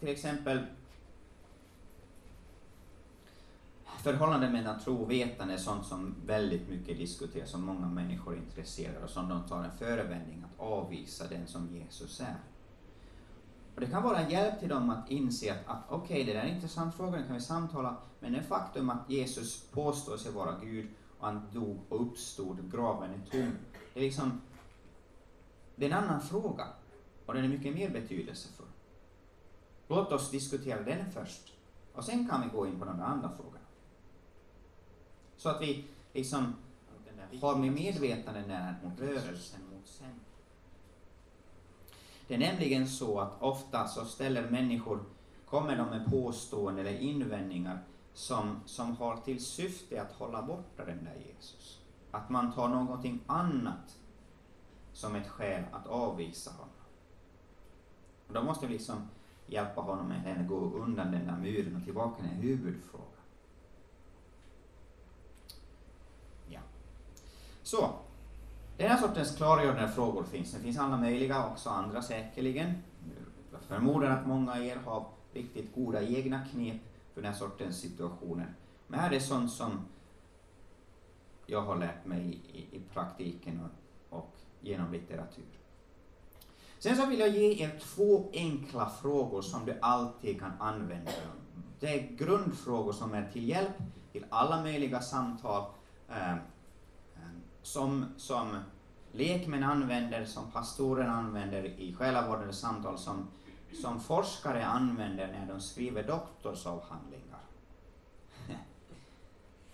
till 0.00 0.08
exempel 0.08 0.66
förhållandet 4.02 4.52
mellan 4.52 4.80
tro 4.80 5.02
och 5.02 5.10
vetande 5.10 5.54
är 5.54 5.58
sånt 5.58 5.86
som 5.86 6.14
väldigt 6.26 6.68
mycket 6.68 6.98
diskuteras, 6.98 7.50
som 7.50 7.62
många 7.62 7.86
människor 7.86 8.32
är 8.32 8.36
intresserade 8.36 9.04
och 9.04 9.10
som 9.10 9.28
de 9.28 9.48
tar 9.48 9.64
en 9.64 9.78
förevändning 9.78 10.44
att 10.44 10.60
avvisa 10.60 11.28
den 11.28 11.46
som 11.46 11.68
Jesus 11.74 12.20
är. 12.20 12.36
Och 13.78 13.84
det 13.84 13.90
kan 13.90 14.02
vara 14.02 14.18
en 14.18 14.30
hjälp 14.30 14.60
till 14.60 14.68
dem 14.68 14.90
att 14.90 15.10
inse 15.10 15.52
att, 15.52 15.66
att 15.66 15.82
okej, 15.88 16.04
okay, 16.04 16.24
det 16.24 16.32
där 16.32 16.40
är 16.40 16.48
en 16.48 16.54
intressant 16.54 16.94
fråga, 16.94 17.16
den 17.16 17.26
kan 17.26 17.34
vi 17.34 17.40
samtala, 17.40 17.96
men 18.20 18.32
det 18.32 18.42
faktum 18.42 18.90
att 18.90 19.10
Jesus 19.10 19.62
påstår 19.70 20.16
sig 20.16 20.32
vara 20.32 20.58
Gud 20.62 20.88
och 21.18 21.26
han 21.26 21.42
dog 21.52 21.78
och 21.88 22.02
uppstod, 22.02 22.72
graven 22.72 23.10
är 23.10 23.30
tom, 23.30 23.52
det 23.94 24.00
är 24.00 24.04
liksom, 24.04 24.40
det 25.76 25.86
är 25.86 25.90
en 25.90 26.04
annan 26.04 26.20
fråga 26.20 26.66
och 27.26 27.34
den 27.34 27.44
är 27.44 27.48
mycket 27.48 27.74
mer 27.74 27.90
betydelsefull. 27.90 28.66
Låt 29.88 30.12
oss 30.12 30.30
diskutera 30.30 30.82
den 30.82 31.10
först. 31.12 31.52
Och 31.94 32.04
sen 32.04 32.28
kan 32.28 32.42
vi 32.42 32.48
gå 32.56 32.66
in 32.66 32.78
på 32.78 32.84
de 32.84 33.00
andra 33.00 33.30
frågorna. 33.36 33.66
Så 35.36 35.48
att 35.48 35.62
vi 35.62 35.84
liksom 36.12 36.54
har 37.40 37.56
med 37.56 37.72
medvetande 37.72 38.44
när 38.46 38.76
mot 38.84 39.00
rörelsen 39.00 39.60
mot 39.72 39.88
sen. 39.88 40.20
Det 42.28 42.34
är 42.34 42.38
nämligen 42.38 42.88
så 42.88 43.20
att 43.20 43.42
ofta 43.42 43.88
så 43.88 44.04
ställer 44.04 44.50
människor, 44.50 45.04
kommer 45.46 45.76
de 45.76 45.88
med 45.88 46.10
påståenden 46.10 46.86
eller 46.86 46.98
invändningar 46.98 47.78
som, 48.14 48.60
som 48.66 48.96
har 48.96 49.16
till 49.16 49.44
syfte 49.44 50.02
att 50.02 50.12
hålla 50.12 50.42
borta 50.42 50.84
den 50.84 51.04
där 51.04 51.16
Jesus. 51.26 51.80
Att 52.10 52.30
man 52.30 52.52
tar 52.52 52.68
någonting 52.68 53.20
annat 53.26 53.98
som 54.92 55.14
ett 55.14 55.28
skäl 55.28 55.64
att 55.72 55.86
avvisa 55.86 56.50
honom. 56.50 56.68
Och 58.28 58.34
då 58.34 58.42
måste 58.42 58.66
vi 58.66 58.72
liksom 58.72 59.08
hjälpa 59.46 59.80
honom 59.80 60.08
med 60.08 60.40
att 60.40 60.48
gå 60.48 60.56
undan 60.56 61.12
den 61.12 61.26
där 61.26 61.36
muren 61.36 61.76
och 61.76 61.84
tillbaka 61.84 62.22
till 62.22 62.30
huvudfrågan. 62.30 63.06
Ja. 66.48 66.60
Så, 67.62 67.90
den 68.78 68.90
här 68.90 68.96
sortens 68.96 69.36
klargörande 69.36 69.88
frågor 69.88 70.24
finns. 70.24 70.52
Det 70.52 70.60
finns 70.60 70.78
alla 70.78 70.96
möjliga, 70.96 71.46
också 71.46 71.70
andra 71.70 72.02
säkerligen. 72.02 72.74
Jag 73.52 73.60
förmodar 73.60 74.10
att 74.10 74.26
många 74.26 74.52
av 74.52 74.62
er 74.62 74.76
har 74.76 75.06
riktigt 75.32 75.74
goda 75.74 76.02
egna 76.02 76.44
knep 76.52 76.76
för 77.14 77.22
den 77.22 77.32
här 77.32 77.38
sortens 77.38 77.80
situationer. 77.80 78.54
Men 78.86 79.00
här 79.00 79.12
är 79.12 79.20
sånt 79.20 79.52
som 79.52 79.86
jag 81.46 81.62
har 81.62 81.76
lärt 81.76 82.06
mig 82.06 82.40
i, 82.52 82.76
i 82.76 82.80
praktiken 82.92 83.60
och, 84.10 84.18
och 84.18 84.34
genom 84.60 84.92
litteratur. 84.92 85.44
Sen 86.78 86.96
så 86.96 87.06
vill 87.06 87.18
jag 87.20 87.28
ge 87.28 87.64
er 87.64 87.78
två 87.80 88.30
enkla 88.32 88.90
frågor 88.90 89.42
som 89.42 89.66
du 89.66 89.78
alltid 89.82 90.40
kan 90.40 90.52
använda. 90.58 91.10
Det 91.80 91.86
är 91.86 92.16
grundfrågor 92.16 92.92
som 92.92 93.14
är 93.14 93.30
till 93.32 93.48
hjälp 93.48 93.76
till 94.12 94.24
alla 94.28 94.62
möjliga 94.62 95.00
samtal 95.00 95.64
eh, 96.08 96.34
som, 97.68 98.06
som 98.16 98.56
lekmän 99.12 99.62
använder, 99.62 100.24
som 100.24 100.50
pastorer 100.50 101.04
använder 101.04 101.64
i 101.64 101.94
själavårdande 101.94 102.52
samtal, 102.52 102.98
som, 102.98 103.28
som 103.82 104.00
forskare 104.00 104.66
använder 104.66 105.26
när 105.26 105.46
de 105.46 105.60
skriver 105.60 106.02
doktorsavhandlingar. 106.02 107.40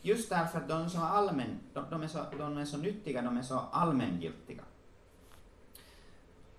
Just 0.02 0.30
därför 0.30 0.58
att 0.58 0.68
de 0.68 0.82
är 0.82 0.88
så, 0.88 0.98
allmän, 0.98 1.58
de, 1.72 1.84
de, 1.90 2.02
är 2.02 2.08
så, 2.08 2.24
de 2.38 2.58
är 2.58 2.64
så 2.64 2.76
nyttiga, 2.76 3.22
de 3.22 3.36
är 3.36 3.42
så 3.42 3.58
allmängiltiga. 3.58 4.62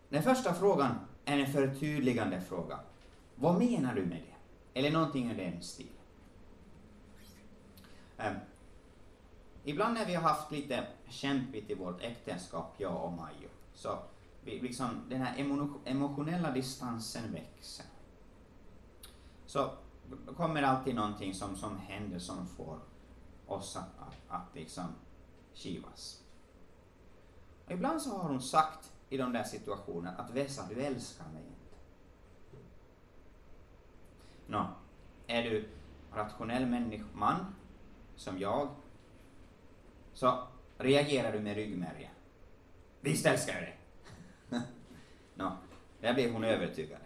Den 0.10 0.24
första 0.24 0.54
frågan 0.54 0.96
är 1.26 1.40
en 1.40 1.54
förtydligande 1.54 2.42
fråga. 2.42 2.80
Vad 3.36 3.58
menar 3.58 3.96
du 3.96 4.06
med 4.06 4.22
det? 4.24 4.80
Eller 4.80 4.92
någonting 4.92 5.32
i 5.32 5.34
den 5.34 5.62
stilen. 5.62 5.92
Um, 8.18 8.36
ibland 9.64 9.94
när 9.94 10.06
vi 10.06 10.16
har 10.16 10.22
haft 10.22 10.52
lite 10.52 10.88
kämpigt 11.10 11.70
i 11.70 11.76
vårt 11.76 12.02
äktenskap, 12.02 12.76
jag 12.78 13.04
och 13.04 13.14
Majo, 13.14 13.50
så 13.74 14.00
vi, 14.44 14.60
liksom, 14.60 15.02
den 15.10 15.22
här 15.22 15.62
emotionella 15.86 16.52
distansen 16.52 17.34
växer. 17.34 17.86
Så 19.46 19.72
kommer 20.38 20.64
alltid 20.64 20.96
någonting 20.96 21.34
som, 21.34 21.56
som 21.56 21.78
händer 21.78 22.20
som 22.20 22.48
får 22.48 22.80
oss 23.48 23.76
att, 23.76 24.00
att, 24.00 24.16
att 24.28 24.56
liksom 24.56 24.86
kivas. 25.54 26.24
Och 27.66 27.72
ibland 27.72 28.02
så 28.02 28.18
har 28.18 28.30
hon 28.30 28.42
sagt 28.42 28.92
i 29.10 29.18
de 29.18 29.34
där 29.34 29.44
situationerna 29.44 30.18
att 30.18 30.32
Vesa, 30.32 30.64
du 30.70 30.82
älskar 30.82 31.26
mig 31.26 31.44
inte. 31.44 31.78
Nå, 34.48 34.68
är 35.28 35.44
du 35.44 35.70
rationell 36.14 36.66
människa, 36.66 37.06
man, 37.14 37.56
som 38.16 38.40
jag, 38.40 38.70
så 40.14 40.48
reagerar 40.78 41.32
du 41.32 41.40
med 41.40 41.56
ryggmärgen. 41.56 42.12
Visst 43.02 43.26
älskar 43.26 43.54
jag 43.54 43.64
dig. 43.64 43.80
Nå, 45.36 45.58
där 46.02 46.14
blev 46.14 46.34
hon 46.34 46.44
övertygad. 46.44 47.00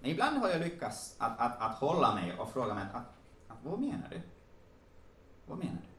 Men 0.00 0.10
ibland 0.10 0.38
har 0.38 0.48
jag 0.48 0.60
lyckats 0.60 1.16
att, 1.18 1.40
att, 1.40 1.60
att 1.60 1.78
hålla 1.78 2.14
mig 2.14 2.38
och 2.38 2.52
fråga 2.52 2.74
mig 2.74 2.84
att, 2.92 3.04
att, 3.48 3.58
vad 3.62 3.80
menar 3.80 4.08
du? 4.10 4.20
Vad 5.46 5.58
menar 5.58 5.72
du? 5.72 5.90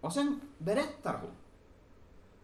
Och 0.00 0.12
sen 0.12 0.40
berättar 0.58 1.18
hon 1.20 1.30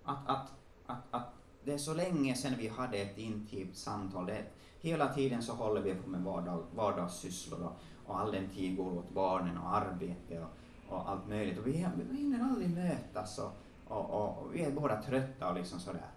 att, 0.04 0.28
att, 0.28 0.52
att, 0.86 1.02
att 1.10 1.32
det 1.64 1.72
är 1.72 1.78
så 1.78 1.94
länge 1.94 2.34
sedan 2.34 2.54
vi 2.58 2.68
hade 2.68 2.98
ett 2.98 3.18
intimt 3.18 3.76
samtal. 3.76 4.26
Det, 4.26 4.44
hela 4.80 5.14
tiden 5.14 5.42
så 5.42 5.52
håller 5.52 5.80
vi 5.80 5.94
på 5.94 6.08
med 6.08 6.20
vardag, 6.20 6.64
vardagssysslor 6.74 7.72
och, 8.06 8.20
all 8.20 8.32
den 8.32 8.48
tid 8.48 8.76
går 8.76 8.98
åt 8.98 9.10
barnen 9.10 9.58
och 9.58 9.76
arbete 9.76 10.40
och, 10.40 10.94
och 10.94 11.10
allt 11.10 11.28
möjligt. 11.28 11.58
Och 11.58 11.66
vi, 11.66 11.86
vi 12.10 12.16
hinner 12.16 12.44
aldrig 12.44 12.70
mötas 12.70 13.38
och, 13.38 13.52
och, 13.88 14.10
och, 14.10 14.38
och, 14.38 14.54
vi 14.54 14.62
är 14.62 14.70
båda 14.70 15.02
trötta 15.02 15.48
och 15.48 15.54
liksom 15.54 15.80
sådär. 15.80 16.10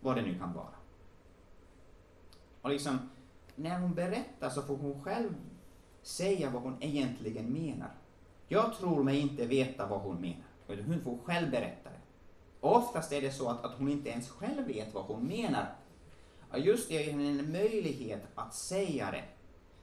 Vad 0.00 0.16
det 0.16 0.22
nu 0.22 0.38
kan 0.38 0.52
vara. 0.52 0.74
Och 2.62 2.70
liksom, 2.70 2.98
när 3.54 3.78
hon 3.78 3.94
berättar 3.94 4.50
så 4.50 4.62
får 4.62 4.76
hon 4.76 5.02
själv 5.02 5.34
säga 6.02 6.50
vad 6.50 6.62
hon 6.62 6.76
egentligen 6.80 7.52
menar. 7.52 7.90
Jag 8.48 8.74
tror 8.74 9.02
mig 9.02 9.20
inte 9.20 9.46
veta 9.46 9.86
vad 9.86 10.00
hon 10.00 10.20
menar, 10.20 10.82
hon 10.86 11.00
får 11.00 11.18
själv 11.24 11.50
berätta 11.50 11.90
det. 11.90 12.00
Och 12.60 12.76
oftast 12.76 13.12
är 13.12 13.20
det 13.20 13.32
så 13.32 13.48
att, 13.48 13.64
att 13.64 13.78
hon 13.78 13.88
inte 13.88 14.10
ens 14.10 14.30
själv 14.30 14.66
vet 14.66 14.94
vad 14.94 15.04
hon 15.04 15.26
menar. 15.26 15.74
Och 16.50 16.58
just 16.58 16.88
det, 16.88 16.94
ger 16.94 17.12
henne 17.12 17.28
en 17.28 17.52
möjlighet 17.52 18.22
att 18.34 18.54
säga 18.54 19.10
det, 19.10 19.24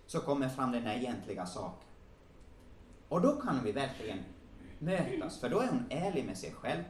så 0.08 0.20
kommer 0.20 0.50
fram 0.50 0.72
den 0.72 0.84
där 0.84 0.96
egentliga 0.96 1.46
saken. 1.46 1.88
Och 3.10 3.22
då 3.22 3.42
kan 3.42 3.64
vi 3.64 3.72
verkligen 3.72 4.20
mötas, 4.80 5.40
för 5.40 5.50
då 5.50 5.60
är 5.60 5.68
hon 5.68 5.86
ärlig 5.90 6.26
med 6.26 6.38
sig 6.38 6.52
själv. 6.52 6.84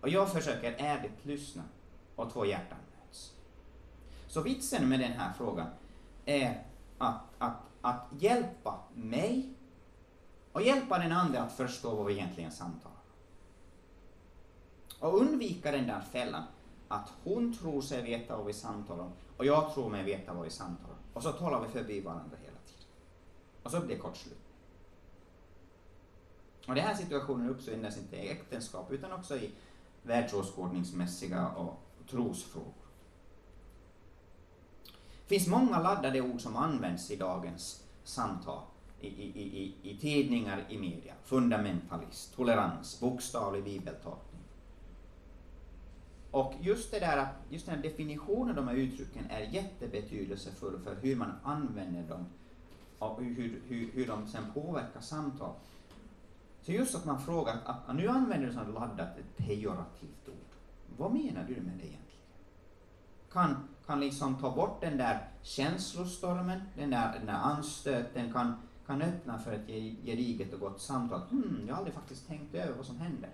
Och 0.00 0.08
jag 0.08 0.32
försöker 0.32 0.74
ärligt 0.78 1.24
lyssna, 1.24 1.62
och 2.16 2.32
två 2.32 2.46
hjärtan 2.46 2.78
möts. 2.98 3.32
Så 4.28 4.42
vitsen 4.42 4.88
med 4.88 5.00
den 5.00 5.12
här 5.12 5.32
frågan 5.32 5.66
är 6.24 6.64
att, 6.98 7.20
att, 7.38 7.56
att 7.80 8.08
hjälpa 8.18 8.78
mig 8.94 9.54
och 10.52 10.62
hjälpa 10.62 10.98
den 10.98 11.12
andra 11.12 11.42
att 11.42 11.52
förstå 11.52 11.94
vad 11.94 12.06
vi 12.06 12.12
egentligen 12.12 12.52
samtalar 12.52 12.96
Och 14.98 15.20
undvika 15.20 15.72
den 15.72 15.86
där 15.86 16.00
fällan 16.00 16.42
att 16.88 17.12
hon 17.24 17.54
tror 17.54 17.82
sig 17.82 18.02
veta 18.02 18.36
vad 18.36 18.46
vi 18.46 18.52
samtalar 18.52 19.04
om 19.04 19.12
och 19.36 19.46
jag 19.46 19.74
tror 19.74 19.90
mig 19.90 20.04
veta 20.04 20.34
vad 20.34 20.44
vi 20.44 20.50
samtalar 20.50 20.94
om. 20.94 21.00
Och 21.14 21.22
så 21.22 21.32
talar 21.32 21.60
vi 21.60 21.68
förbi 21.68 22.00
varandra. 22.00 22.36
Och 23.62 23.70
så 23.70 23.80
blir 23.80 23.96
det 23.96 24.02
kortslut. 24.02 24.38
Och 26.66 26.74
den 26.74 26.84
här 26.84 26.94
situationen 26.94 27.48
uppstår 27.48 27.74
inte 27.74 28.16
i 28.16 28.28
äktenskap 28.28 28.92
utan 28.92 29.12
också 29.12 29.36
i 29.36 29.50
världsåskådningsmässiga 30.02 31.48
och 31.48 31.80
trosfrågor. 32.10 32.74
Det 35.28 35.38
finns 35.38 35.48
många 35.48 35.78
laddade 35.78 36.20
ord 36.20 36.40
som 36.40 36.56
används 36.56 37.10
i 37.10 37.16
dagens 37.16 37.84
samtal 38.04 38.62
i, 39.00 39.06
i, 39.08 39.62
i, 39.62 39.74
i 39.82 39.96
tidningar, 39.96 40.66
i 40.68 40.78
media. 40.78 41.14
Fundamentalist, 41.24 42.34
tolerans, 42.34 43.00
bokstavlig 43.00 43.64
bibeltolkning. 43.64 44.40
Och 46.30 46.54
just, 46.60 46.90
det 46.90 46.98
där, 46.98 47.28
just 47.48 47.66
den 47.66 47.74
här 47.74 47.82
definitionen 47.82 48.48
av 48.48 48.56
de 48.56 48.68
här 48.68 48.74
uttrycken 48.74 49.30
är 49.30 49.40
jättebetydelsefull 49.40 50.80
för 50.84 50.94
hur 50.94 51.16
man 51.16 51.32
använder 51.42 52.02
dem 52.02 52.26
och 53.00 53.22
hur, 53.22 53.62
hur, 53.68 53.92
hur 53.92 54.06
de 54.06 54.26
sen 54.26 54.44
påverkar 54.54 55.00
samtal. 55.00 55.54
Så 56.62 56.72
just 56.72 56.94
att 56.94 57.04
man 57.04 57.20
frågar, 57.20 57.56
att, 57.64 57.88
att 57.88 57.96
nu 57.96 58.08
använder 58.08 58.46
du 58.46 58.52
sådant 58.52 58.74
laddat, 58.74 59.18
ett 59.18 59.36
pejorativt 59.36 60.28
ord. 60.28 60.54
Vad 60.96 61.12
menar 61.12 61.44
du 61.48 61.54
med 61.54 61.78
det 61.78 61.86
egentligen? 61.86 62.00
Kan, 63.32 63.68
kan 63.86 64.00
liksom 64.00 64.36
ta 64.36 64.50
bort 64.54 64.80
den 64.80 64.96
där 64.96 65.28
känslostormen, 65.42 66.60
den 66.76 66.90
där, 66.90 67.12
den 67.12 67.26
där 67.26 67.34
anstöten, 67.34 68.32
kan 68.32 68.54
kan 68.90 69.02
öppna 69.02 69.38
för 69.38 69.52
ett 69.52 69.66
gediget 70.04 70.52
och 70.52 70.60
gott 70.60 70.80
samtal. 70.80 71.20
Hmm, 71.20 71.64
jag 71.66 71.74
har 71.74 71.78
aldrig 71.78 71.94
faktiskt 71.94 72.26
tänkt 72.26 72.54
över 72.54 72.76
vad 72.76 72.86
som 72.86 72.98
händer. 72.98 73.30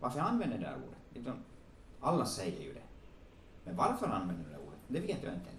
Varför 0.00 0.18
jag 0.18 0.28
använder 0.28 0.58
det 0.58 0.64
där 0.64 0.74
ordet? 0.74 0.98
Liksom, 1.10 1.34
alla 2.00 2.26
säger 2.26 2.62
ju 2.62 2.74
det. 2.74 2.82
Men 3.64 3.76
varför 3.76 4.06
använder 4.06 4.44
du 4.44 4.50
det 4.50 4.58
ordet? 4.58 4.78
Det 4.88 5.00
vet 5.00 5.22
jag 5.22 5.34
inte. 5.34 5.50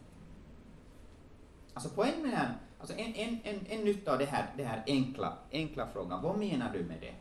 Alltså 1.73 1.89
poängen 1.95 2.21
med 2.21 2.31
det 2.31 2.55
alltså 2.91 3.03
en, 3.03 3.15
en, 3.15 3.39
en, 3.43 3.65
en 3.69 3.85
nytta 3.85 4.11
av 4.11 4.19
den 4.19 4.27
här, 4.27 4.53
det 4.57 4.63
här 4.63 4.83
enkla, 4.87 5.37
enkla 5.51 5.87
frågan, 5.87 6.21
vad 6.21 6.37
menar 6.37 6.73
du 6.73 6.83
med 6.83 6.97
det? 7.01 7.15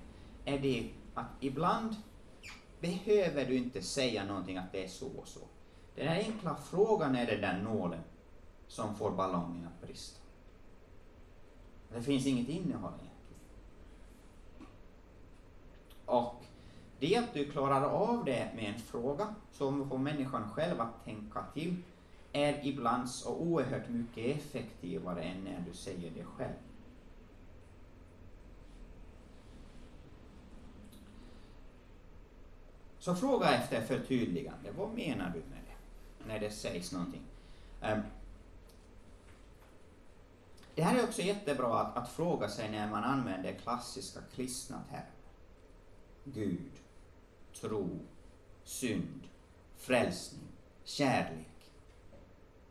Är 0.53 0.59
det 0.59 0.91
att 1.15 1.27
ibland 1.41 1.97
behöver 2.81 3.45
du 3.45 3.57
inte 3.57 3.83
säga 3.83 4.25
någonting 4.25 4.57
att 4.57 4.73
det 4.73 4.85
är 4.85 4.89
så 4.89 5.07
och 5.07 5.29
så. 5.29 5.41
Den 5.95 6.09
här 6.09 6.19
enkla 6.19 6.55
frågan 6.55 7.17
är 7.17 7.27
den 7.27 7.41
där 7.41 7.63
nålen 7.63 8.01
som 8.69 8.97
får 8.97 9.11
ballongen 9.11 9.67
att 9.67 9.87
brista. 9.87 10.21
Det 11.95 12.03
finns 12.03 12.27
inget 12.27 12.49
innehåll 12.49 12.93
egentligen. 12.93 13.41
Och 16.05 16.45
det 16.99 17.17
att 17.17 17.35
du 17.35 17.51
klarar 17.51 17.83
av 17.83 18.25
det 18.25 18.51
med 18.57 18.75
en 18.75 18.81
fråga 18.81 19.35
som 19.53 19.89
får 19.89 19.99
människan 19.99 20.51
själv 20.51 20.81
att 20.81 21.05
tänka 21.05 21.45
till, 21.55 21.77
är 22.37 22.67
ibland 22.67 23.11
så 23.11 23.37
oerhört 23.37 23.89
mycket 23.89 24.37
effektivare 24.37 25.23
än 25.23 25.45
när 25.45 25.65
du 25.69 25.75
säger 25.75 26.11
det 26.11 26.25
själv. 26.25 26.55
Så 32.99 33.15
fråga 33.15 33.51
efter 33.51 33.81
förtydligande. 33.81 34.71
Vad 34.77 34.95
menar 34.95 35.31
du 35.31 35.39
med 35.39 35.61
det? 35.67 36.27
När 36.29 36.41
det 36.41 36.51
sägs 36.51 36.93
någonting. 36.93 37.23
Ehm, 37.83 38.01
det 40.75 40.83
här 40.83 40.99
är 40.99 41.05
också 41.05 41.23
jättebra 41.23 41.81
att, 41.81 41.97
att 41.97 42.09
fråga 42.09 42.49
sig 42.49 42.71
när 42.71 42.91
man 42.91 43.05
använder 43.05 43.53
klassiska 43.53 44.21
kristna 44.35 44.83
termer. 44.91 45.07
Gud, 46.25 46.71
tro, 47.61 47.99
synd, 48.65 49.21
frälsning, 49.77 50.49
kärlek. 50.85 51.54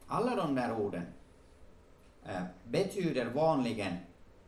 Alla 0.08 0.36
de 0.36 0.56
där 0.56 0.74
orden 0.80 1.06
eh, 2.24 2.44
betyder 2.64 3.26
vanligen 3.26 3.94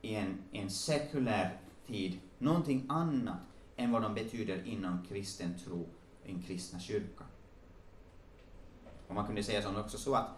i 0.01 0.15
en, 0.15 0.37
en 0.51 0.69
sekulär 0.69 1.57
tid 1.87 2.19
någonting 2.37 2.85
annat 2.89 3.39
än 3.75 3.91
vad 3.91 4.01
de 4.01 4.13
betyder 4.13 4.67
inom 4.67 5.05
kristen 5.09 5.59
tro, 5.65 5.85
i 6.25 6.31
en 6.31 6.41
kristna 6.41 6.79
kyrka. 6.79 7.23
Och 9.07 9.15
man 9.15 9.25
kunde 9.25 9.43
säga 9.43 9.61
så 9.61 9.79
också 9.79 9.97
så 9.97 10.15
att 10.15 10.29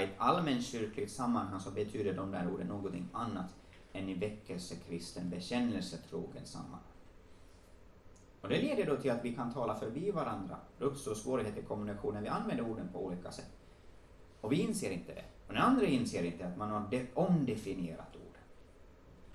i 0.00 0.02
ett 0.02 0.14
allmänkyrkligt 0.18 1.12
sammanhang 1.12 1.60
så 1.60 1.70
betyder 1.70 2.14
de 2.14 2.30
där 2.30 2.52
orden 2.52 2.66
någonting 2.66 3.08
annat 3.12 3.54
än 3.92 4.08
i 4.08 4.14
väckelsekristen 4.14 5.30
bekännelsetrogen 5.30 6.46
sammanhang. 6.46 6.80
Och 8.40 8.48
det 8.48 8.62
leder 8.62 8.86
då 8.86 8.96
till 8.96 9.10
att 9.10 9.24
vi 9.24 9.34
kan 9.34 9.52
tala 9.52 9.74
förbi 9.74 10.10
varandra. 10.10 10.56
Det 10.78 10.84
uppstår 10.84 11.14
svårigheter 11.14 11.60
i 11.60 11.64
kommunikationen, 11.64 12.22
vi 12.22 12.28
använder 12.28 12.70
orden 12.70 12.88
på 12.92 13.04
olika 13.04 13.32
sätt. 13.32 13.61
Och 14.42 14.52
vi 14.52 14.60
inser 14.60 14.90
inte 14.90 15.14
det. 15.14 15.24
Och 15.46 15.54
den 15.54 15.62
andra 15.62 15.86
inser 15.86 16.24
inte 16.24 16.46
att 16.46 16.56
man 16.56 16.70
har 16.70 17.06
omdefinierat 17.14 18.16
orden. 18.16 18.42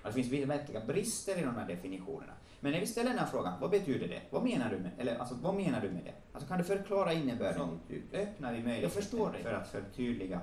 det 0.02 0.12
finns 0.12 0.48
verkliga 0.48 0.80
brister 0.86 1.38
i 1.38 1.42
de 1.42 1.54
här 1.54 1.68
definitionerna. 1.68 2.32
Men 2.60 2.72
när 2.72 2.80
vi 2.80 2.86
ställer 2.86 3.10
den 3.10 3.18
här 3.18 3.26
frågan, 3.26 3.60
vad 3.60 3.70
betyder 3.70 4.08
det? 4.08 4.22
Vad 4.30 4.44
menar 4.44 4.70
du 4.70 4.78
med, 4.78 4.90
eller, 4.98 5.18
alltså, 5.18 5.34
vad 5.42 5.54
menar 5.54 5.80
du 5.80 5.90
med 5.90 6.04
det? 6.04 6.14
Alltså, 6.32 6.48
kan 6.48 6.58
du 6.58 6.64
förklara 6.64 7.12
innebörden? 7.12 7.78
Så 7.88 8.16
öppnar 8.16 8.52
vi 8.52 8.62
möjligheten 8.62 9.02
för 9.42 9.52
att 9.52 9.68
förtydliga 9.68 10.40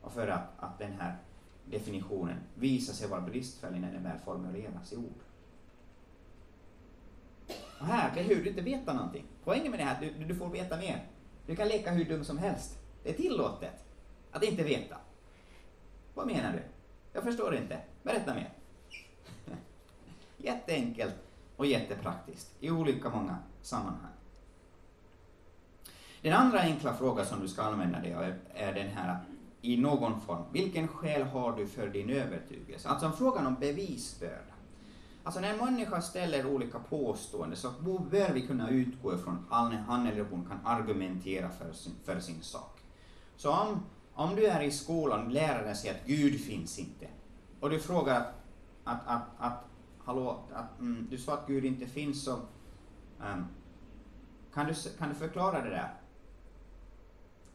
och 0.00 0.12
för 0.12 0.28
att, 0.28 0.48
att 0.58 0.78
den 0.78 0.92
här 0.92 1.16
definitionen 1.70 2.36
visar 2.54 2.94
sig 2.94 3.08
vara 3.08 3.20
bristfällig 3.20 3.80
när 3.80 3.92
den 3.92 4.02
väl 4.02 4.18
formuleras 4.24 4.92
i 4.92 4.96
ord. 4.96 5.22
Och 7.80 7.86
här 7.86 8.14
behöver 8.14 8.42
du 8.42 8.48
inte 8.48 8.62
veta 8.62 8.92
någonting. 8.92 9.24
Poängen 9.44 9.70
med 9.70 9.80
det 9.80 9.84
här 9.84 10.02
är 10.02 10.08
att 10.08 10.18
du, 10.18 10.24
du 10.24 10.34
får 10.34 10.48
veta 10.48 10.76
mer. 10.76 11.06
Du 11.46 11.56
kan 11.56 11.68
leka 11.68 11.90
hur 11.90 12.04
dum 12.04 12.24
som 12.24 12.38
helst. 12.38 12.78
Det 13.02 13.10
är 13.10 13.14
tillåtet 13.14 13.85
att 14.36 14.42
inte 14.42 14.62
veta. 14.62 14.96
Vad 16.14 16.26
menar 16.26 16.52
du? 16.52 16.62
Jag 17.12 17.24
förstår 17.24 17.56
inte. 17.56 17.80
Berätta 18.02 18.34
mer. 18.34 18.52
Jätteenkelt 20.36 21.14
och 21.56 21.66
jättepraktiskt 21.66 22.54
i 22.60 22.70
olika 22.70 23.10
många 23.10 23.38
sammanhang. 23.62 24.12
Den 26.22 26.32
andra 26.32 26.60
enkla 26.60 26.94
frågan 26.94 27.26
som 27.26 27.40
du 27.40 27.48
ska 27.48 27.62
använda 27.62 28.00
dig 28.00 28.14
av 28.14 28.22
är 28.54 28.72
den 28.74 28.88
här 28.88 29.18
i 29.60 29.76
någon 29.76 30.20
form. 30.20 30.42
Vilken 30.52 30.88
skäl 30.88 31.22
har 31.22 31.56
du 31.56 31.66
för 31.66 31.88
din 31.88 32.10
övertygelse? 32.10 32.88
Alltså 32.88 33.10
frågan 33.10 33.46
om 33.46 33.54
bevisbörda. 33.54 34.56
Alltså 35.22 35.40
när 35.40 35.52
en 35.52 35.56
människa 35.58 36.02
ställer 36.02 36.46
olika 36.46 36.78
påståenden 36.78 37.58
så 37.58 37.70
bör 38.10 38.32
vi 38.32 38.46
kunna 38.46 38.70
utgå 38.70 39.14
ifrån 39.14 39.46
att 39.50 39.72
han 39.86 40.06
eller 40.06 40.24
hon 40.30 40.44
kan 40.44 40.58
argumentera 40.64 41.50
för 41.50 41.72
sin, 41.72 41.92
för 42.04 42.20
sin 42.20 42.42
sak. 42.42 42.80
Så 43.36 43.52
om, 43.52 43.82
om 44.16 44.36
du 44.36 44.46
är 44.46 44.60
i 44.60 44.70
skolan 44.70 45.26
och 45.26 45.32
läraren 45.32 45.76
säger 45.76 45.94
att 45.94 46.06
Gud 46.06 46.40
finns 46.40 46.78
inte 46.78 47.06
och 47.60 47.70
du 47.70 47.80
frågar 47.80 48.20
att, 48.20 48.32
att, 48.84 49.00
att, 49.06 49.22
att 49.38 49.64
hallå, 50.04 50.40
att, 50.52 50.78
mm, 50.80 51.06
du 51.10 51.18
sa 51.18 51.34
att 51.34 51.46
Gud 51.46 51.64
inte 51.64 51.86
finns 51.86 52.24
så 52.24 52.32
um, 53.20 53.46
kan, 54.54 54.66
du, 54.66 54.74
kan 54.98 55.08
du 55.08 55.14
förklara 55.14 55.62
det 55.62 55.70
där? 55.70 55.94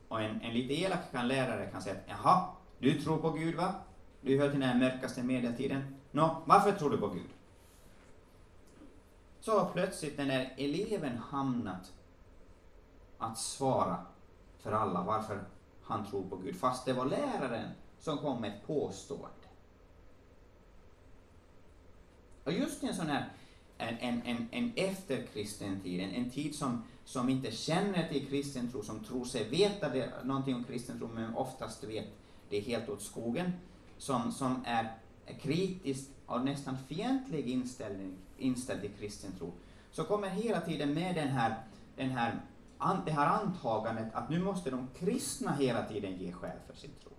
Och 0.08 0.22
en, 0.22 0.42
en 0.42 0.54
lite 0.54 0.74
elak 0.74 1.12
kan 1.12 1.28
lärare 1.28 1.68
kan 1.72 1.82
säga 1.82 1.96
att 1.96 2.02
jaha, 2.08 2.48
du 2.80 3.02
tror 3.02 3.18
på 3.18 3.30
Gud 3.30 3.56
va? 3.56 3.74
Du 4.22 4.40
hör 4.40 4.52
till 4.52 4.60
den 4.60 4.80
mörkaste 4.80 5.24
medeltiden. 5.24 5.96
Nå, 6.12 6.44
varför 6.46 6.72
tror 6.72 6.90
du 6.90 6.98
på 6.98 7.08
Gud? 7.08 7.30
Så 9.40 9.66
plötsligt 9.66 10.18
den 10.18 10.28
där 10.28 10.54
eleven 10.58 11.18
hamnat 11.18 11.94
att 13.18 13.38
svara 13.38 13.98
för 14.60 14.72
alla 14.72 15.02
varför 15.02 15.40
han 15.92 16.06
tror 16.06 16.30
på 16.30 16.36
Gud, 16.36 16.56
fast 16.56 16.86
det 16.86 16.94
var 16.94 17.06
läraren 17.06 17.70
som 18.00 18.18
kom 18.18 18.42
med 18.42 18.54
ett 18.54 18.68
påstående. 18.68 19.48
Och 22.44 22.54
just 22.54 22.84
i 22.84 22.88
en 22.88 22.96
sån 22.96 23.08
här 23.08 23.30
en, 23.78 23.98
en, 24.00 24.22
en, 24.26 24.48
en 24.52 24.72
efterkristen 24.76 25.80
tid, 25.80 26.00
en, 26.00 26.12
en 26.12 26.30
tid 26.30 26.56
som, 26.56 26.84
som 27.06 27.30
inte 27.30 27.52
känner 27.52 28.08
till 28.08 28.28
kristen 28.28 28.72
tro, 28.72 28.84
som 28.84 29.04
tror 29.04 29.26
sig 29.26 29.50
veta 29.50 29.90
det, 29.90 30.12
någonting 30.24 30.56
om 30.56 30.64
kristen 30.64 31.00
tro, 31.00 31.08
men 31.08 31.36
oftast 31.36 31.84
vet 31.84 32.08
det 32.50 32.60
helt 32.60 32.90
åt 32.90 33.02
skogen, 33.02 33.52
som, 33.98 34.32
som 34.32 34.64
är 34.66 34.98
kritisk 35.42 36.10
och 36.26 36.46
nästan 36.46 36.78
fientlig 36.88 37.48
inställning, 37.48 38.14
inställd 38.38 38.82
till 38.82 38.92
kristen 39.00 39.32
tro, 39.38 39.52
så 39.92 40.04
kommer 40.04 40.30
hela 40.30 40.62
tiden 40.62 40.94
med 40.94 41.16
den 41.16 41.28
här, 41.28 41.64
den 41.96 42.10
här, 42.10 42.42
det 43.06 43.12
här 43.12 43.28
antagandet 43.28 44.08
att 44.14 44.30
nu 44.30 44.44
måste 44.44 44.70
de 44.70 44.88
kristna 45.00 45.52
hela 45.52 45.84
tiden 45.84 46.18
ge 46.18 46.32
skäl 46.32 46.58
för 46.68 46.76
sin 46.76 46.92
tro. 47.04 47.12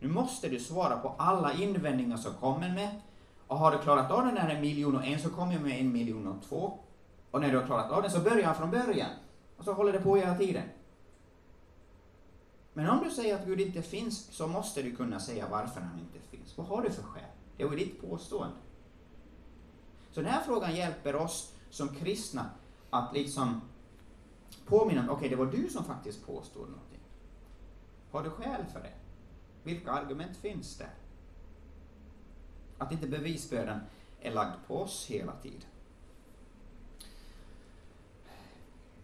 Nu 0.00 0.08
måste 0.08 0.48
du 0.48 0.60
svara 0.60 0.98
på 0.98 1.14
alla 1.18 1.52
invändningar 1.52 2.16
som 2.16 2.34
kommer 2.34 2.74
med, 2.74 3.00
och 3.46 3.58
har 3.58 3.72
du 3.72 3.78
klarat 3.78 4.10
av 4.10 4.24
den 4.26 4.36
här 4.36 4.54
en 4.54 4.60
miljon 4.60 4.96
och 4.96 5.04
en 5.04 5.20
så 5.20 5.30
kommer 5.30 5.52
jag 5.52 5.62
med 5.62 5.80
en 5.80 5.92
miljon 5.92 6.26
och 6.26 6.42
två. 6.48 6.78
Och 7.30 7.40
när 7.40 7.50
du 7.52 7.58
har 7.58 7.66
klarat 7.66 7.90
av 7.90 8.02
den 8.02 8.10
så 8.10 8.20
börjar 8.20 8.42
jag 8.42 8.56
från 8.56 8.70
början. 8.70 9.10
Och 9.56 9.64
så 9.64 9.72
håller 9.72 9.92
det 9.92 10.00
på 10.00 10.16
hela 10.16 10.38
tiden. 10.38 10.62
Men 12.72 12.90
om 12.90 13.04
du 13.04 13.10
säger 13.10 13.34
att 13.34 13.46
Gud 13.46 13.60
inte 13.60 13.82
finns 13.82 14.32
så 14.32 14.46
måste 14.46 14.82
du 14.82 14.96
kunna 14.96 15.20
säga 15.20 15.48
varför 15.50 15.80
han 15.80 15.98
inte 15.98 16.18
finns. 16.30 16.58
Vad 16.58 16.66
har 16.66 16.82
du 16.82 16.90
för 16.90 17.02
skäl? 17.02 17.22
Det 17.56 17.62
är 17.62 17.70
ju 17.70 17.76
ditt 17.76 18.00
påstående. 18.00 18.56
Så 20.12 20.20
den 20.20 20.30
här 20.30 20.42
frågan 20.42 20.76
hjälper 20.76 21.16
oss 21.16 21.52
som 21.70 21.88
kristna 21.88 22.50
att 22.90 23.14
liksom 23.14 23.60
påminna 24.66 25.00
om, 25.00 25.06
okej 25.06 25.16
okay, 25.16 25.28
det 25.28 25.36
var 25.36 25.46
du 25.46 25.68
som 25.68 25.84
faktiskt 25.84 26.26
påstod 26.26 26.68
någonting. 26.68 27.00
Har 28.10 28.22
du 28.22 28.30
skäl 28.30 28.64
för 28.72 28.80
det? 28.80 28.92
Vilka 29.62 29.92
argument 29.92 30.36
finns 30.36 30.78
det? 30.78 30.88
Att 32.78 32.92
inte 32.92 33.06
bevisbördan 33.06 33.80
är 34.20 34.32
lagd 34.32 34.54
på 34.66 34.82
oss 34.82 35.06
hela 35.06 35.32
tiden. 35.32 35.68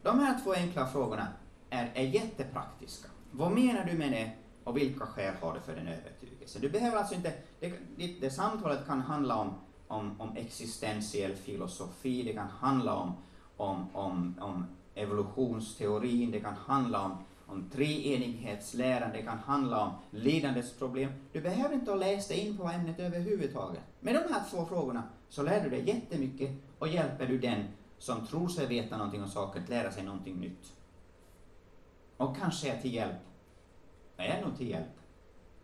De 0.02 0.18
här 0.18 0.40
två 0.44 0.52
enkla 0.52 0.86
frågorna 0.86 1.28
är, 1.70 1.90
är 1.94 2.02
jättepraktiska. 2.02 3.08
Vad 3.30 3.52
menar 3.52 3.84
du 3.84 3.98
med 3.98 4.12
det 4.12 4.32
och 4.64 4.76
vilka 4.76 5.06
skäl 5.06 5.34
har 5.40 5.54
du 5.54 5.60
för 5.60 5.76
den 5.76 5.88
övertygelsen? 5.88 6.62
Du 6.62 6.68
behöver 6.68 6.96
alltså 6.96 7.14
inte, 7.14 7.32
det, 7.60 7.72
det, 7.96 8.20
det 8.20 8.30
samtalet 8.30 8.86
kan 8.86 9.00
handla 9.00 9.36
om, 9.36 9.54
om, 9.88 10.20
om 10.20 10.36
existentiell 10.36 11.34
filosofi, 11.34 12.22
det 12.22 12.32
kan 12.32 12.48
handla 12.48 12.94
om, 12.94 13.12
om, 13.56 13.96
om, 13.96 14.34
om 14.40 14.66
evolutionsteorin, 14.94 16.30
det 16.30 16.40
kan 16.40 16.54
handla 16.54 17.04
om 17.04 17.16
om 17.52 17.70
treenighetsläran, 17.72 19.12
det 19.12 19.22
kan 19.22 19.38
handla 19.38 19.84
om 19.84 19.92
lidandets 20.10 20.72
problem. 20.72 21.12
Du 21.32 21.40
behöver 21.40 21.74
inte 21.74 21.94
läsa 21.94 22.34
in 22.34 22.58
på 22.58 22.64
ämnet 22.64 23.00
överhuvudtaget. 23.00 23.82
Med 24.00 24.14
de 24.14 24.34
här 24.34 24.42
två 24.50 24.66
frågorna 24.66 25.02
så 25.28 25.42
lär 25.42 25.64
du 25.64 25.70
dig 25.70 25.88
jättemycket 25.88 26.50
och 26.78 26.88
hjälper 26.88 27.26
du 27.26 27.38
den 27.38 27.64
som 27.98 28.26
tror 28.26 28.48
sig 28.48 28.66
veta 28.66 28.96
någonting 28.96 29.22
om 29.22 29.28
saken 29.28 29.62
att 29.62 29.68
lära 29.68 29.92
sig 29.92 30.04
någonting 30.04 30.36
nytt. 30.36 30.72
Och 32.16 32.36
kanske 32.36 32.72
är 32.72 32.80
till 32.80 32.94
hjälp, 32.94 33.20
är 34.16 34.42
nog 34.44 34.56
till 34.56 34.68
hjälp, 34.68 34.98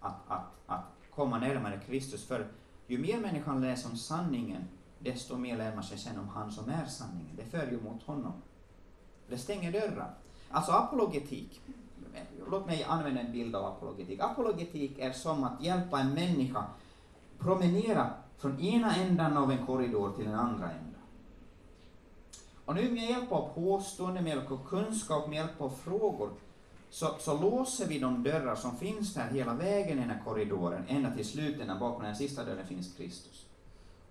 att, 0.00 0.16
att, 0.28 0.46
att 0.66 0.84
komma 1.14 1.38
närmare 1.38 1.80
Kristus. 1.86 2.26
För 2.26 2.46
ju 2.86 2.98
mer 2.98 3.20
människan 3.20 3.60
läser 3.60 3.90
om 3.90 3.96
sanningen, 3.96 4.64
desto 4.98 5.36
mer 5.36 5.56
lär 5.56 5.74
man 5.74 5.84
sig 5.84 5.98
sen 5.98 6.18
om 6.18 6.28
han 6.28 6.52
som 6.52 6.68
är 6.68 6.86
sanningen. 6.86 7.36
Det 7.36 7.44
för 7.44 7.70
ju 7.70 7.80
mot 7.80 8.02
honom. 8.02 8.32
Det 9.28 9.38
stänger 9.38 9.72
dörrar. 9.72 10.14
Alltså 10.50 10.72
apologetik, 10.72 11.60
låt 12.50 12.66
mig 12.66 12.84
använda 12.84 13.20
en 13.20 13.32
bild 13.32 13.56
av 13.56 13.64
apologetik. 13.64 14.20
Apologetik 14.20 14.98
är 14.98 15.12
som 15.12 15.44
att 15.44 15.62
hjälpa 15.62 16.00
en 16.00 16.14
människa 16.14 16.64
promenera 17.38 18.10
från 18.38 18.60
ena 18.60 18.94
ändan 18.94 19.36
av 19.36 19.50
en 19.52 19.66
korridor 19.66 20.12
till 20.16 20.24
den 20.24 20.34
andra 20.34 20.70
ändan. 20.70 20.94
Och 22.64 22.74
nu 22.74 22.90
med 22.90 23.10
hjälp 23.10 23.32
av 23.32 23.54
påståenden, 23.54 24.24
med 24.24 24.36
hjälp 24.36 24.50
av 24.50 24.66
kunskap, 24.68 25.28
med 25.28 25.36
hjälp 25.36 25.60
av 25.60 25.70
frågor, 25.70 26.30
så, 26.90 27.06
så 27.18 27.40
låser 27.40 27.88
vi 27.88 27.98
de 27.98 28.22
dörrar 28.22 28.54
som 28.54 28.76
finns 28.76 29.14
där 29.14 29.28
hela 29.28 29.54
vägen 29.54 29.98
i 29.98 30.00
den 30.00 30.10
här 30.10 30.22
korridoren, 30.24 30.84
ända 30.88 31.10
till 31.10 31.28
slutet 31.28 31.66
när 31.66 31.78
bakom 31.78 32.04
den 32.04 32.16
sista 32.16 32.44
dörren 32.44 32.66
finns 32.66 32.94
Kristus. 32.96 33.46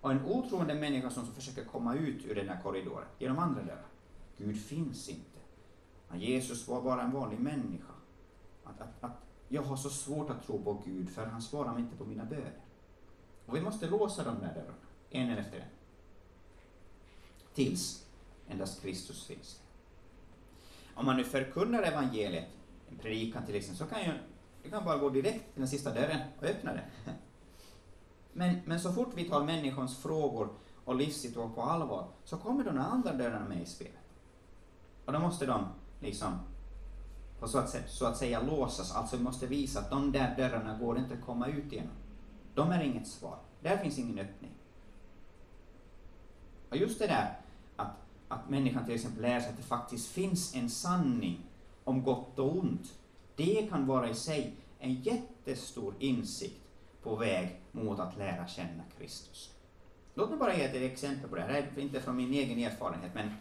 Och 0.01 0.11
en 0.11 0.25
otroende 0.25 0.73
människa 0.73 1.09
som 1.09 1.25
försöker 1.25 1.63
komma 1.63 1.95
ut 1.95 2.25
ur 2.25 2.35
den 2.35 2.49
här 2.49 2.61
korridoren, 2.63 3.07
genom 3.19 3.39
andra 3.39 3.61
dörrar, 3.61 3.85
Gud 4.37 4.61
finns 4.61 5.09
inte. 5.09 5.39
Men 6.09 6.19
Jesus 6.19 6.67
var 6.67 6.81
bara 6.81 7.01
en 7.01 7.11
vanlig 7.11 7.39
människa. 7.39 7.93
Att, 8.63 8.81
att, 8.81 9.03
att 9.03 9.17
jag 9.47 9.61
har 9.61 9.77
så 9.77 9.89
svårt 9.89 10.29
att 10.29 10.45
tro 10.45 10.63
på 10.63 10.81
Gud 10.85 11.09
för 11.09 11.25
han 11.25 11.41
svarar 11.41 11.79
inte 11.79 11.95
på 11.95 12.05
mina 12.05 12.25
böner. 12.25 12.59
Och 13.45 13.55
vi 13.55 13.61
måste 13.61 13.89
låsa 13.89 14.23
de 14.23 14.39
där 14.39 14.53
dörrarna, 14.53 14.73
en 15.09 15.37
efter 15.37 15.57
en. 15.57 15.67
Tills 17.53 18.05
endast 18.47 18.81
Kristus 18.81 19.25
finns. 19.25 19.61
Om 20.95 21.05
man 21.05 21.17
nu 21.17 21.23
förkunnar 21.23 21.83
evangeliet, 21.83 22.47
en 22.89 22.97
predikan 22.97 23.45
till 23.45 23.55
exempel, 23.55 23.87
så 23.87 23.93
kan 23.93 24.03
jag 24.03 24.15
du 24.67 24.71
kan 24.71 24.85
bara 24.85 24.97
gå 24.97 25.09
direkt 25.09 25.53
till 25.53 25.61
den 25.61 25.67
sista 25.67 25.93
dörren 25.93 26.19
och 26.39 26.43
öppna 26.43 26.73
den. 26.73 26.83
Men, 28.33 28.59
men 28.65 28.79
så 28.79 28.91
fort 28.93 29.11
vi 29.15 29.29
tar 29.29 29.43
människans 29.43 29.97
frågor 29.97 30.49
och 30.85 30.95
livssituation 30.95 31.53
på 31.53 31.61
allvar, 31.61 32.07
så 32.23 32.37
kommer 32.37 32.63
de 32.63 32.77
andra 32.77 33.13
dörrarna 33.13 33.45
med 33.45 33.61
i 33.61 33.65
spelet. 33.65 34.06
Och 35.07 35.13
då 35.13 35.19
måste 35.19 35.45
de 35.45 35.65
liksom 35.99 36.39
på 37.39 37.47
så 37.47 37.57
att, 37.57 37.69
säga, 37.69 37.83
så 37.87 38.05
att 38.05 38.17
säga 38.17 38.41
låsas, 38.41 38.95
alltså 38.95 39.17
vi 39.17 39.23
måste 39.23 39.47
visa 39.47 39.79
att 39.79 39.89
de 39.89 40.11
där 40.11 40.35
dörrarna 40.37 40.77
går 40.77 40.97
inte 40.97 41.13
att 41.13 41.25
komma 41.25 41.47
ut 41.47 41.71
genom. 41.71 41.93
De 42.53 42.71
är 42.71 42.83
inget 42.83 43.07
svar. 43.07 43.37
Där 43.61 43.77
finns 43.77 43.99
ingen 43.99 44.19
öppning. 44.19 44.51
Och 46.69 46.77
just 46.77 46.99
det 46.99 47.07
där 47.07 47.39
att, 47.75 47.91
att 48.27 48.49
människan 48.49 48.85
till 48.85 48.95
exempel 48.95 49.21
lär 49.21 49.39
sig 49.39 49.49
att 49.49 49.57
det 49.57 49.63
faktiskt 49.63 50.07
finns 50.07 50.55
en 50.55 50.69
sanning 50.69 51.45
om 51.83 52.03
gott 52.03 52.39
och 52.39 52.57
ont, 52.57 52.93
det 53.35 53.69
kan 53.69 53.87
vara 53.87 54.09
i 54.09 54.15
sig 54.15 54.55
en 54.79 54.93
jättestor 54.93 55.93
insikt 55.99 56.61
på 57.03 57.15
väg 57.15 57.61
mot 57.71 57.99
att 57.99 58.17
lära 58.17 58.47
känna 58.47 58.83
Kristus. 58.97 59.53
Låt 60.13 60.29
mig 60.29 60.39
bara 60.39 60.55
ge 60.55 60.63
ett 60.63 60.91
exempel 60.91 61.29
på 61.29 61.35
det 61.35 61.41
här, 61.41 61.71
det 61.75 61.81
är 61.81 61.85
inte 61.85 62.01
från 62.01 62.15
min 62.15 62.33
egen 62.33 62.59
erfarenhet, 62.59 63.11
men 63.13 63.33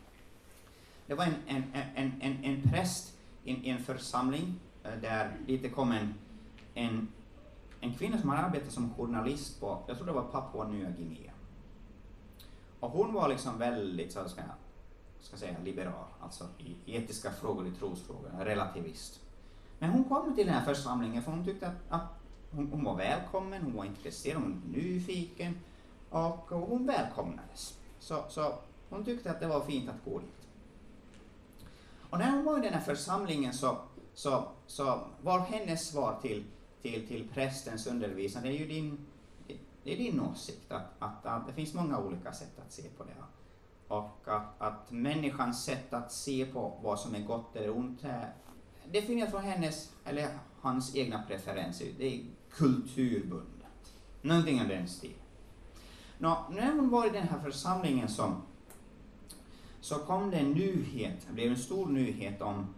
det 1.06 1.14
var 1.14 1.24
en, 1.24 1.34
en, 1.46 1.64
en, 1.94 2.12
en, 2.20 2.44
en 2.44 2.62
präst 2.70 3.18
i 3.44 3.70
en 3.70 3.78
församling 3.78 4.60
eh, 4.84 5.00
där 5.00 5.36
det 5.46 5.70
kom 5.70 5.92
en, 5.92 6.14
en, 6.74 7.08
en 7.80 7.94
kvinna 7.94 8.18
som 8.18 8.28
hade 8.28 8.42
arbetat 8.42 8.72
som 8.72 8.94
journalist 8.94 9.60
på, 9.60 9.82
jag 9.86 9.96
tror 9.96 10.06
det 10.06 10.12
var 10.12 10.22
Papua 10.22 10.68
Nya 10.68 10.90
Guinea. 10.90 11.32
Och 12.80 12.90
hon 12.90 13.12
var 13.12 13.28
liksom 13.28 13.58
väldigt, 13.58 14.12
så 14.12 14.28
ska 14.28 14.40
jag 14.40 14.50
ska 15.20 15.36
säga, 15.36 15.56
liberal, 15.64 16.04
alltså 16.20 16.44
i 16.58 16.96
etiska 16.96 17.30
frågor, 17.30 17.66
i 17.66 17.70
trosfrågor, 17.70 18.30
relativist. 18.38 19.20
Men 19.78 19.90
hon 19.90 20.04
kom 20.04 20.34
till 20.34 20.46
den 20.46 20.54
här 20.54 20.64
församlingen 20.64 21.22
för 21.22 21.30
hon 21.30 21.44
tyckte 21.44 21.68
att, 21.68 21.74
att 21.88 22.08
hon, 22.50 22.68
hon, 22.72 22.84
var 22.84 22.96
välkommen, 22.96 23.62
hon 23.62 23.76
var 23.76 23.84
intresserad, 23.84 24.42
hon 24.42 24.62
var 24.66 24.78
nyfiken 24.78 25.58
och, 26.10 26.52
och 26.52 26.60
hon 26.60 26.86
välkomnades. 26.86 27.78
Så, 27.98 28.24
så 28.28 28.52
hon 28.90 29.04
tyckte 29.04 29.30
att 29.30 29.40
det 29.40 29.46
var 29.46 29.60
fint 29.60 29.90
att 29.90 30.04
gå 30.04 30.18
dit. 30.18 30.35
Och 32.10 32.18
när 32.18 32.30
hon 32.30 32.44
var 32.44 32.58
i 32.58 32.60
den 32.60 32.72
här 32.72 32.80
församlingen 32.80 33.52
så, 33.52 33.78
så, 34.14 34.48
så 34.66 35.00
var 35.22 35.40
hennes 35.40 35.88
svar 35.88 36.18
till, 36.22 36.44
till, 36.82 37.08
till 37.08 37.28
prästens 37.28 37.86
undervisning, 37.86 38.42
det 38.42 38.48
är 38.48 38.58
ju 38.58 38.66
din, 38.66 39.06
det 39.82 39.92
är 39.92 39.96
din 39.96 40.20
åsikt, 40.20 40.72
att, 40.72 40.92
att, 40.98 41.26
att 41.26 41.46
det 41.46 41.52
finns 41.52 41.74
många 41.74 41.98
olika 41.98 42.32
sätt 42.32 42.58
att 42.66 42.72
se 42.72 42.82
på 42.82 43.04
det. 43.04 43.12
Och 43.88 44.28
att, 44.28 44.60
att 44.62 44.90
människans 44.90 45.64
sätt 45.64 45.92
att 45.92 46.12
se 46.12 46.46
på 46.46 46.78
vad 46.82 47.00
som 47.00 47.14
är 47.14 47.20
gott 47.20 47.56
eller 47.56 47.76
ont 47.76 48.04
det 48.92 49.02
finns 49.02 49.30
från 49.30 49.42
hennes, 49.42 49.92
eller 50.04 50.28
hans 50.60 50.96
egna 50.96 51.22
preferenser. 51.22 51.86
Det 51.98 52.14
är 52.14 52.24
kulturbundet. 52.50 53.92
Någonting 54.22 54.60
av 54.60 54.68
den 54.68 54.88
stilen. 54.88 55.18
Nå, 56.18 56.46
när 56.50 56.72
hon 56.72 56.90
var 56.90 57.06
i 57.06 57.10
den 57.10 57.28
här 57.28 57.38
församlingen 57.38 58.08
som 58.08 58.42
så 59.86 59.98
kom 59.98 60.30
det 60.30 60.36
en 60.36 60.50
nyhet, 60.50 61.26
det 61.26 61.32
blev 61.34 61.50
en 61.50 61.56
stor 61.56 61.86
nyhet 61.86 62.42
om, 62.42 62.74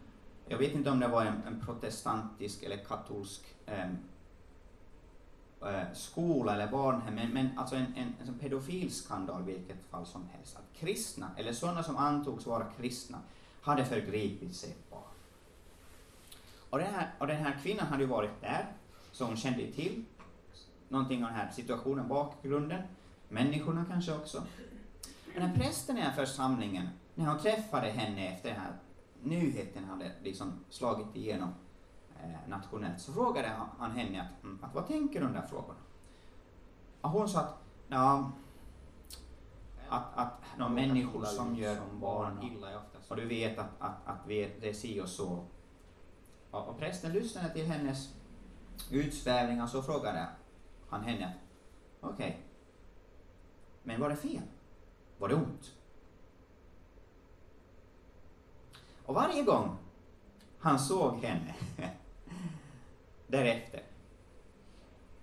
jag 0.49 0.59
vet 0.59 0.75
inte 0.75 0.91
om 0.91 1.01
det 1.01 1.09
var 1.09 1.25
en, 1.25 1.43
en 1.47 1.61
protestantisk 1.61 2.63
eller 2.63 2.77
katolsk 2.77 3.43
ehm, 3.67 3.97
eh, 5.63 5.93
skola 5.95 6.55
eller 6.55 6.71
barnhem, 6.71 7.15
men, 7.15 7.31
men 7.31 7.59
alltså 7.59 7.77
en, 7.77 7.95
en, 7.97 8.15
en 8.29 8.39
pedofilskandal 8.39 9.43
vilket 9.43 9.85
fall 9.91 10.07
som 10.07 10.29
helst. 10.33 10.57
Att 10.57 10.79
kristna, 10.81 11.31
eller 11.37 11.53
sådana 11.53 11.83
som 11.83 11.97
antogs 11.97 12.47
vara 12.47 12.65
kristna, 12.65 13.19
hade 13.63 13.85
förgripit 13.85 14.57
sig 14.57 14.71
på 14.71 14.97
barn. 14.97 15.15
Och 16.71 16.79
den, 16.79 16.95
här, 16.95 17.11
och 17.19 17.27
den 17.27 17.37
här 17.37 17.59
kvinnan 17.63 17.87
hade 17.87 18.03
ju 18.03 18.09
varit 18.09 18.41
där, 18.41 18.67
så 19.13 19.25
hon 19.25 19.37
kände 19.37 19.73
till 19.73 20.05
någonting 20.89 21.25
av 21.25 21.31
den 21.31 21.39
här 21.39 21.51
situationen, 21.51 22.09
bakgrunden, 22.09 22.83
människorna 23.29 23.85
kanske 23.89 24.15
också. 24.15 24.43
Den 25.35 25.43
här 25.43 25.57
prästen 25.57 25.97
i 25.97 26.01
den 26.01 26.11
här 26.11 26.27
församlingen, 26.27 26.89
när 27.15 27.25
han 27.25 27.39
träffade 27.39 27.87
henne 27.87 28.35
efter 28.35 28.49
den 28.49 28.61
här 28.61 28.73
nyheten 29.23 29.85
hade 29.85 30.13
liksom 30.23 30.65
slagit 30.71 31.17
igenom 31.17 31.55
eh, 32.23 32.49
nationellt, 32.49 33.01
så 33.01 33.13
frågade 33.13 33.53
han, 33.79 33.91
henne 33.91 34.23
att, 34.23 34.45
mm, 34.45 34.59
att, 34.63 34.75
vad 34.75 34.87
tänker 34.87 35.21
du 35.21 35.27
om 35.27 35.33
de 35.33 35.41
där 35.41 35.47
frågorna? 35.47 35.79
Och 37.01 37.11
hon 37.11 37.29
sa 37.29 37.41
att, 37.41 37.59
ja, 37.89 38.33
att, 39.89 40.17
att 40.17 40.59
no, 40.59 40.69
människor 40.69 41.25
som 41.25 41.57
gör 41.57 41.81
barn 42.01 42.43
illa 42.43 42.69
och 43.09 43.17
du 43.17 43.27
vet 43.27 43.59
att, 43.59 43.71
att, 43.79 44.07
att 44.07 44.29
det 44.29 44.69
är 44.69 44.73
si 44.73 45.01
och 45.01 45.09
så. 45.09 45.45
Och, 46.51 46.69
och 46.69 46.79
prästen 46.79 47.13
lyssnade 47.13 47.49
till 47.49 47.67
hennes 47.67 48.15
utsvävningar 48.91 49.65
och 49.65 49.71
så 49.71 49.83
frågade 49.83 50.29
han 50.89 51.03
henne, 51.03 51.33
okej, 52.01 52.15
okay, 52.15 52.33
men 53.83 54.01
var 54.01 54.09
det 54.09 54.17
fel? 54.17 54.43
Var 55.19 55.29
det 55.29 55.35
ont. 55.35 55.75
Och 59.07 59.15
varje 59.15 59.43
gång 59.43 59.77
han 60.59 60.79
såg 60.79 61.17
henne 61.17 61.55
därefter, 63.27 63.83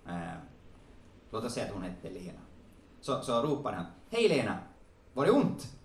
eh, 0.08 0.34
låt 1.30 1.44
oss 1.44 1.54
säga 1.54 1.66
att 1.66 1.74
hon 1.74 1.84
hette 1.84 2.10
Lena, 2.10 2.40
så, 3.02 3.22
så 3.22 3.42
ropade 3.42 3.78
han 3.78 3.86
Hej 4.10 4.30
Lena, 4.30 4.58
var 5.14 5.26
det 5.26 5.32
ont? 5.32 5.76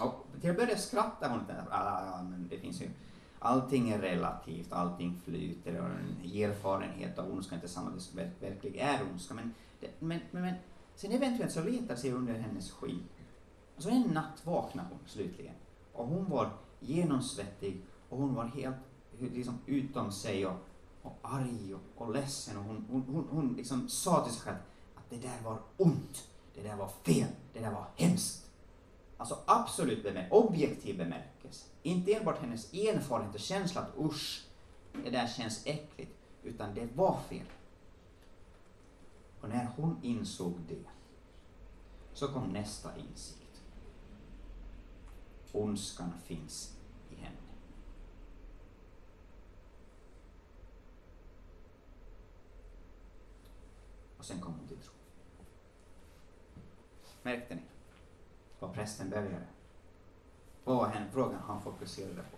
Och 0.00 0.26
till 0.40 0.50
att 0.50 0.56
börja 0.56 0.76
skratta 0.76 1.28
hon 1.28 1.38
lite, 1.38 1.64
ah, 1.70 2.22
men 2.22 2.48
det 2.48 2.58
finns 2.58 2.82
ju, 2.82 2.90
allting 3.38 3.90
är 3.90 3.98
relativt, 3.98 4.72
allting 4.72 5.20
flyter 5.24 5.80
och 5.80 5.86
en 5.86 6.42
erfarenhet 6.42 7.18
av 7.18 7.32
ondska 7.32 7.54
är 7.54 7.56
inte 7.56 7.68
samma 7.68 7.98
som 7.98 8.20
verkligen 8.40 8.88
är 8.88 9.02
ondska, 9.02 9.34
men, 9.34 9.54
men, 9.98 10.20
men 10.30 10.54
Sen 11.00 11.12
eventuellt 11.12 11.52
så 11.52 11.62
letar 11.62 11.96
sig 11.96 12.12
under 12.12 12.34
hennes 12.34 12.70
skinn. 12.70 13.02
Och 13.76 13.82
så 13.82 13.88
en 13.88 14.02
natt 14.02 14.46
vaknade 14.46 14.88
hon 14.90 14.98
slutligen. 15.06 15.54
Och 15.92 16.06
hon 16.06 16.30
var 16.30 16.50
genomsvettig 16.80 17.80
och 18.08 18.18
hon 18.18 18.34
var 18.34 18.44
helt 18.44 18.76
liksom, 19.18 19.58
utom 19.66 20.12
sig 20.12 20.46
och, 20.46 20.56
och 21.02 21.18
arg 21.22 21.74
och, 21.74 22.02
och 22.02 22.12
ledsen. 22.12 22.56
Och 22.56 22.64
hon, 22.64 22.86
hon, 22.90 23.02
hon, 23.02 23.28
hon 23.30 23.54
liksom 23.56 23.88
sa 23.88 24.24
till 24.24 24.34
sig 24.34 24.42
själv 24.42 24.58
att 24.94 25.10
det 25.10 25.16
där 25.16 25.42
var 25.44 25.58
ont, 25.76 26.28
det 26.54 26.62
där 26.62 26.76
var 26.76 26.88
fel, 26.88 27.28
det 27.52 27.60
där 27.60 27.70
var 27.70 27.86
hemskt. 27.96 28.50
Alltså 29.16 29.38
absolut 29.46 30.02
bemär 30.02 30.28
objektiv 30.30 30.98
bemärkelse. 30.98 31.66
Inte 31.82 32.14
enbart 32.14 32.40
hennes 32.40 32.72
erfarenhet 32.72 33.34
och 33.34 33.40
känsla 33.40 33.80
att 33.80 33.98
usch, 33.98 34.46
det 35.04 35.10
där 35.10 35.26
känns 35.26 35.66
äckligt, 35.66 36.12
utan 36.42 36.74
det 36.74 36.88
var 36.96 37.18
fel. 37.28 37.46
Och 39.40 39.48
när 39.48 39.64
hon 39.76 39.98
insåg 40.02 40.54
det 40.68 40.84
så 42.12 42.28
kom 42.28 42.48
nästa 42.48 42.96
insikt. 42.96 43.62
Ondskan 45.52 46.12
finns 46.24 46.76
i 47.10 47.14
henne. 47.14 47.36
Och 54.18 54.24
sen 54.24 54.40
kom 54.40 54.54
hon 54.54 54.68
till 54.68 54.76
tro. 54.76 54.92
Märkte 57.22 57.54
ni 57.54 57.62
vad 58.60 58.74
prästen 58.74 59.10
började? 59.10 59.46
Och 60.64 60.76
vad 60.76 60.92
frågan 61.12 61.40
han 61.46 61.62
fokuserade 61.62 62.22
på. 62.22 62.36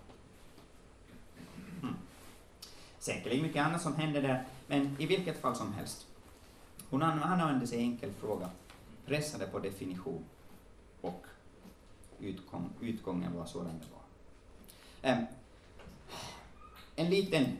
Mm. 1.83 1.95
Säkerligen 2.99 3.43
mycket 3.43 3.67
annat 3.67 3.83
som 3.83 3.97
hände 3.97 4.21
där, 4.21 4.47
men 4.67 4.97
i 5.01 5.07
vilket 5.07 5.41
fall 5.41 5.57
som 5.57 5.73
helst. 5.73 6.07
Hon 6.93 7.03
använde 7.03 7.66
sig 7.66 7.78
enkel 7.78 8.12
fråga, 8.12 8.51
pressade 9.07 9.47
på 9.47 9.59
definition 9.59 10.24
och 11.01 11.26
utgång, 12.20 12.70
utgången 12.80 13.36
var 13.36 13.47
sådan 13.47 13.80
det 13.80 13.86
var. 13.93 15.12
Um, 15.12 15.26
en 16.97 17.11
liten... 17.11 17.59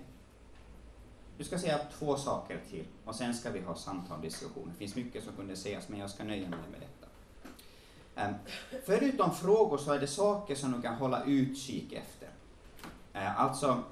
Du 1.39 1.45
ska 1.45 1.59
säga 1.59 1.79
två 1.99 2.17
saker 2.17 2.61
till 2.71 2.85
och 3.05 3.15
sen 3.15 3.35
ska 3.35 3.51
vi 3.51 3.61
ha 3.61 3.75
samtal 3.75 4.17
och 4.17 4.23
diskussion. 4.23 4.71
Det 4.73 4.79
finns 4.79 4.95
mycket 4.95 5.25
som 5.25 5.33
kunde 5.37 5.57
sägas 5.57 5.89
men 5.89 6.01
jag 6.01 6.11
ska 6.11 6.25
nöja 6.25 6.49
mig 6.49 6.59
med 6.71 6.81
detta. 6.81 7.07
Um, 8.29 8.35
förutom 8.85 9.35
frågor 9.35 9.79
så 9.79 9.93
är 9.93 10.01
det 10.01 10.07
saker 10.07 10.55
som 10.55 10.73
du 10.73 10.83
kan 10.83 10.95
hålla 10.95 11.25
utkik 11.25 11.93
efter. 11.93 12.29
Uh, 13.15 13.41
alltså, 13.41 13.83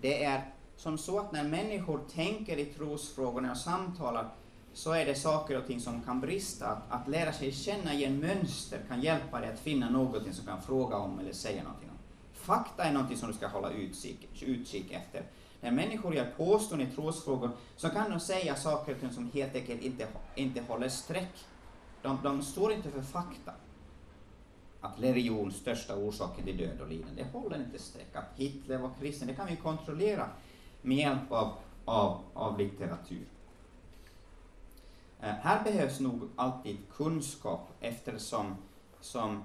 det 0.00 0.24
är 0.24 0.52
som 0.76 0.98
så 0.98 1.18
att 1.18 1.32
när 1.32 1.44
människor 1.44 2.00
tänker 2.14 2.56
i 2.56 2.64
trosfrågorna 2.64 3.50
och 3.50 3.56
samtalar 3.56 4.28
så 4.72 4.92
är 4.92 5.06
det 5.06 5.14
saker 5.14 5.58
och 5.58 5.66
ting 5.66 5.80
som 5.80 6.02
kan 6.02 6.20
brista. 6.20 6.66
Att, 6.66 6.82
att 6.88 7.08
lära 7.08 7.32
sig 7.32 7.52
känna 7.52 7.94
igen 7.94 8.20
mönster 8.20 8.80
kan 8.88 9.00
hjälpa 9.00 9.40
dig 9.40 9.52
att 9.52 9.60
finna 9.60 9.90
någonting 9.90 10.32
som 10.32 10.46
kan 10.46 10.62
fråga 10.62 10.96
om 10.96 11.18
eller 11.18 11.32
säga 11.32 11.62
någonting 11.62 11.90
om. 11.90 11.96
Fakta 12.32 12.84
är 12.84 12.92
någonting 12.92 13.16
som 13.16 13.28
du 13.28 13.34
ska 13.34 13.46
hålla 13.46 13.70
utkik, 13.70 14.28
utkik 14.42 14.92
efter. 14.92 15.22
När 15.60 15.70
människor 15.70 16.14
gör 16.14 16.32
påståenden 16.36 16.88
i 16.88 16.94
trosfrågor 16.94 17.50
så 17.76 17.88
kan 17.88 18.10
de 18.10 18.20
säga 18.20 18.54
saker 18.54 18.94
och 18.94 19.00
ting 19.00 19.10
som 19.10 19.30
helt 19.34 19.54
enkelt 19.54 19.82
inte, 19.82 20.06
inte 20.34 20.62
håller 20.68 20.88
streck. 20.88 21.44
De, 22.02 22.18
de 22.22 22.42
står 22.42 22.72
inte 22.72 22.90
för 22.90 23.02
fakta. 23.02 23.52
Att 24.80 25.00
religion 25.00 25.52
största 25.52 25.96
orsaken 25.96 26.44
till 26.44 26.56
död 26.56 26.80
och 26.80 26.88
lidande, 26.88 27.22
det 27.22 27.38
håller 27.38 27.56
inte 27.56 27.78
streck. 27.78 28.16
Att 28.16 28.32
Hitler 28.36 28.78
var 28.78 28.90
kristen, 29.00 29.28
det 29.28 29.34
kan 29.34 29.46
vi 29.46 29.56
kontrollera 29.56 30.28
med 30.86 30.96
hjälp 30.96 31.32
av, 31.32 31.52
av, 31.84 32.20
av 32.34 32.58
litteratur. 32.58 33.26
Eh, 35.20 35.34
här 35.34 35.64
behövs 35.64 36.00
nog 36.00 36.28
alltid 36.36 36.78
kunskap 36.96 37.68
eftersom 37.80 38.56
som, 39.00 39.44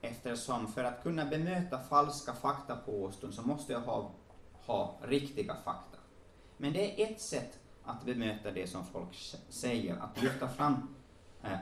eftersom 0.00 0.72
för 0.72 0.84
att 0.84 1.02
kunna 1.02 1.24
bemöta 1.24 1.78
falska 1.78 2.34
faktapåståenden 2.34 3.36
så 3.36 3.42
måste 3.42 3.72
jag 3.72 3.80
ha, 3.80 4.10
ha 4.66 4.98
riktiga 5.02 5.54
fakta. 5.54 5.98
Men 6.56 6.72
det 6.72 7.02
är 7.02 7.10
ett 7.10 7.20
sätt 7.20 7.58
att 7.84 8.04
bemöta 8.04 8.50
det 8.50 8.66
som 8.66 8.86
folk 8.86 9.36
säger, 9.48 9.96
att 9.96 10.22
lyfta 10.22 10.48
fram 10.48 10.94
eh, 11.42 11.58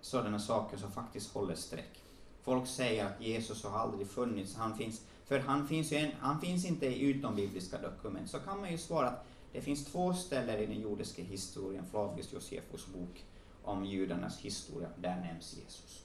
sådana 0.00 0.38
saker 0.38 0.76
som 0.76 0.92
faktiskt 0.92 1.34
håller 1.34 1.54
streck. 1.54 2.02
Folk 2.42 2.66
säger 2.66 3.06
att 3.06 3.20
Jesus 3.20 3.64
har 3.64 3.78
aldrig 3.78 4.08
funnits, 4.10 4.56
han 4.56 4.76
finns, 4.76 5.06
för 5.28 5.38
han 5.38 5.68
finns, 5.68 5.92
ju 5.92 5.96
en, 5.96 6.10
han 6.20 6.40
finns 6.40 6.64
inte 6.64 6.86
i 6.86 7.00
utombibliska 7.00 7.78
dokument. 7.78 8.30
Så 8.30 8.38
kan 8.38 8.60
man 8.60 8.70
ju 8.70 8.78
svara 8.78 9.08
att 9.08 9.26
det 9.52 9.60
finns 9.60 9.84
två 9.84 10.14
ställen 10.14 10.60
i 10.60 10.66
den 10.66 10.80
jordiska 10.80 11.22
historien, 11.22 11.84
Flavius 11.90 12.32
Josefus 12.32 12.86
bok 12.86 13.24
om 13.62 13.84
judarnas 13.84 14.40
historia, 14.40 14.88
där 14.96 15.16
nämns 15.16 15.56
Jesus. 15.56 16.04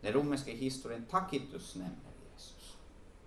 Den 0.00 0.12
romerska 0.12 0.52
historien 0.52 1.06
Tacitus 1.10 1.74
nämner 1.74 2.12
Jesus. 2.32 2.76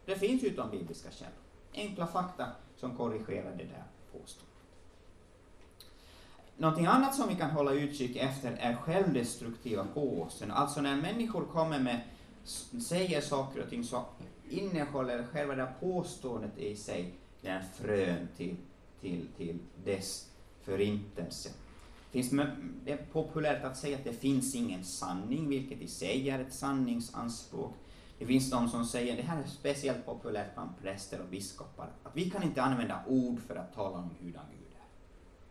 Det 0.05 0.15
finns 0.15 0.43
utombibliska 0.43 1.11
källor. 1.11 1.33
Enkla 1.73 2.07
fakta 2.07 2.47
som 2.77 2.97
korrigerar 2.97 3.51
det 3.51 3.63
där 3.63 3.83
påståendet. 4.11 4.49
Någonting 6.57 6.85
annat 6.85 7.15
som 7.15 7.27
vi 7.29 7.35
kan 7.35 7.51
hålla 7.51 7.71
utkik 7.71 8.15
efter 8.15 8.51
är 8.51 8.75
självdestruktiva 8.75 9.85
påståenden. 9.93 10.57
Alltså 10.57 10.81
när 10.81 10.95
människor 10.95 11.45
kommer 11.45 11.79
med, 11.79 12.01
säger 12.81 13.21
saker 13.21 13.63
och 13.63 13.69
ting 13.69 13.83
så 13.83 13.95
innehåller 14.49 15.23
själva 15.23 15.55
det 15.55 15.73
påståendet 15.79 16.57
i 16.57 16.75
sig 16.75 17.13
den 17.41 17.63
frön 17.73 18.27
till, 18.37 18.55
till, 19.01 19.27
till 19.37 19.59
dess 19.83 20.29
förintelse. 20.61 21.49
Det 22.11 22.91
är 22.91 23.05
populärt 23.11 23.63
att 23.63 23.77
säga 23.77 23.97
att 23.97 24.03
det 24.03 24.13
finns 24.13 24.55
ingen 24.55 24.83
sanning, 24.83 25.49
vilket 25.49 25.81
i 25.81 25.87
sig 25.87 26.29
är 26.29 26.39
ett 26.39 26.53
sanningsanspråk. 26.53 27.73
Det 28.19 28.25
finns 28.25 28.51
de 28.51 28.69
som 28.69 28.85
säger, 28.85 29.15
det 29.15 29.21
här 29.21 29.43
är 29.43 29.47
speciellt 29.47 30.05
populärt 30.05 30.53
bland 30.53 30.69
präster 30.81 31.21
och 31.21 31.29
biskopar, 31.29 31.89
att 32.03 32.15
vi 32.15 32.29
kan 32.29 32.43
inte 32.43 32.61
använda 32.61 33.03
ord 33.07 33.39
för 33.39 33.55
att 33.55 33.73
tala 33.73 33.97
om 33.97 34.09
hurdan 34.21 34.45
Gud 34.51 34.59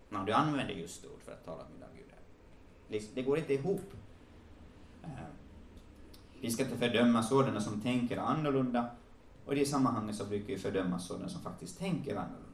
när 0.09 0.25
du 0.25 0.33
använder 0.33 0.75
just 0.75 1.05
ord 1.05 1.23
för 1.25 1.33
att 1.33 1.45
tala 1.45 1.63
om 1.63 1.73
hurdan 1.73 1.89
Gud 1.97 2.07
är. 2.99 3.15
Det 3.15 3.23
går 3.23 3.39
inte 3.39 3.55
ihop. 3.55 3.93
Eh, 5.03 5.09
vi 6.41 6.51
ska 6.51 6.65
inte 6.65 6.77
fördöma 6.77 7.23
sådana 7.23 7.61
som 7.61 7.81
tänker 7.81 8.17
annorlunda, 8.17 8.91
och 9.47 9.53
i 9.53 9.59
det 9.59 9.67
sammanhanget 9.67 10.17
så 10.17 10.25
brukar 10.25 10.47
vi 10.47 10.59
fördöma 10.59 10.99
sådana 10.99 11.29
som 11.29 11.41
faktiskt 11.41 11.79
tänker 11.79 12.17
annorlunda. 12.17 12.49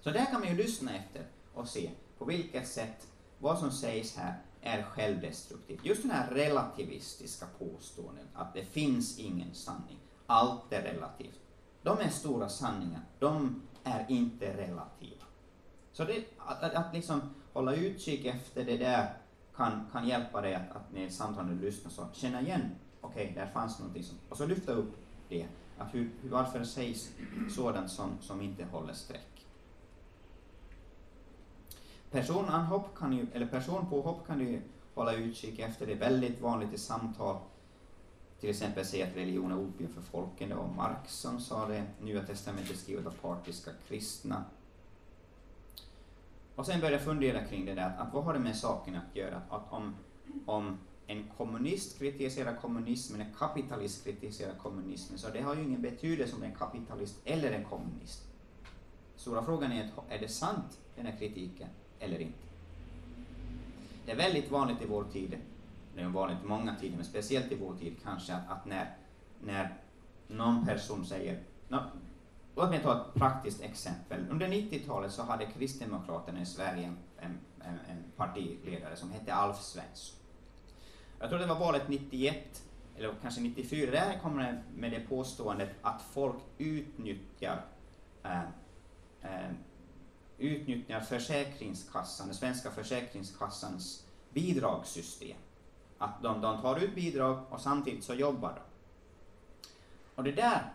Så 0.00 0.10
där 0.10 0.24
kan 0.24 0.40
man 0.40 0.48
ju 0.48 0.56
lyssna 0.56 0.96
efter 0.96 1.26
och 1.54 1.68
se 1.68 1.90
på 2.18 2.24
vilket 2.24 2.68
sätt 2.68 3.06
vad 3.38 3.58
som 3.58 3.70
sägs 3.70 4.16
här 4.16 4.42
är 4.60 4.82
självdestruktivt. 4.82 5.84
Just 5.84 6.02
den 6.02 6.10
här 6.10 6.30
relativistiska 6.30 7.46
påståendet 7.58 8.26
att 8.34 8.54
det 8.54 8.64
finns 8.64 9.18
ingen 9.18 9.54
sanning, 9.54 9.98
allt 10.26 10.72
är 10.72 10.82
relativt. 10.82 11.40
De 11.82 11.98
är 11.98 12.08
stora 12.08 12.48
sanningar, 12.48 13.00
de 13.18 13.62
är 13.84 14.06
inte 14.08 14.56
relativa. 14.56 15.24
Så 15.92 16.04
det, 16.04 16.24
att, 16.38 16.62
att, 16.62 16.74
att 16.74 16.94
liksom 16.94 17.20
hålla 17.52 17.74
utkik 17.74 18.24
efter 18.24 18.64
det 18.64 18.76
där 18.76 19.16
kan, 19.56 19.86
kan 19.92 20.08
hjälpa 20.08 20.40
dig 20.40 20.54
att, 20.54 20.76
att 20.76 20.92
när 20.92 21.08
samtalet 21.08 21.60
lyssnar 21.60 21.90
så 21.90 22.06
känna 22.12 22.40
igen, 22.40 22.70
okej, 23.00 23.30
okay, 23.30 23.44
där 23.44 23.52
fanns 23.52 23.78
någonting 23.78 24.02
som, 24.02 24.18
och 24.28 24.36
så 24.36 24.46
lyfta 24.46 24.72
upp 24.72 24.96
det, 25.28 25.46
att 25.78 25.94
hur, 25.94 26.10
varför 26.22 26.64
sägs 26.64 27.12
sådant 27.50 27.90
som, 27.90 28.10
som 28.20 28.42
inte 28.42 28.64
håller 28.64 28.92
streck. 28.92 29.46
Personanhopp 32.10 32.98
kan 32.98 33.12
ju, 33.12 33.26
eller 33.32 33.46
personpåhopp 33.46 34.26
kan 34.26 34.38
du 34.38 34.60
hålla 34.94 35.14
utkik 35.14 35.58
efter, 35.58 35.86
det 35.86 35.92
är 35.92 35.98
väldigt 35.98 36.40
vanligt 36.40 36.72
i 36.72 36.78
samtal, 36.78 37.36
till 38.40 38.50
exempel 38.50 38.84
säga 38.84 39.06
att 39.06 39.16
religion 39.16 39.52
är 39.52 39.58
opium 39.58 39.92
för 39.92 40.02
folken, 40.02 40.48
det 40.48 40.54
var 40.54 40.68
Marx 40.68 41.12
som 41.12 41.40
sa 41.40 41.68
det, 41.68 41.84
Nya 42.02 42.22
testamentet 42.22 42.78
skrivet 42.78 43.06
av 43.06 43.10
partiska 43.10 43.70
kristna, 43.88 44.44
och 46.54 46.66
sen 46.66 46.80
började 46.80 46.96
jag 46.96 47.04
fundera 47.04 47.44
kring 47.44 47.64
det 47.64 47.74
där, 47.74 47.86
att, 47.86 47.98
att 47.98 48.14
vad 48.14 48.24
har 48.24 48.34
det 48.34 48.40
med 48.40 48.56
saken 48.56 48.96
att 48.96 49.16
göra? 49.16 49.36
Att, 49.36 49.52
att 49.52 49.72
om, 49.72 49.94
om 50.46 50.78
en 51.06 51.24
kommunist 51.36 51.98
kritiserar 51.98 52.56
kommunismen, 52.56 53.20
en 53.20 53.34
kapitalist 53.38 54.04
kritiserar 54.04 54.54
kommunismen, 54.54 55.18
så 55.18 55.28
det 55.28 55.40
har 55.40 55.54
ju 55.54 55.62
ingen 55.62 55.82
betydelse 55.82 56.34
om 56.34 56.40
det 56.40 56.46
är 56.46 56.50
en 56.50 56.56
kapitalist 56.56 57.20
eller 57.24 57.52
en 57.52 57.64
kommunist. 57.64 58.28
Stora 59.16 59.42
frågan 59.42 59.72
är, 59.72 59.90
är 60.08 60.18
det 60.18 60.28
sant, 60.28 60.80
den 60.96 61.06
här 61.06 61.18
kritiken, 61.18 61.68
eller 61.98 62.18
inte? 62.18 62.38
Det 64.06 64.12
är 64.12 64.16
väldigt 64.16 64.50
vanligt 64.50 64.82
i 64.82 64.86
vår 64.86 65.04
tid, 65.04 65.38
det 65.94 66.02
är 66.02 66.08
vanligt 66.08 66.38
i 66.44 66.46
många 66.46 66.74
tider, 66.74 66.96
men 66.96 67.04
speciellt 67.04 67.52
i 67.52 67.54
vår 67.54 67.76
tid 67.76 67.96
kanske, 68.02 68.34
att, 68.34 68.50
att 68.50 68.66
när, 68.66 68.96
när 69.40 69.74
någon 70.28 70.66
person 70.66 71.06
säger, 71.06 71.42
Låt 72.56 72.70
mig 72.70 72.82
ta 72.82 73.00
ett 73.00 73.14
praktiskt 73.14 73.62
exempel. 73.62 74.26
Under 74.30 74.48
90-talet 74.48 75.12
så 75.12 75.22
hade 75.22 75.46
Kristdemokraterna 75.46 76.40
i 76.40 76.46
Sverige 76.46 76.84
en, 76.84 77.38
en, 77.60 77.78
en, 77.90 78.04
partiledare 78.16 78.96
som 78.96 79.12
hette 79.12 79.34
Alf 79.34 79.60
Svensson. 79.60 80.18
Jag 81.18 81.28
tror 81.28 81.38
det 81.38 81.46
var 81.46 81.58
valet 81.58 81.88
91, 81.88 82.62
eller 82.96 83.14
kanske 83.22 83.40
94, 83.40 83.90
där 83.90 84.18
kommer 84.18 84.42
det 84.42 84.62
med 84.76 84.90
det 84.90 85.00
påståendet 85.00 85.70
att 85.82 86.02
folk 86.02 86.42
utnyttjar 86.58 87.64
äh, 88.22 88.40
äh, 89.22 89.50
utnyttjar 90.38 91.00
Försäkringskassan, 91.00 92.26
den 92.26 92.36
svenska 92.36 92.70
Försäkringskassans 92.70 94.06
bidragssystem. 94.30 95.36
Att 95.98 96.22
de, 96.22 96.40
de 96.40 96.62
tar 96.62 96.76
ut 96.76 96.94
bidrag 96.94 97.38
och 97.50 97.60
samtidigt 97.60 98.04
så 98.04 98.14
jobbar 98.14 98.52
de. 98.54 98.60
Och 100.14 100.24
det 100.24 100.32
där 100.32 100.72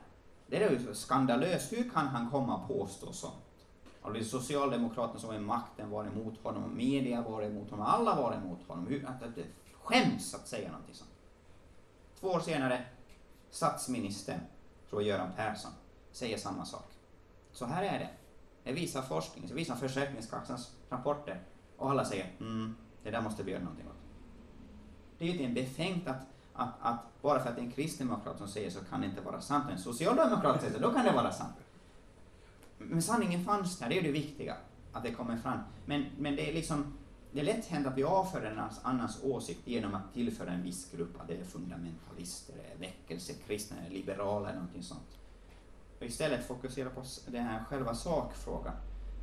det 0.49 0.63
är 0.63 0.69
ju 0.69 0.93
skandalöst. 0.93 1.73
Hur 1.73 1.89
kan 1.89 2.07
han 2.07 2.29
komma 2.29 2.57
och 2.57 2.67
påstå 2.67 3.13
sånt? 3.13 3.33
Alltså 4.01 4.23
Socialdemokraterna 4.23 5.19
som 5.19 5.29
är 5.29 5.39
makten 5.39 5.89
var 5.89 6.05
emot 6.05 6.43
honom, 6.43 6.77
media 6.77 7.21
var 7.21 7.41
emot 7.41 7.69
honom, 7.69 7.85
alla 7.85 8.15
var 8.15 8.33
emot 8.33 8.67
honom. 8.67 8.87
Hur, 8.87 9.05
att, 9.05 9.23
att 9.23 9.35
det 9.35 9.45
skäms 9.81 10.35
att 10.35 10.47
säga 10.47 10.71
någonting 10.71 10.95
sånt. 10.95 11.09
Två 12.19 12.27
år 12.27 12.39
senare, 12.39 12.85
statsministern, 13.49 14.39
tror 14.89 15.03
Göran 15.03 15.29
Persson, 15.35 15.71
säger 16.11 16.37
samma 16.37 16.65
sak. 16.65 16.91
Så 17.51 17.65
här 17.65 17.83
är 17.83 17.99
det. 17.99 18.09
Det 18.63 18.73
visar 18.73 19.01
forskning, 19.01 19.47
det 19.47 19.53
visar 19.53 19.75
Försäkringskassans 19.75 20.71
rapporter. 20.89 21.41
Och 21.77 21.89
alla 21.89 22.05
säger, 22.05 22.31
mm, 22.39 22.75
det 23.03 23.11
där 23.11 23.21
måste 23.21 23.43
vi 23.43 23.51
göra 23.51 23.63
någonting 23.63 23.87
åt. 23.87 23.93
Det 25.17 25.25
är 25.25 25.33
ju 25.33 25.39
inte 25.39 25.61
befängt 25.61 26.07
att 26.07 26.21
att, 26.59 26.73
att 26.81 27.21
bara 27.21 27.39
för 27.39 27.49
att 27.49 27.55
det 27.55 27.61
är 27.61 27.65
en 27.65 27.71
kristdemokrat 27.71 28.37
som 28.37 28.47
säger 28.47 28.69
så 28.69 28.79
kan 28.79 29.01
det 29.01 29.07
inte 29.07 29.21
vara 29.21 29.41
sant, 29.41 29.65
och 29.65 29.71
en 29.71 29.79
socialdemokrat 29.79 30.61
säger 30.61 30.73
så, 30.73 30.79
då 30.79 30.93
kan 30.93 31.05
det 31.05 31.11
vara 31.11 31.31
sant. 31.31 31.55
Men 32.77 33.01
sanningen 33.01 33.45
fanns 33.45 33.79
där, 33.79 33.89
det 33.89 33.99
är 33.99 34.03
det 34.03 34.11
viktiga, 34.11 34.55
att 34.93 35.03
det 35.03 35.11
kommer 35.11 35.37
fram. 35.37 35.59
Men, 35.85 36.05
men 36.17 36.35
det 36.35 36.49
är 36.49 36.53
liksom, 36.53 36.93
det 37.31 37.39
är 37.39 37.43
lätt 37.43 37.65
hänt 37.65 37.87
att 37.87 37.97
vi 37.97 38.03
avför 38.03 38.41
en 38.41 38.59
annans 38.83 39.23
åsikt 39.23 39.67
genom 39.67 39.95
att 39.95 40.13
tillföra 40.13 40.51
en 40.51 40.63
viss 40.63 40.91
grupp, 40.91 41.21
att 41.21 41.27
det 41.27 41.33
är 41.33 41.43
fundamentalister, 41.43 42.55
väckelsekristna, 42.79 43.77
liberala 43.89 44.49
eller 44.49 44.59
någonting 44.59 44.83
sånt. 44.83 45.17
Och 45.99 46.05
istället 46.05 46.47
fokusera 46.47 46.89
på 46.89 47.03
den 47.27 47.43
här 47.43 47.63
själva 47.63 47.95
sakfrågan. 47.95 48.73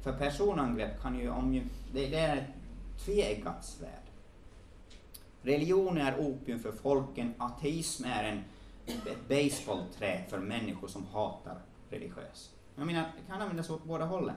För 0.03 0.13
personangrepp 0.13 1.03
kan 1.03 1.19
ju, 1.19 1.31
om 1.31 1.55
ju 1.55 1.63
det, 1.93 2.07
det 2.07 2.17
är 2.17 2.37
ett 2.37 3.05
tveeggat 3.05 3.65
svärd. 3.65 4.06
Religion 5.47 5.99
är 5.99 6.19
opium 6.19 6.61
för 6.61 6.73
folken, 6.73 7.35
ateism 7.39 8.05
är 8.05 8.25
en, 8.25 8.45
ett 8.87 9.29
baseballträ 9.29 10.25
för 10.29 10.39
människor 10.39 10.89
som 10.89 11.07
hatar 11.07 11.59
religiös. 11.91 12.51
Jag 12.77 12.87
menar, 12.87 13.03
det 13.03 13.33
kan 13.33 13.43
användas 13.43 13.71
åt 13.71 13.85
båda 13.85 14.05
hållen. 14.05 14.35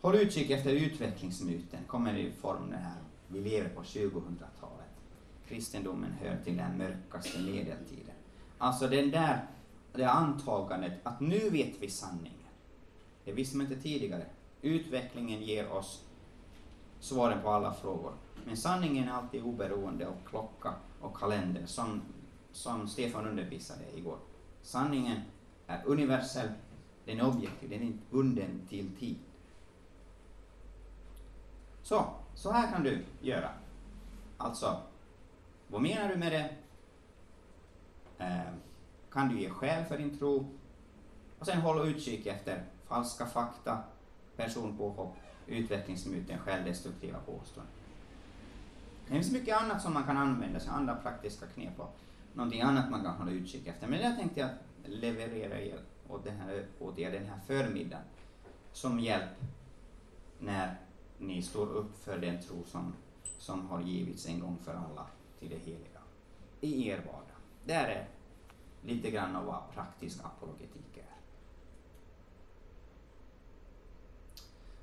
Håll 0.00 0.14
utkik 0.14 0.50
efter 0.50 0.70
utvecklingsmyten, 0.70 1.80
kommer 1.86 2.16
i 2.16 2.32
form 2.32 2.70
den 2.70 2.82
här, 2.82 3.00
vi 3.28 3.40
lever 3.40 3.68
på 3.68 3.82
2000-talet. 3.82 4.86
Kristendomen 5.48 6.12
hör 6.12 6.36
till 6.44 6.56
den 6.56 6.78
mörkaste 6.78 7.38
medeltiden. 7.38 8.14
Alltså 8.58 8.88
den 8.88 9.10
där, 9.10 9.46
det 9.92 10.10
antagandet 10.10 10.92
att 11.02 11.20
nu 11.20 11.50
vet 11.50 11.74
vi 11.80 11.90
sanningen. 11.90 12.32
Det 13.24 13.32
visste 13.32 13.56
man 13.56 13.66
inte 13.66 13.82
tidigare. 13.82 14.26
utvecklingen 14.62 15.42
ger 15.42 15.72
oss 15.72 16.05
svaren 17.00 17.42
på 17.42 17.50
alla 17.50 17.74
frågor. 17.74 18.12
Men 18.46 18.56
sanningen 18.56 19.08
är 19.08 19.12
alltid 19.12 19.42
oberoende 19.42 20.08
av 20.08 20.14
klocka 20.26 20.74
och 21.00 21.16
kalender, 21.16 21.66
som, 21.66 22.02
som 22.52 22.88
Stefan 22.88 23.26
undervisade 23.26 23.84
igår. 23.96 24.18
Sanningen 24.62 25.20
är 25.66 25.82
universell, 25.86 26.48
den 27.04 27.20
är 27.20 27.28
objektiv, 27.28 27.70
den 27.70 27.80
är 27.80 27.86
inte 27.86 28.04
bunden 28.10 28.60
till 28.68 28.96
tid. 28.96 29.18
Så, 31.82 32.04
så 32.34 32.50
här 32.52 32.72
kan 32.72 32.82
du 32.82 33.04
göra. 33.20 33.50
Alltså, 34.36 34.80
vad 35.68 35.82
menar 35.82 36.08
du 36.08 36.16
med 36.16 36.32
det? 36.32 36.50
Eh, 38.24 38.52
kan 39.10 39.28
du 39.28 39.40
ge 39.40 39.50
skäl 39.50 39.84
för 39.84 39.98
din 39.98 40.18
tro? 40.18 40.46
Och 41.38 41.46
sen 41.46 41.60
hålla 41.60 41.84
utkik 41.84 42.26
efter 42.26 42.64
falska 42.86 43.26
fakta, 43.26 43.78
personpåhopp, 44.36 45.16
utvecklingsmyten, 45.46 46.38
självdestruktiva 46.38 47.18
påståenden. 47.18 47.74
Det 49.06 49.12
finns 49.12 49.32
mycket 49.32 49.62
annat 49.62 49.82
som 49.82 49.94
man 49.94 50.04
kan 50.04 50.16
använda 50.16 50.60
sig 50.60 50.70
andra 50.70 50.96
praktiska 50.96 51.46
knep 51.46 51.80
och 51.80 51.96
någonting 52.32 52.60
annat 52.60 52.90
man 52.90 53.02
kan 53.02 53.16
hålla 53.16 53.30
utkik 53.30 53.66
efter. 53.66 53.86
Men 53.86 53.98
det 54.00 54.16
tänkte 54.16 54.40
jag 54.40 54.50
leverera 54.84 55.60
er 55.60 55.80
åt, 56.08 56.24
den 56.24 56.36
här, 56.36 56.66
åt 56.78 56.98
er 56.98 57.12
den 57.12 57.26
här 57.26 57.40
förmiddagen 57.46 58.04
som 58.72 59.00
hjälp 59.00 59.30
när 60.38 60.76
ni 61.18 61.42
står 61.42 61.66
upp 61.66 62.04
för 62.04 62.18
den 62.18 62.42
tro 62.42 62.64
som, 62.66 62.94
som 63.38 63.66
har 63.66 63.80
givits 63.80 64.26
en 64.26 64.40
gång 64.40 64.58
för 64.64 64.74
alla 64.74 65.06
till 65.38 65.48
det 65.48 65.58
heliga 65.58 66.00
i 66.60 66.88
er 66.88 66.96
vardag. 66.96 67.36
Det 67.64 67.72
är 67.72 68.08
lite 68.82 69.10
grann 69.10 69.36
av 69.36 69.44
vad 69.44 69.62
praktisk 69.74 70.24
apologetik 70.24 70.96
är. 70.96 71.16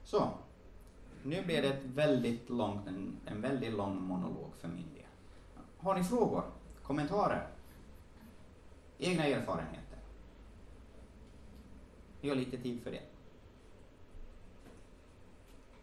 Så, 0.03 0.29
nu 1.23 1.43
blir 1.43 1.61
det 1.61 1.67
ett 1.67 1.83
väldigt 1.83 2.49
långt, 2.49 2.87
en, 2.87 3.19
en 3.25 3.41
väldigt 3.41 3.73
lång 3.73 4.01
monolog 4.01 4.51
för 4.57 4.67
min 4.67 4.93
del. 4.93 5.03
Har 5.77 5.95
ni 5.95 6.03
frågor, 6.03 6.43
kommentarer, 6.83 7.47
egna 8.97 9.25
erfarenheter? 9.25 9.97
Vi 12.21 12.29
har 12.29 12.35
lite 12.35 12.57
tid 12.57 12.81
för 12.83 12.91
det. 12.91 13.01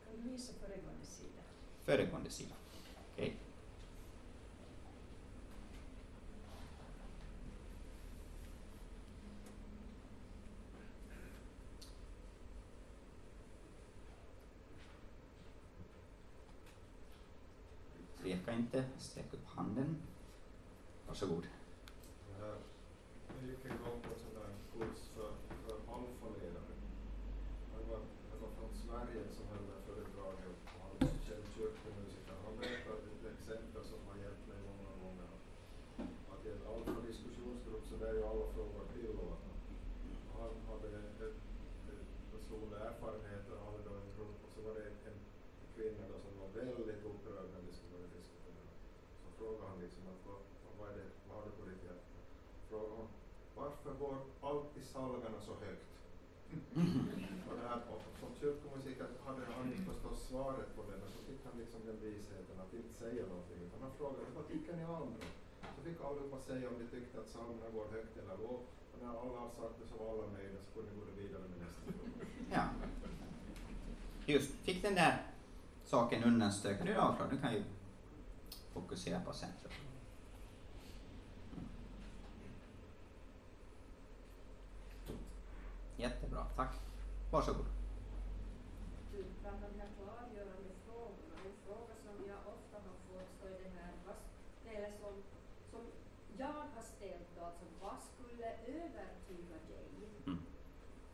Kan 0.05 0.23
du 0.23 0.29
visa 0.29 0.53
föregående 0.61 1.07
sida? 1.07 1.43
Föregående 1.85 2.31
sida. 2.31 2.55
Okej. 3.13 3.37
Tveka 18.31 18.53
inte, 18.63 18.81
sträck 18.99 19.31
upp 19.37 19.47
handen. 19.57 19.89
Varsågod. 21.07 21.47
Det 22.27 22.35
här, 22.43 22.57
jag 23.35 23.43
gick 23.51 23.65
en 23.71 23.79
gång 23.85 23.99
på 24.05 24.11
en 24.15 24.21
sån 24.25 24.35
där 24.39 24.51
kurs 24.73 25.01
för, 25.15 25.31
för 25.65 25.77
alfaledare. 25.97 26.75
Det 27.73 27.85
var, 27.91 28.01
det 28.31 28.39
var 28.43 28.51
från 28.59 28.73
Sverige 28.85 29.23
som 29.37 29.45
höll 29.53 29.65
det 29.69 29.75
här 29.77 29.85
föredraget 29.89 30.57
och 30.75 30.81
han 30.85 30.93
var 31.01 31.13
känd 31.27 31.47
kyrkomusiker. 31.55 32.37
Han 32.47 32.55
berättade 32.61 32.99
ett 33.15 33.27
exempel 33.35 33.83
som 33.91 34.01
har 34.09 34.17
hjälpt 34.25 34.45
mig 34.51 34.61
många 34.71 34.93
gånger. 35.03 35.31
Att 36.33 36.43
i 36.47 36.49
en 36.57 36.65
alfa-diskussionsgrupp 36.75 37.85
så 37.91 37.95
där 38.01 38.11
är 38.13 38.19
ju 38.21 38.25
alla 38.33 38.47
frågor 38.55 38.85
tillåtna. 38.95 39.53
Och 40.29 40.37
Han 40.43 40.55
hade 40.71 40.89
ett, 41.01 41.19
ett, 41.27 41.41
ett 41.93 42.11
personlig 42.35 42.79
erfarenhet 42.89 43.45
och 43.53 43.61
hade 43.67 43.81
då 43.89 43.93
en 44.03 44.11
grupp 44.17 44.39
och 44.45 44.51
så 44.55 44.61
var 44.67 44.75
det 44.79 44.85
en, 44.91 44.99
en 45.11 45.19
kvinna 45.81 46.05
då 46.13 46.17
som 46.25 46.35
var 46.41 46.49
väldigt 46.61 47.05
upprörd 47.11 47.49
när 47.55 47.63
vi 47.67 47.73
skulle 47.77 47.93
börja 47.95 48.11
diskutera. 48.19 48.65
Så 49.23 49.29
frågade 49.39 49.67
han 49.71 49.79
liksom 49.85 50.03
att 50.13 50.21
vad, 50.29 50.41
vad, 50.63 50.73
vad 50.79 50.87
är 50.93 50.97
det, 51.01 51.09
vad 51.27 51.35
har 51.37 51.45
du 51.47 51.53
på 51.59 51.65
ditt 51.71 51.85
hjärta? 51.89 52.19
Frågade 52.71 52.95
hon, 52.99 53.09
varför 53.61 53.93
går 54.03 54.17
alltid 54.51 54.85
salmerna 54.95 55.41
så 55.49 55.55
högt? 55.65 55.91
och 57.49 57.55
det 57.59 57.65
här, 57.69 57.81
och 57.93 58.03
som 58.21 58.31
kyrkomusiker 58.41 59.09
hade 59.27 59.43
han 59.55 59.67
inte 59.73 59.85
förstås 59.91 60.19
svaret 60.29 60.71
på 60.77 60.81
det, 60.89 60.97
men 61.03 61.11
så 61.15 61.21
fick 61.29 61.41
han 61.47 61.55
liksom 61.63 61.81
den 61.89 61.99
visheten 62.05 62.57
att 62.65 62.75
inte 62.79 62.95
säga 63.03 63.23
någonting. 63.33 63.61
Utan 63.67 63.81
han 63.87 63.93
frågade, 63.99 64.37
vad 64.39 64.47
tycker 64.53 64.73
ni 64.77 64.85
andra? 64.85 65.27
Så 65.75 65.79
fick 65.87 65.99
allihopa 66.09 66.39
säga 66.51 66.69
om 66.71 66.77
de 66.81 66.87
tyckte 66.95 67.21
att 67.21 67.31
psalmerna 67.33 67.69
går 67.77 67.87
högt 67.97 68.15
eller 68.21 68.37
lågt. 68.45 68.67
Och 68.91 68.99
när 69.03 69.13
alla 69.23 69.39
har 69.47 69.53
sagt 69.59 69.77
det 69.81 69.87
så 69.91 69.95
var 70.01 70.09
alla 70.13 70.27
nöjda, 70.37 70.59
så 70.65 70.71
kunde 70.75 70.91
ni 70.93 70.99
gå 71.01 71.13
vidare 71.23 71.45
med 71.51 71.59
nästa 71.65 71.81
fråga. 71.97 72.13
Ja. 72.57 72.65
Just, 74.33 74.51
fick 74.67 74.83
den 74.83 74.95
där 74.95 75.15
saken 75.85 76.25
undanstökad. 76.25 76.85
Nu 76.85 76.91
är 76.91 76.95
det 76.95 77.03
avklarat, 77.09 77.33
nu 77.33 77.39
kan 77.45 77.53
ju 77.55 77.63
fokusera 78.75 79.21
på 79.21 79.33
centrum. 79.33 79.73
Jättebra, 86.01 86.45
tack. 86.57 86.75
Varsågod. 87.31 87.67
Du, 89.13 89.25
bland 89.41 89.59
de 89.61 89.81
här 89.81 89.89
klargörande 89.99 90.73
frågorna, 90.87 91.37
en 91.47 91.57
fråga 91.67 91.95
som 92.05 92.17
jag 92.29 92.39
ofta 92.55 92.77
har 92.87 92.97
fått 93.09 93.31
så 93.41 93.47
är 93.47 93.59
det 93.65 93.73
här, 93.81 93.93
vad, 94.07 94.17
som, 95.01 95.15
som 95.71 95.81
jag 96.37 96.53
har 96.53 96.83
ställt 96.83 97.29
då, 97.37 97.45
alltså 97.45 97.65
vad 97.81 97.99
skulle 98.11 98.47
övertyga 98.81 99.57
dig? 99.69 99.89
Mm. 100.27 100.39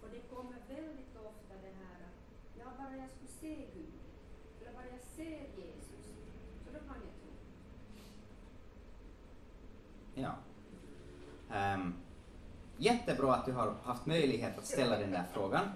Och 0.03 0.09
det 0.11 0.21
kommer 0.21 0.59
väldigt 0.69 1.17
ofta 1.17 1.55
det 1.63 1.75
här 1.83 1.99
att, 2.09 2.19
ja 2.59 2.67
bara 2.79 2.97
jag 2.97 3.11
skulle 3.11 3.31
se 3.41 3.67
Gud, 3.75 3.95
eller 4.61 4.73
bara 4.73 4.87
jag 4.87 5.01
ser 5.01 5.41
Jesus, 5.57 6.07
så 6.65 6.71
då 6.73 6.79
kan 6.79 7.01
jag 7.07 7.15
tro. 7.21 7.33
Ja. 10.15 10.35
Ehm, 11.51 11.96
jättebra 12.79 13.35
att 13.35 13.47
du 13.47 13.53
har 13.53 13.75
haft 13.85 14.07
möjlighet 14.07 14.59
att 14.59 14.67
ställa 14.67 14.99
den 14.99 15.11
där 15.11 15.25
frågan. 15.33 15.69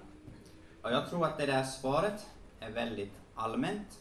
Och 0.82 0.92
jag 0.92 1.10
tror 1.10 1.24
att 1.26 1.38
det 1.38 1.46
där 1.46 1.64
svaret 1.64 2.26
är 2.60 2.70
väldigt 2.70 3.12
allmänt. 3.34 4.00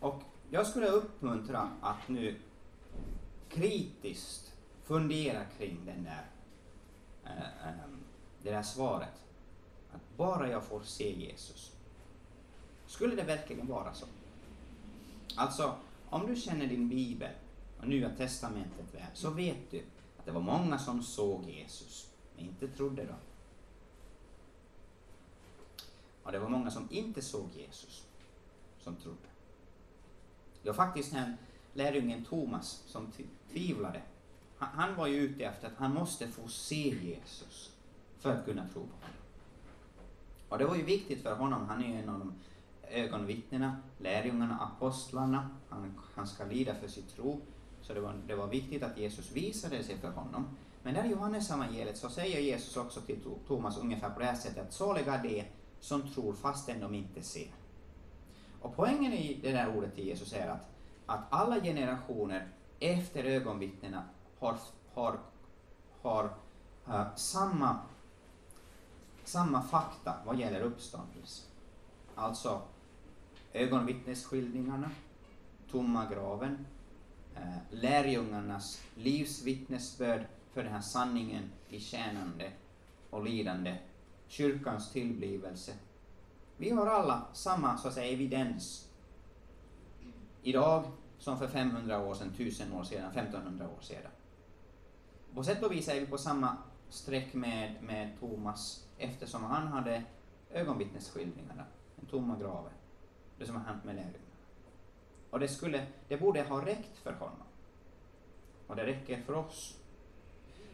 Och 0.00 0.22
jag 0.50 0.66
skulle 0.66 0.86
uppmuntra 0.86 1.70
att 1.80 2.08
nu 2.08 2.36
kritiskt 3.48 4.52
fundera 4.84 5.44
kring 5.58 5.80
den 5.86 6.04
där, 6.04 6.26
eh, 7.24 7.68
eh, 7.68 7.88
det 8.42 8.50
där 8.50 8.62
svaret. 8.62 9.24
Att 9.92 10.16
bara 10.16 10.50
jag 10.50 10.64
får 10.64 10.82
se 10.82 11.12
Jesus. 11.12 11.72
Skulle 12.86 13.16
det 13.16 13.22
verkligen 13.22 13.66
vara 13.66 13.94
så? 13.94 14.06
Alltså, 15.36 15.74
om 16.10 16.26
du 16.26 16.36
känner 16.36 16.66
din 16.66 16.88
bibel 16.88 17.30
och 17.78 17.88
Nya 17.88 18.10
Testamentet 18.10 18.94
väl, 18.94 19.02
så 19.14 19.30
vet 19.30 19.70
du 19.70 19.82
det 20.26 20.32
var 20.32 20.40
många 20.40 20.78
som 20.78 21.02
såg 21.02 21.44
Jesus, 21.50 22.10
men 22.36 22.44
inte 22.44 22.68
trodde 22.68 23.04
då. 23.04 23.14
Och 26.22 26.32
det 26.32 26.38
var 26.38 26.48
många 26.48 26.70
som 26.70 26.88
inte 26.90 27.22
såg 27.22 27.48
Jesus, 27.56 28.06
som 28.80 28.96
trodde. 28.96 29.28
Det 30.62 30.68
var 30.68 30.76
faktiskt 30.76 31.12
den 31.12 31.36
lärjungen 31.72 32.24
Thomas 32.24 32.82
som 32.86 33.12
tvivlade. 33.50 34.02
Han, 34.58 34.68
han 34.68 34.96
var 34.96 35.06
ju 35.06 35.16
ute 35.16 35.44
efter 35.44 35.66
att 35.66 35.76
han 35.76 35.94
måste 35.94 36.28
få 36.28 36.48
se 36.48 36.88
Jesus 37.02 37.72
för 38.18 38.32
att 38.32 38.44
kunna 38.44 38.68
tro 38.68 38.82
på 38.82 38.94
honom. 38.94 39.16
Och 40.48 40.58
det 40.58 40.64
var 40.64 40.76
ju 40.76 40.82
viktigt 40.82 41.22
för 41.22 41.36
honom, 41.36 41.68
han 41.68 41.84
är 41.84 41.88
ju 41.88 41.94
en 41.94 42.08
av 42.08 42.18
de 42.18 42.34
ögonvittnena, 42.90 43.76
lärjungarna, 43.98 44.58
apostlarna, 44.58 45.50
han, 45.68 46.00
han 46.14 46.26
ska 46.26 46.44
lida 46.44 46.74
för 46.74 46.88
sin 46.88 47.06
tro. 47.06 47.40
Så 47.86 47.94
det 47.94 48.00
var, 48.00 48.14
det 48.26 48.34
var 48.34 48.46
viktigt 48.46 48.82
att 48.82 48.98
Jesus 48.98 49.32
visade 49.32 49.84
sig 49.84 49.98
för 49.98 50.10
honom. 50.10 50.46
Men 50.82 50.94
där 50.94 51.04
i 51.04 51.10
Johannes 51.10 51.50
evangeliet 51.50 51.98
så 51.98 52.08
säger 52.08 52.40
Jesus 52.40 52.76
också 52.76 53.00
till 53.00 53.20
Thomas 53.46 53.78
ungefär 53.78 54.10
på 54.10 54.20
det 54.20 54.26
här 54.26 54.34
sättet 54.34 54.66
att 54.66 54.72
saliga 54.72 55.18
de 55.22 55.44
som 55.80 56.08
tror 56.08 56.32
fastän 56.32 56.80
de 56.80 56.94
inte 56.94 57.22
ser. 57.22 57.48
Och 58.60 58.76
poängen 58.76 59.12
i 59.12 59.40
det 59.42 59.52
där 59.52 59.76
ordet 59.76 59.94
till 59.94 60.06
Jesus 60.06 60.32
är 60.32 60.48
att, 60.48 60.70
att 61.06 61.20
alla 61.30 61.60
generationer 61.60 62.48
efter 62.80 63.24
ögonvittnena 63.24 64.04
har, 64.38 64.56
har, 64.94 65.18
har 66.02 66.24
eh, 66.88 67.14
samma, 67.16 67.78
samma 69.24 69.62
fakta 69.62 70.14
vad 70.26 70.38
gäller 70.38 70.60
uppståndelse. 70.60 71.42
Alltså 72.14 72.62
ögonvittnesskildringarna, 73.52 74.90
tomma 75.70 76.06
graven, 76.10 76.66
lärjungarnas 77.80 78.82
livsvittnesbörd 78.94 80.26
för 80.52 80.62
den 80.62 80.72
här 80.72 80.80
sanningen 80.80 81.50
i 81.68 81.80
tjänande 81.80 82.52
och 83.10 83.24
lidande, 83.24 83.78
kyrkans 84.26 84.92
tillblivelse. 84.92 85.72
Vi 86.56 86.70
har 86.70 86.86
alla 86.86 87.26
samma 87.32 87.78
så 87.78 87.88
att 87.88 87.94
säga 87.94 88.12
evidens 88.12 88.88
idag 90.42 90.84
som 91.18 91.38
för 91.38 91.48
500 91.48 91.98
år 91.98 92.14
sedan, 92.14 92.30
1000 92.34 92.72
år 92.72 92.84
sedan, 92.84 93.10
1500 93.10 93.68
år 93.68 93.80
sedan. 93.80 94.10
På 95.34 95.44
sätt 95.44 95.62
och 95.62 95.72
vis 95.72 95.88
är 95.88 96.00
vi 96.00 96.06
på 96.06 96.18
samma 96.18 96.56
streck 96.88 97.34
med, 97.34 97.82
med 97.82 98.20
Thomas 98.20 98.86
eftersom 98.98 99.44
han 99.44 99.66
hade 99.68 100.02
ögonvittnesskildringarna. 100.50 101.64
den 101.96 102.06
tomma 102.06 102.38
graven, 102.38 102.72
det 103.38 103.46
som 103.46 103.56
har 103.56 103.62
hänt 103.62 103.84
med 103.84 103.94
lärjungarna. 103.94 104.20
Och 105.30 105.40
det, 105.40 105.48
skulle, 105.48 105.86
det 106.08 106.16
borde 106.16 106.42
ha 106.42 106.66
räckt 106.66 106.98
för 106.98 107.12
honom. 107.12 107.45
Och 108.66 108.76
det 108.76 108.86
räcker 108.86 109.22
för 109.22 109.34
oss. 109.34 109.80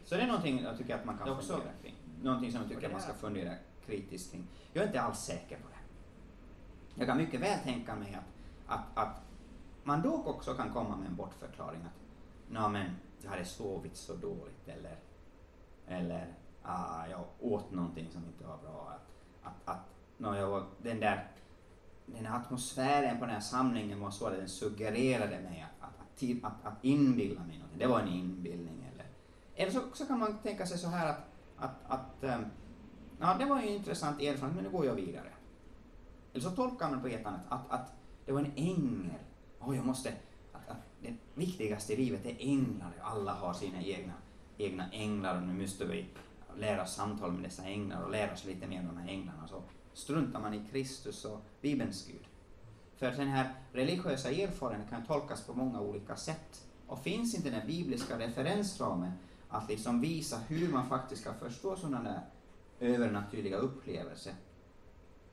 Så 0.05 0.15
det 0.15 0.21
är 0.21 0.27
någonting 0.27 0.63
jag 0.63 0.77
tycker 0.77 0.95
att 0.95 1.05
man 1.05 1.17
kan 1.17 1.29
också- 1.29 1.53
fundera 1.53 1.73
kring. 1.81 1.95
Någonting 2.21 2.51
som 2.51 2.61
jag 2.61 2.69
tycker 2.69 2.85
att 2.85 2.91
man 2.91 3.01
ska 3.01 3.13
fundera 3.13 3.53
kritiskt 3.85 4.31
kring. 4.31 4.47
Jag 4.73 4.83
är 4.83 4.87
inte 4.87 5.01
alls 5.01 5.19
säker 5.19 5.57
på 5.57 5.67
det. 5.67 5.79
Jag 6.95 7.07
kan 7.07 7.17
mycket 7.17 7.39
väl 7.39 7.59
tänka 7.59 7.95
mig 7.95 8.13
att, 8.67 8.77
att, 8.77 8.97
att 9.07 9.21
man 9.83 10.01
då 10.01 10.23
också 10.25 10.53
kan 10.53 10.73
komma 10.73 10.95
med 10.95 11.07
en 11.07 11.15
bortförklaring 11.15 11.81
att 11.81 12.03
Nå 12.49 12.69
men, 12.69 12.91
jag 13.21 13.29
hade 13.29 13.45
sovit 13.45 13.95
så 13.97 14.15
dåligt 14.15 14.67
eller, 14.67 14.97
eller 15.87 16.33
ah, 16.63 17.07
jag 17.07 17.25
åt 17.39 17.71
någonting 17.71 18.09
som 18.11 18.25
inte 18.25 18.43
var 18.43 18.57
bra. 18.57 18.93
Att, 18.93 19.47
att, 19.47 19.75
att 19.75 19.85
nå, 20.17 20.35
jag 20.35 20.47
var, 20.47 20.63
den 20.81 20.99
där 20.99 21.27
den 22.05 22.27
atmosfären 22.27 23.19
på 23.19 23.25
den 23.25 23.33
här 23.33 23.41
samlingen 23.41 23.99
var 23.99 24.11
så 24.11 24.27
att 24.27 24.35
den 24.37 24.49
suggererade 24.49 25.39
mig 25.39 25.61
att, 25.61 25.72
att, 26.13 26.15
att, 26.15 26.17
till- 26.19 26.45
att, 26.45 26.65
att 26.65 26.83
inbilla 26.83 27.43
mig 27.43 27.57
någonting. 27.57 27.79
Det 27.79 27.87
var 27.87 27.99
en 27.99 28.07
inbildning. 28.07 28.89
Eller, 28.93 29.05
eller 29.55 29.71
så, 29.71 29.81
så 29.93 30.05
kan 30.05 30.19
man 30.19 30.37
tänka 30.37 30.65
sig 30.65 30.77
så 30.77 30.87
här 30.87 31.09
att, 31.09 31.19
att, 31.57 31.75
att 31.87 32.23
eh, 32.23 32.39
ja, 33.19 33.35
det 33.39 33.45
var 33.45 33.61
ju 33.61 33.67
en 33.67 33.73
intressant 33.75 34.21
erfarenhet 34.21 34.55
men 34.55 34.63
nu 34.63 34.69
går 34.69 34.85
jag 34.85 34.95
vidare. 34.95 35.29
Eller 36.33 36.43
så 36.43 36.51
tolkar 36.51 36.89
man 36.89 37.01
på 37.01 37.07
ett 37.07 37.25
annat 37.25 37.41
att, 37.49 37.71
att 37.71 37.93
det 38.25 38.31
var 38.31 38.39
en 38.39 38.51
ängel. 38.55 39.13
Oh, 39.59 39.75
jag 39.75 39.85
måste, 39.85 40.13
att, 40.51 40.69
att 40.69 40.77
det 41.01 41.13
viktigaste 41.33 41.93
i 41.93 41.97
livet 41.97 42.25
är 42.25 42.35
änglar. 42.39 42.93
Alla 43.01 43.33
har 43.33 43.53
sina 43.53 43.81
egna, 43.81 44.13
egna 44.57 44.91
änglar 44.91 45.35
och 45.35 45.43
nu 45.43 45.61
måste 45.61 45.85
vi 45.85 46.05
lära 46.57 46.83
oss 46.83 46.95
samtal 46.95 47.31
med 47.31 47.43
dessa 47.43 47.63
änglar 47.63 48.03
och 48.03 48.11
lära 48.11 48.33
oss 48.33 48.45
lite 48.45 48.67
mer 48.67 48.79
om 48.79 48.87
de 48.87 48.97
här 48.97 49.07
änglarna. 49.09 49.47
Så 49.47 49.63
struntar 49.93 50.39
man 50.39 50.53
i 50.53 50.65
Kristus 50.71 51.25
och 51.25 51.39
Bibelns 51.61 52.07
Gud. 52.07 52.27
För 53.11 53.17
den 53.17 53.27
här 53.27 53.53
religiösa 53.71 54.31
erfarenheten 54.31 54.89
kan 54.89 55.05
tolkas 55.05 55.47
på 55.47 55.53
många 55.53 55.81
olika 55.81 56.15
sätt. 56.15 56.67
Och 56.87 57.03
finns 57.03 57.35
inte 57.35 57.49
den 57.49 57.67
bibliska 57.67 58.19
referensramen 58.19 59.11
att 59.49 59.69
liksom 59.69 60.01
visa 60.01 60.37
hur 60.47 60.71
man 60.71 60.89
faktiskt 60.89 61.21
ska 61.21 61.33
förstå 61.33 61.75
sådana 61.75 62.03
där 62.03 62.21
övernaturliga 62.79 63.57
upplevelser, 63.57 64.33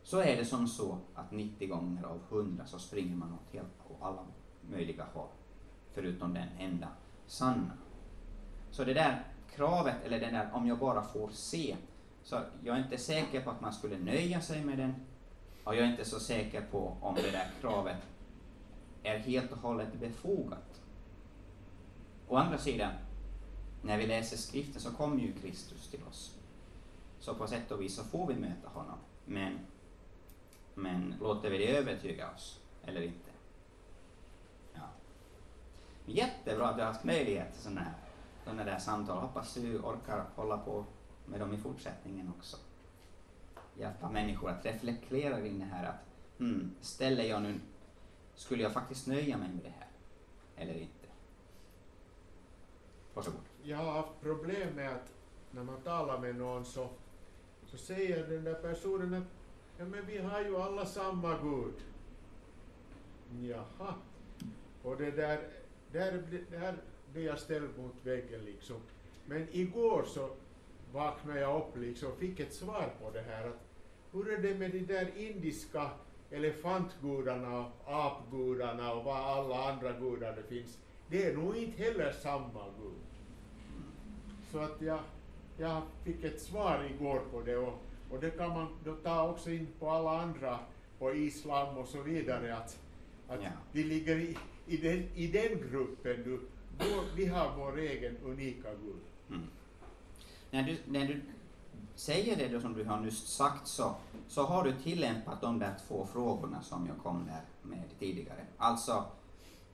så 0.02 0.18
är 0.18 0.36
det 0.36 0.44
som 0.44 0.68
så 0.68 0.98
att 1.14 1.32
90 1.32 1.68
gånger 1.68 2.04
av 2.04 2.20
100 2.28 2.66
så 2.66 2.78
springer 2.78 3.16
man 3.16 3.32
åt 3.32 3.54
helt 3.54 3.78
på 3.88 4.06
alla 4.06 4.26
möjliga 4.70 5.04
håll, 5.14 5.28
förutom 5.94 6.34
den 6.34 6.48
enda 6.58 6.88
sanna. 7.26 7.72
Så 8.70 8.84
det 8.84 8.94
där 8.94 9.24
kravet, 9.54 9.96
eller 10.04 10.20
den 10.20 10.34
där 10.34 10.50
om 10.52 10.66
jag 10.66 10.78
bara 10.78 11.02
får 11.02 11.30
se, 11.32 11.76
så 12.22 12.40
jag 12.64 12.76
är 12.76 12.82
inte 12.82 12.98
säker 12.98 13.40
på 13.40 13.50
att 13.50 13.60
man 13.60 13.72
skulle 13.72 13.98
nöja 13.98 14.40
sig 14.40 14.64
med 14.64 14.78
den, 14.78 14.94
och 15.64 15.76
jag 15.76 15.84
är 15.84 15.90
inte 15.90 16.04
så 16.04 16.20
säker 16.20 16.60
på 16.70 16.96
om 17.00 17.14
det 17.14 17.30
där 17.30 17.50
kravet 17.60 17.96
är 19.02 19.18
helt 19.18 19.52
och 19.52 19.58
hållet 19.58 19.94
befogat. 19.94 20.80
Å 22.28 22.36
andra 22.36 22.58
sidan, 22.58 22.92
när 23.82 23.98
vi 23.98 24.06
läser 24.06 24.36
skriften 24.36 24.80
så 24.80 24.90
kommer 24.90 25.22
ju 25.22 25.32
Kristus 25.32 25.88
till 25.88 26.02
oss. 26.10 26.38
Så 27.20 27.34
på 27.34 27.46
sätt 27.46 27.70
och 27.70 27.82
vis 27.82 27.96
så 27.96 28.04
får 28.04 28.26
vi 28.26 28.34
möta 28.34 28.68
honom. 28.68 28.98
Men, 29.24 29.58
men 30.74 31.14
låter 31.20 31.50
vi 31.50 31.58
det 31.58 31.76
övertyga 31.76 32.30
oss 32.30 32.60
eller 32.84 33.02
inte? 33.02 33.30
Ja. 34.74 34.80
Jättebra 36.06 36.68
att 36.68 36.76
du 36.76 36.82
har 36.82 36.92
haft 36.92 37.04
möjlighet 37.04 37.52
till 37.52 37.62
sådana 37.62 37.80
här, 37.80 37.94
sådana 38.44 38.64
där 38.64 38.78
samtal. 38.78 39.18
Hoppas 39.18 39.54
du 39.54 39.78
orkar 39.78 40.24
hålla 40.36 40.58
på 40.58 40.84
med 41.26 41.40
dem 41.40 41.54
i 41.54 41.58
fortsättningen 41.58 42.32
också. 42.38 42.56
Hjälpa 43.80 44.10
människor 44.10 44.50
att 44.50 44.66
reflektera 44.66 45.40
kring 45.40 45.58
det 45.58 45.64
här 45.64 45.88
att 45.88 46.04
hmm, 46.38 46.70
ställer 46.80 47.24
jag 47.24 47.42
nu, 47.42 47.60
skulle 48.34 48.62
jag 48.62 48.72
faktiskt 48.72 49.06
nöja 49.06 49.36
mig 49.36 49.48
med 49.48 49.64
det 49.64 49.74
här 49.78 49.88
eller 50.56 50.74
inte? 50.74 51.06
Varsågod. 53.14 53.40
Jag 53.62 53.76
har 53.76 53.92
haft 53.92 54.20
problem 54.20 54.74
med 54.74 54.90
att 54.90 55.12
när 55.50 55.62
man 55.62 55.80
talar 55.80 56.18
med 56.18 56.36
någon 56.36 56.64
så, 56.64 56.88
så 57.66 57.76
säger 57.76 58.26
den 58.26 58.44
där 58.44 58.54
personen 58.54 59.14
att 59.14 59.28
ja, 59.78 59.84
men 59.84 60.06
vi 60.06 60.18
har 60.18 60.40
ju 60.40 60.56
alla 60.56 60.86
samma 60.86 61.38
Gud. 61.42 61.74
Jaha. 63.40 63.94
Och 64.82 64.96
det 64.96 65.10
där, 65.10 65.48
där, 65.92 66.22
där 66.50 66.76
blir 67.12 67.26
jag 67.26 67.38
ställd 67.38 67.78
mot 67.78 67.94
väggen 68.02 68.44
liksom. 68.44 68.76
Men 69.26 69.48
igår 69.50 70.04
så 70.06 70.30
vaknade 70.92 71.40
jag 71.40 71.60
upp 71.60 71.76
liksom 71.76 72.12
och 72.12 72.18
fick 72.18 72.40
ett 72.40 72.54
svar 72.54 72.94
på 73.00 73.10
det 73.10 73.20
här 73.20 73.48
att 73.48 73.69
hur 74.12 74.32
är 74.32 74.42
det 74.42 74.58
med 74.58 74.70
de 74.70 74.78
där 74.80 75.08
indiska 75.16 75.90
elefantgudarna 76.30 77.58
och 77.58 77.72
apgudarna 77.86 78.92
och 78.92 79.04
vad 79.04 79.16
alla 79.16 79.70
andra 79.72 79.92
gudar 79.92 80.36
det 80.36 80.42
finns. 80.42 80.78
Det 81.08 81.24
är 81.24 81.36
nog 81.36 81.56
inte 81.56 81.82
heller 81.82 82.12
samma 82.12 82.64
Gud. 82.80 82.92
Så 84.52 84.58
att 84.58 84.82
jag, 84.82 85.00
jag 85.58 85.82
fick 86.04 86.24
ett 86.24 86.40
svar 86.40 86.90
igår 86.94 87.22
på 87.32 87.40
det 87.40 87.56
och, 87.56 87.82
och 88.10 88.20
det 88.20 88.30
kan 88.30 88.48
man 88.48 88.66
då 88.84 88.94
ta 88.94 89.28
också 89.28 89.50
in 89.50 89.66
på 89.78 89.90
alla 89.90 90.20
andra, 90.20 90.58
på 90.98 91.14
islam 91.14 91.76
och 91.76 91.88
så 91.88 92.02
vidare 92.02 92.56
att, 92.56 92.78
att 93.28 93.42
Ja. 93.42 93.50
vi 93.72 93.84
ligger 93.84 94.16
i, 94.16 94.36
i, 94.66 94.76
den, 94.76 95.08
i 95.14 95.26
den 95.26 95.70
gruppen 95.70 96.22
du. 96.24 96.40
Vår, 96.78 97.16
vi 97.16 97.26
har 97.26 97.56
vår 97.56 97.78
egen 97.78 98.16
unika 98.24 98.68
Gud. 98.70 99.02
Mm. 99.30 99.42
När, 100.50 100.62
du, 100.62 100.76
när 100.86 101.06
du 101.06 101.20
säger 102.00 102.36
det 102.36 102.48
då 102.48 102.60
som 102.60 102.74
du 102.74 102.84
har 102.84 103.00
nyss 103.00 103.26
sagt 103.26 103.66
så, 103.66 103.94
så 104.28 104.42
har 104.42 104.64
du 104.64 104.72
tillämpat 104.72 105.40
de 105.40 105.58
där 105.58 105.74
två 105.88 106.06
frågorna 106.12 106.62
som 106.62 106.86
jag 106.86 106.98
kom 106.98 107.26
där 107.26 107.42
med 107.62 107.84
tidigare. 107.98 108.46
Alltså, 108.56 109.04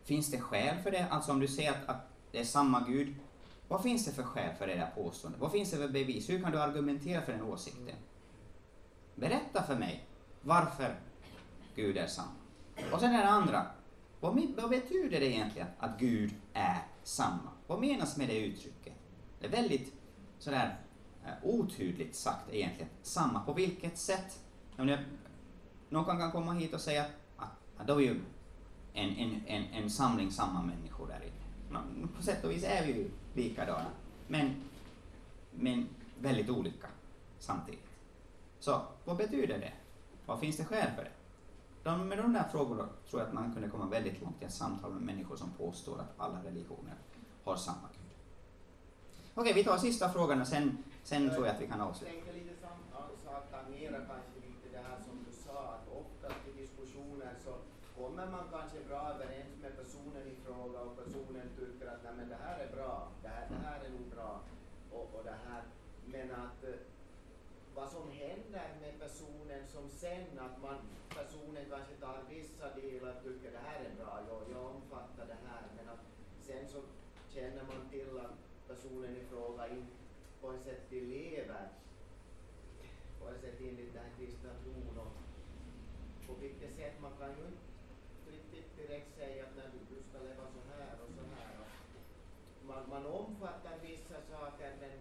finns 0.05 0.31
det 0.31 0.41
skäl 0.41 0.83
för 0.83 0.91
det? 0.91 1.07
Alltså 1.11 1.33
om 1.33 1.41
du 1.41 1.49
säger 1.49 1.71
att, 1.71 1.89
att 1.89 2.09
det 2.33 2.41
är 2.41 2.45
samma 2.45 2.81
Gud, 2.81 3.15
vad 3.69 3.83
finns 3.83 4.05
det 4.05 4.13
för 4.13 4.23
skäl 4.23 4.55
för 4.59 4.67
det 4.67 4.75
där 4.75 4.91
påståendet? 4.95 5.41
Vad 5.41 5.53
finns 5.53 5.71
det 5.71 5.77
för 5.77 5.89
bevis? 5.89 6.31
Hur 6.31 6.43
kan 6.43 6.53
du 6.53 6.61
argumentera 6.61 7.23
för 7.23 7.33
den 7.33 7.43
åsikten? 7.43 7.97
Berätta 9.15 9.63
för 9.63 9.77
mig 9.77 10.05
varför 10.43 10.97
Gud 11.75 11.97
är 11.97 12.07
samma. 12.07 12.31
Och 12.93 13.01
sen 13.01 13.13
den 13.13 13.29
andra, 13.29 13.67
vad, 14.21 14.43
vad 14.57 14.71
betyder 14.71 15.21
det 15.21 15.27
egentligen 15.27 15.69
att 15.79 15.99
Gud 15.99 16.35
är 16.53 16.79
samma? 17.03 17.51
Vad 17.67 17.81
menas 17.81 18.17
med 18.17 18.29
det 18.29 18.39
uttrycket? 18.39 18.95
Det 19.41 19.47
är 19.47 19.51
väldigt 19.51 19.93
sådär 20.39 20.77
Eh, 21.27 21.33
otydligt 21.43 22.17
sagt 22.17 22.53
egentligen. 22.53 22.89
Samma, 23.03 23.41
på 23.41 23.53
vilket 23.53 23.99
sätt? 23.99 24.41
Jag 24.77 24.99
någon 25.89 26.19
kan 26.19 26.33
komma 26.33 26.53
hit 26.53 26.75
och 26.75 26.81
säga 26.81 27.07
att, 27.37 27.51
att 27.77 27.87
då 27.87 28.01
är 28.01 28.05
ju 28.05 28.21
en, 28.93 29.17
en, 29.17 29.43
en, 29.47 29.65
en 29.65 29.91
samling 29.91 30.31
samma 30.31 30.63
människor 30.63 31.07
där 31.07 31.21
inne. 31.23 32.09
På 32.17 32.23
sätt 32.23 32.45
och 32.45 32.51
vis 32.51 32.65
är 32.65 32.87
vi 32.87 32.93
ju 32.93 33.11
likadana, 33.35 33.91
men, 34.29 34.55
men 35.51 35.89
väldigt 36.21 36.51
olika 36.51 36.87
samtidigt. 37.39 37.87
Så 38.59 38.83
vad 39.05 39.17
betyder 39.17 39.59
det? 39.59 39.73
Vad 40.27 40.41
finns 40.41 40.57
det 40.57 40.65
skäl 40.65 40.91
för 40.97 41.05
det? 41.05 41.11
De, 41.83 42.09
med 42.09 42.19
de 42.19 42.33
där 42.33 42.49
frågorna 42.53 42.89
tror 43.11 43.23
jag 43.23 43.29
att 43.29 43.35
man 43.35 43.53
kunde 43.53 43.69
komma 43.69 43.87
väldigt 43.87 44.21
långt 44.21 44.43
i 44.43 44.45
ett 44.45 44.53
samtal 44.53 44.93
med 44.93 45.03
människor 45.03 45.37
som 45.37 45.51
påstår 45.51 46.01
att 46.01 46.15
alla 46.17 46.45
religioner 46.45 46.95
har 47.45 47.57
samma 47.57 47.89
Gud. 47.93 48.03
Okej, 49.35 49.53
vi 49.53 49.65
tar 49.65 49.79
sista 49.79 50.09
frågan 50.09 50.41
och 50.41 50.47
sen, 50.47 50.85
sen 51.09 51.31
tror 51.31 51.47
jag 51.47 51.55
att 51.55 51.63
vi 51.63 51.69
kan 51.73 51.81
avsluta. 51.81 52.13
Jag 52.13 52.15
tänkte 52.15 52.33
tänker 52.33 52.51
lite 52.51 52.61
samma 52.61 52.87
mera 53.71 53.99
kanske 54.13 54.37
lite 54.47 54.67
det 54.77 54.83
här 54.89 54.99
som 55.07 55.17
du 55.27 55.33
sa, 55.47 55.59
att 55.77 55.87
oftast 56.03 56.41
i 56.51 56.53
diskussioner 56.63 57.35
så 57.45 57.53
kommer 57.99 58.27
man 58.35 58.45
kanske 58.57 58.79
bra 58.89 59.03
överens 59.15 59.55
med 59.63 59.73
personen 59.83 60.25
i 60.33 60.35
fråga 60.45 60.79
och 60.81 60.97
personen 61.03 61.47
tycker 61.59 61.87
att 61.87 62.03
nej 62.05 62.15
men 62.17 62.29
det 62.29 62.39
här 62.45 62.59
är 62.65 62.71
bra, 62.77 63.09
det 63.23 63.29
här, 63.29 63.47
det 63.51 63.61
här 63.69 63.85
är 63.85 63.91
nog 63.91 64.07
bra 64.17 64.41
och, 64.93 65.15
och 65.15 65.25
det 65.25 65.39
här. 65.49 65.63
Men 66.07 66.31
att 66.31 66.65
eh, 66.65 66.81
vad 67.75 67.89
som 67.91 68.11
händer 68.11 68.69
med 68.81 68.95
personen 69.07 69.63
som 69.75 69.91
sen, 69.91 70.39
att 70.47 70.63
man, 70.63 70.79
personen 71.21 71.65
kanske 71.71 71.95
tar 71.95 72.19
vissa 72.29 72.67
delar 72.81 73.17
och 73.17 73.23
tycker 73.25 73.51
det 73.53 73.65
här 73.69 73.81
är 73.89 73.95
bra, 74.01 74.13
jag, 74.29 74.41
jag 74.55 74.65
omfattar 74.75 75.27
det 75.27 75.41
här, 75.49 75.63
men 75.77 75.89
att 75.95 76.05
sen 76.47 76.69
så 76.73 76.81
känner 77.35 77.63
man 77.71 77.89
till 77.91 78.19
att 78.25 78.37
personen 78.69 79.17
i 79.17 79.25
fråga 79.31 79.69
inte 79.69 80.06
på 80.47 80.53
ett 80.53 80.65
sätt 80.65 80.83
vi 80.91 81.01
lever? 81.01 81.69
På 83.21 83.29
ett 83.29 83.41
sätt 83.41 83.61
enligt 83.61 83.95
den 83.95 84.03
här 84.03 84.13
kristna 84.19 84.51
tron 84.63 84.99
och 84.99 85.13
på 86.27 86.33
vilket 86.41 86.77
sätt? 86.77 86.95
Man 87.03 87.13
kan 87.21 87.31
ju 87.39 87.45
inte 87.53 88.31
riktigt 88.37 88.77
direkt 88.77 89.17
säga 89.19 89.45
att 89.45 89.57
när 89.57 89.69
du, 89.73 89.79
du 89.95 90.03
ska 90.03 90.19
leva 90.19 90.45
så 90.55 90.61
här 90.71 90.93
och 91.03 91.11
så 91.19 91.25
här. 91.35 91.53
Och 92.61 92.67
man, 92.67 92.83
man 92.89 93.07
omfattar 93.07 93.79
vissa 93.83 94.19
saker 94.31 94.71
men, 94.81 94.99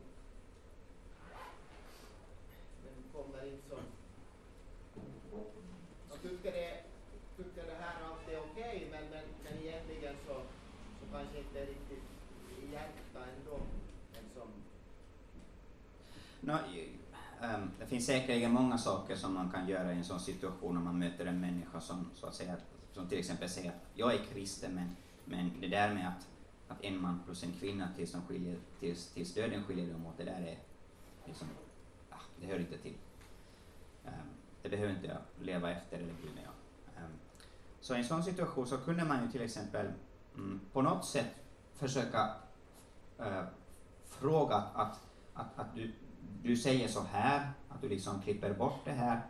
men 2.84 2.96
kommer 3.14 3.46
inte 3.46 3.70
så 3.70 3.80
jag 6.10 6.22
tycker 6.22 6.52
det, 6.52 6.84
tycker 7.38 7.66
det 7.66 7.78
här 7.80 7.96
allt 8.04 8.30
är 8.30 8.40
okej 8.40 8.88
men, 8.92 9.04
men, 9.10 9.26
men 9.44 9.54
egentligen 9.64 10.16
så, 10.28 10.34
så 11.00 11.06
kanske 11.12 11.38
inte 11.38 11.66
riktigt 11.66 12.16
No, 16.46 16.52
um, 17.42 17.72
det 17.80 17.86
finns 17.86 18.06
säkerligen 18.06 18.52
många 18.52 18.78
saker 18.78 19.16
som 19.16 19.34
man 19.34 19.52
kan 19.52 19.68
göra 19.68 19.94
i 19.94 19.98
en 19.98 20.04
sån 20.04 20.20
situation 20.20 20.78
om 20.78 20.84
man 20.84 21.00
möter 21.00 21.26
en 21.26 21.40
människa 21.40 21.82
som, 21.82 22.10
så 22.14 22.28
att 22.28 22.36
säga, 22.36 22.56
som 22.94 23.08
till 23.08 23.20
exempel 23.20 23.50
säger 23.50 23.70
att 23.70 23.86
jag 23.94 24.14
är 24.14 24.18
kristen, 24.18 24.76
men, 24.76 24.96
men 25.26 25.62
det 25.62 25.68
där 25.68 25.94
med 25.94 26.08
att, 26.08 26.28
att 26.68 26.84
en 26.84 27.02
man 27.02 27.22
plus 27.26 27.44
en 27.44 27.52
kvinna 27.52 27.88
tills, 27.96 28.12
de 28.12 28.22
skiljer, 28.22 28.60
tills, 28.80 29.14
tills 29.14 29.34
döden 29.34 29.64
skiljer 29.64 29.94
dem 29.94 30.06
åt, 30.06 30.18
det 30.18 30.24
där 30.24 30.42
är 30.42 30.58
liksom, 31.26 31.48
ah, 32.10 32.22
det 32.42 32.48
hör 32.48 32.60
inte 32.60 32.78
till. 32.78 32.98
Um, 34.06 34.12
det 34.62 34.70
behöver 34.70 34.94
inte 34.94 35.08
jag 35.08 35.46
leva 35.46 35.72
efter 35.72 35.98
eller 35.98 36.14
bry 36.14 36.34
mig 36.34 36.48
om. 36.48 37.04
Um, 37.04 37.12
så 37.82 37.96
i 37.96 37.98
en 37.98 38.06
sån 38.06 38.24
situation 38.24 38.68
så 38.68 38.78
kunde 38.78 39.06
man 39.06 39.26
ju 39.26 39.32
till 39.32 39.42
exempel 39.42 39.88
mm, 40.36 40.60
på 40.74 40.82
något 40.82 41.06
sätt 41.06 41.36
försöka 41.74 42.36
uh, 43.20 43.44
fråga 44.06 44.56
att, 44.56 45.00
att, 45.34 45.60
att 45.60 45.76
du, 45.76 45.92
du 46.46 46.58
säger 46.58 46.88
så 46.88 47.02
här, 47.12 47.50
att 47.70 47.82
du 47.82 47.90
liksom 47.90 48.22
klipper 48.22 48.54
bort 48.54 48.86
det 48.86 48.92
här. 48.92 49.22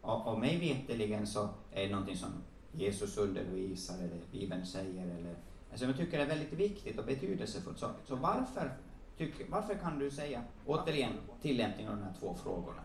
Och, 0.00 0.26
och 0.26 0.40
mig 0.40 0.58
veterligen 0.58 1.26
så 1.26 1.48
är 1.72 1.82
det 1.82 1.90
någonting 1.90 2.16
som 2.16 2.30
Jesus 2.72 3.18
undervisar 3.18 3.94
eller 3.94 4.20
Bibeln 4.32 4.66
säger. 4.66 5.02
Eller, 5.02 5.34
alltså 5.70 5.86
jag 5.86 5.96
tycker 5.96 6.18
det 6.18 6.24
är 6.24 6.28
väldigt 6.28 6.52
viktigt 6.52 6.98
och 6.98 7.04
betydelsefullt. 7.04 7.78
Så, 7.78 7.90
så 8.06 8.16
varför, 8.16 8.72
tyck, 9.18 9.34
varför 9.50 9.74
kan 9.74 9.98
du 9.98 10.10
säga, 10.10 10.42
återigen 10.66 11.12
tillämpning 11.42 11.88
av 11.88 11.96
de 11.96 12.02
här 12.02 12.14
två 12.20 12.34
frågorna, 12.42 12.82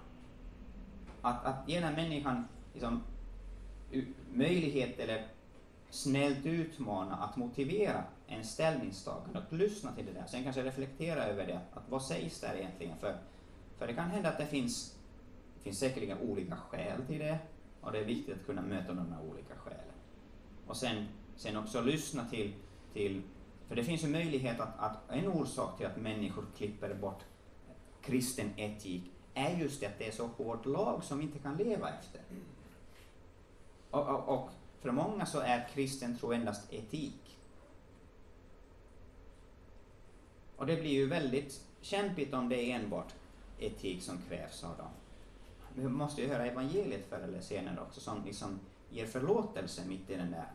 att, 1.21 1.45
att 1.45 1.69
ge 1.69 1.79
den 1.79 1.83
här 1.83 1.95
människan 1.95 2.47
liksom, 2.73 3.01
möjlighet 4.33 4.99
eller 4.99 5.27
snällt 5.89 6.45
utmana 6.45 7.15
att 7.15 7.37
motivera 7.37 8.03
en 8.27 8.43
ställningstagande, 8.43 9.39
att 9.39 9.51
lyssna 9.51 9.91
till 9.91 10.05
det 10.05 10.11
där, 10.11 10.25
sen 10.27 10.43
kanske 10.43 10.63
reflektera 10.63 11.23
över 11.23 11.47
det, 11.47 11.59
att 11.73 11.89
vad 11.89 12.03
sägs 12.03 12.39
där 12.39 12.55
egentligen? 12.55 12.97
För, 12.97 13.17
för 13.79 13.87
det 13.87 13.93
kan 13.93 14.09
hända 14.09 14.29
att 14.29 14.37
det 14.37 14.45
finns, 14.45 14.95
det 15.55 15.63
finns 15.63 15.79
säkerligen 15.79 16.17
olika 16.17 16.55
skäl 16.55 17.05
till 17.07 17.19
det, 17.19 17.39
och 17.81 17.91
det 17.91 17.99
är 17.99 18.05
viktigt 18.05 18.35
att 18.35 18.45
kunna 18.45 18.61
möta 18.61 18.93
de 18.93 19.11
här 19.11 19.21
olika 19.21 19.55
skälen. 19.55 19.93
Och 20.67 20.77
sen, 20.77 21.05
sen 21.35 21.57
också 21.57 21.81
lyssna 21.81 22.25
till, 22.25 22.53
till, 22.93 23.21
för 23.67 23.75
det 23.75 23.83
finns 23.83 24.03
ju 24.03 24.07
möjlighet 24.07 24.59
att, 24.59 24.79
att 24.79 25.11
en 25.11 25.27
orsak 25.27 25.77
till 25.77 25.85
att 25.85 25.97
människor 25.97 26.45
klipper 26.57 26.93
bort 26.93 27.23
kristen 28.01 28.49
etik 28.55 29.11
är 29.33 29.57
just 29.57 29.79
det 29.79 29.87
att 29.87 29.99
det 29.99 30.07
är 30.07 30.11
så 30.11 30.27
hård 30.27 30.65
lag 30.65 31.03
som 31.03 31.17
vi 31.17 31.23
inte 31.23 31.39
kan 31.39 31.57
leva 31.57 31.89
efter. 31.89 32.21
Och, 33.89 34.07
och, 34.07 34.29
och 34.29 34.49
för 34.79 34.91
många 34.91 35.25
så 35.25 35.39
är 35.39 35.67
kristen 35.73 36.17
tro 36.17 36.31
endast 36.31 36.73
etik. 36.73 37.37
Och 40.55 40.65
det 40.65 40.75
blir 40.75 40.91
ju 40.91 41.07
väldigt 41.07 41.65
kämpigt 41.81 42.33
om 42.33 42.49
det 42.49 42.55
är 42.55 42.75
enbart 42.75 43.13
etik 43.59 44.03
som 44.03 44.17
krävs 44.29 44.63
av 44.63 44.77
dem. 44.77 44.89
Vi 45.75 45.87
måste 45.87 46.21
ju 46.21 46.27
höra 46.27 46.45
evangeliet 46.45 47.09
förr 47.09 47.19
eller 47.19 47.41
senare 47.41 47.79
också 47.81 47.99
som 47.99 48.23
liksom 48.25 48.59
ger 48.89 49.05
förlåtelse 49.05 49.81
mitt 49.87 50.09
i 50.09 50.15
den 50.15 50.31
där, 50.31 50.51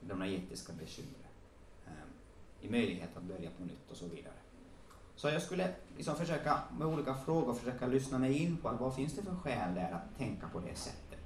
de 0.00 0.18
där 0.18 0.26
etiska 0.26 0.72
bekymren. 0.72 1.14
Um, 1.86 2.10
I 2.60 2.70
möjlighet 2.70 3.16
att 3.16 3.22
börja 3.22 3.50
på 3.58 3.64
nytt 3.64 3.90
och 3.90 3.96
så 3.96 4.06
vidare. 4.06 4.34
Så 5.16 5.28
jag 5.28 5.42
skulle 5.42 5.74
liksom 5.96 6.16
försöka 6.16 6.58
med 6.78 6.86
olika 6.86 7.14
frågor 7.14 7.54
försöka 7.54 7.86
lyssna 7.86 8.18
mig 8.18 8.38
in 8.38 8.56
på 8.56 8.70
vad 8.80 8.94
finns 8.94 9.12
det 9.12 9.22
för 9.22 9.34
skäl 9.34 9.74
där 9.74 9.92
att 9.92 10.18
tänka 10.18 10.48
på 10.48 10.60
det 10.60 10.74
sättet. 10.74 11.18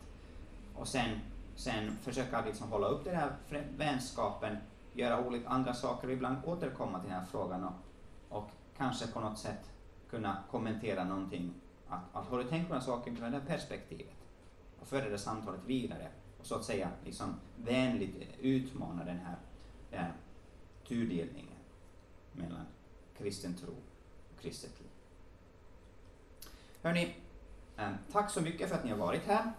Och 0.75 0.89
sen, 0.89 1.21
sen 1.57 1.97
försöka 1.97 2.45
liksom 2.45 2.71
hålla 2.71 2.87
upp 2.87 3.05
den 3.05 3.17
här 3.17 3.33
vänskapen, 3.77 4.57
göra 4.93 5.27
olika 5.27 5.49
andra 5.49 5.75
saker 5.75 6.09
och 6.09 6.15
ibland 6.15 6.37
återkomma 6.45 7.01
till 7.01 7.11
den 7.11 7.19
här 7.19 7.27
frågan 7.27 7.65
och, 7.65 7.73
och 8.29 8.51
kanske 8.77 9.07
på 9.07 9.21
något 9.21 9.39
sätt 9.39 9.74
kunna 10.15 10.36
kommentera 10.51 11.05
någonting. 11.05 11.55
Att, 11.89 12.01
att 12.12 12.27
har 12.27 12.39
du 12.39 12.45
tänkt 12.45 12.69
på 12.69 12.74
den 12.74 12.82
här 12.82 12.86
saken 12.86 13.16
från 13.16 13.31
det 13.31 13.39
här 13.39 13.47
perspektivet? 13.47 14.15
Och 14.81 14.89
föra 14.89 15.09
det 15.09 15.19
samtalet 15.19 15.61
vidare 15.66 16.09
och 16.41 16.47
så 16.47 16.55
att 16.55 16.65
säga 16.65 16.89
liksom 17.05 17.35
vänligt 17.57 18.16
eh, 18.20 18.41
utmana 18.41 19.05
den 19.05 19.19
här 19.19 19.36
eh, 19.91 20.11
tudelningen 20.89 21.59
mellan 22.32 22.66
kristen 23.19 23.55
tro 23.55 23.74
och 24.35 24.43
kristet 24.43 24.81
liv. 24.81 24.89
Hörni, 26.82 27.15
eh, 27.77 27.89
tack 28.12 28.31
så 28.31 28.41
mycket 28.41 28.69
för 28.69 28.77
att 28.77 28.85
ni 28.85 28.91
har 28.91 28.99
varit 28.99 29.27
här. 29.27 29.53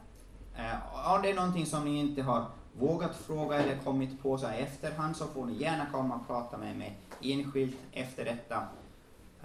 Eh, 0.55 1.15
om 1.15 1.21
det 1.21 1.29
är 1.29 1.35
någonting 1.35 1.65
som 1.65 1.85
ni 1.85 1.99
inte 1.99 2.21
har 2.21 2.45
vågat 2.79 3.15
fråga 3.15 3.57
eller 3.57 3.77
kommit 3.77 4.21
på 4.21 4.37
så 4.37 4.47
här 4.47 4.59
i 4.59 4.61
efterhand 4.61 5.17
så 5.17 5.27
får 5.27 5.45
ni 5.45 5.53
gärna 5.53 5.85
komma 5.91 6.15
och 6.15 6.27
prata 6.27 6.57
med 6.57 6.77
mig 6.77 6.99
enskilt 7.21 7.77
efter 7.91 8.25
detta. 8.25 8.67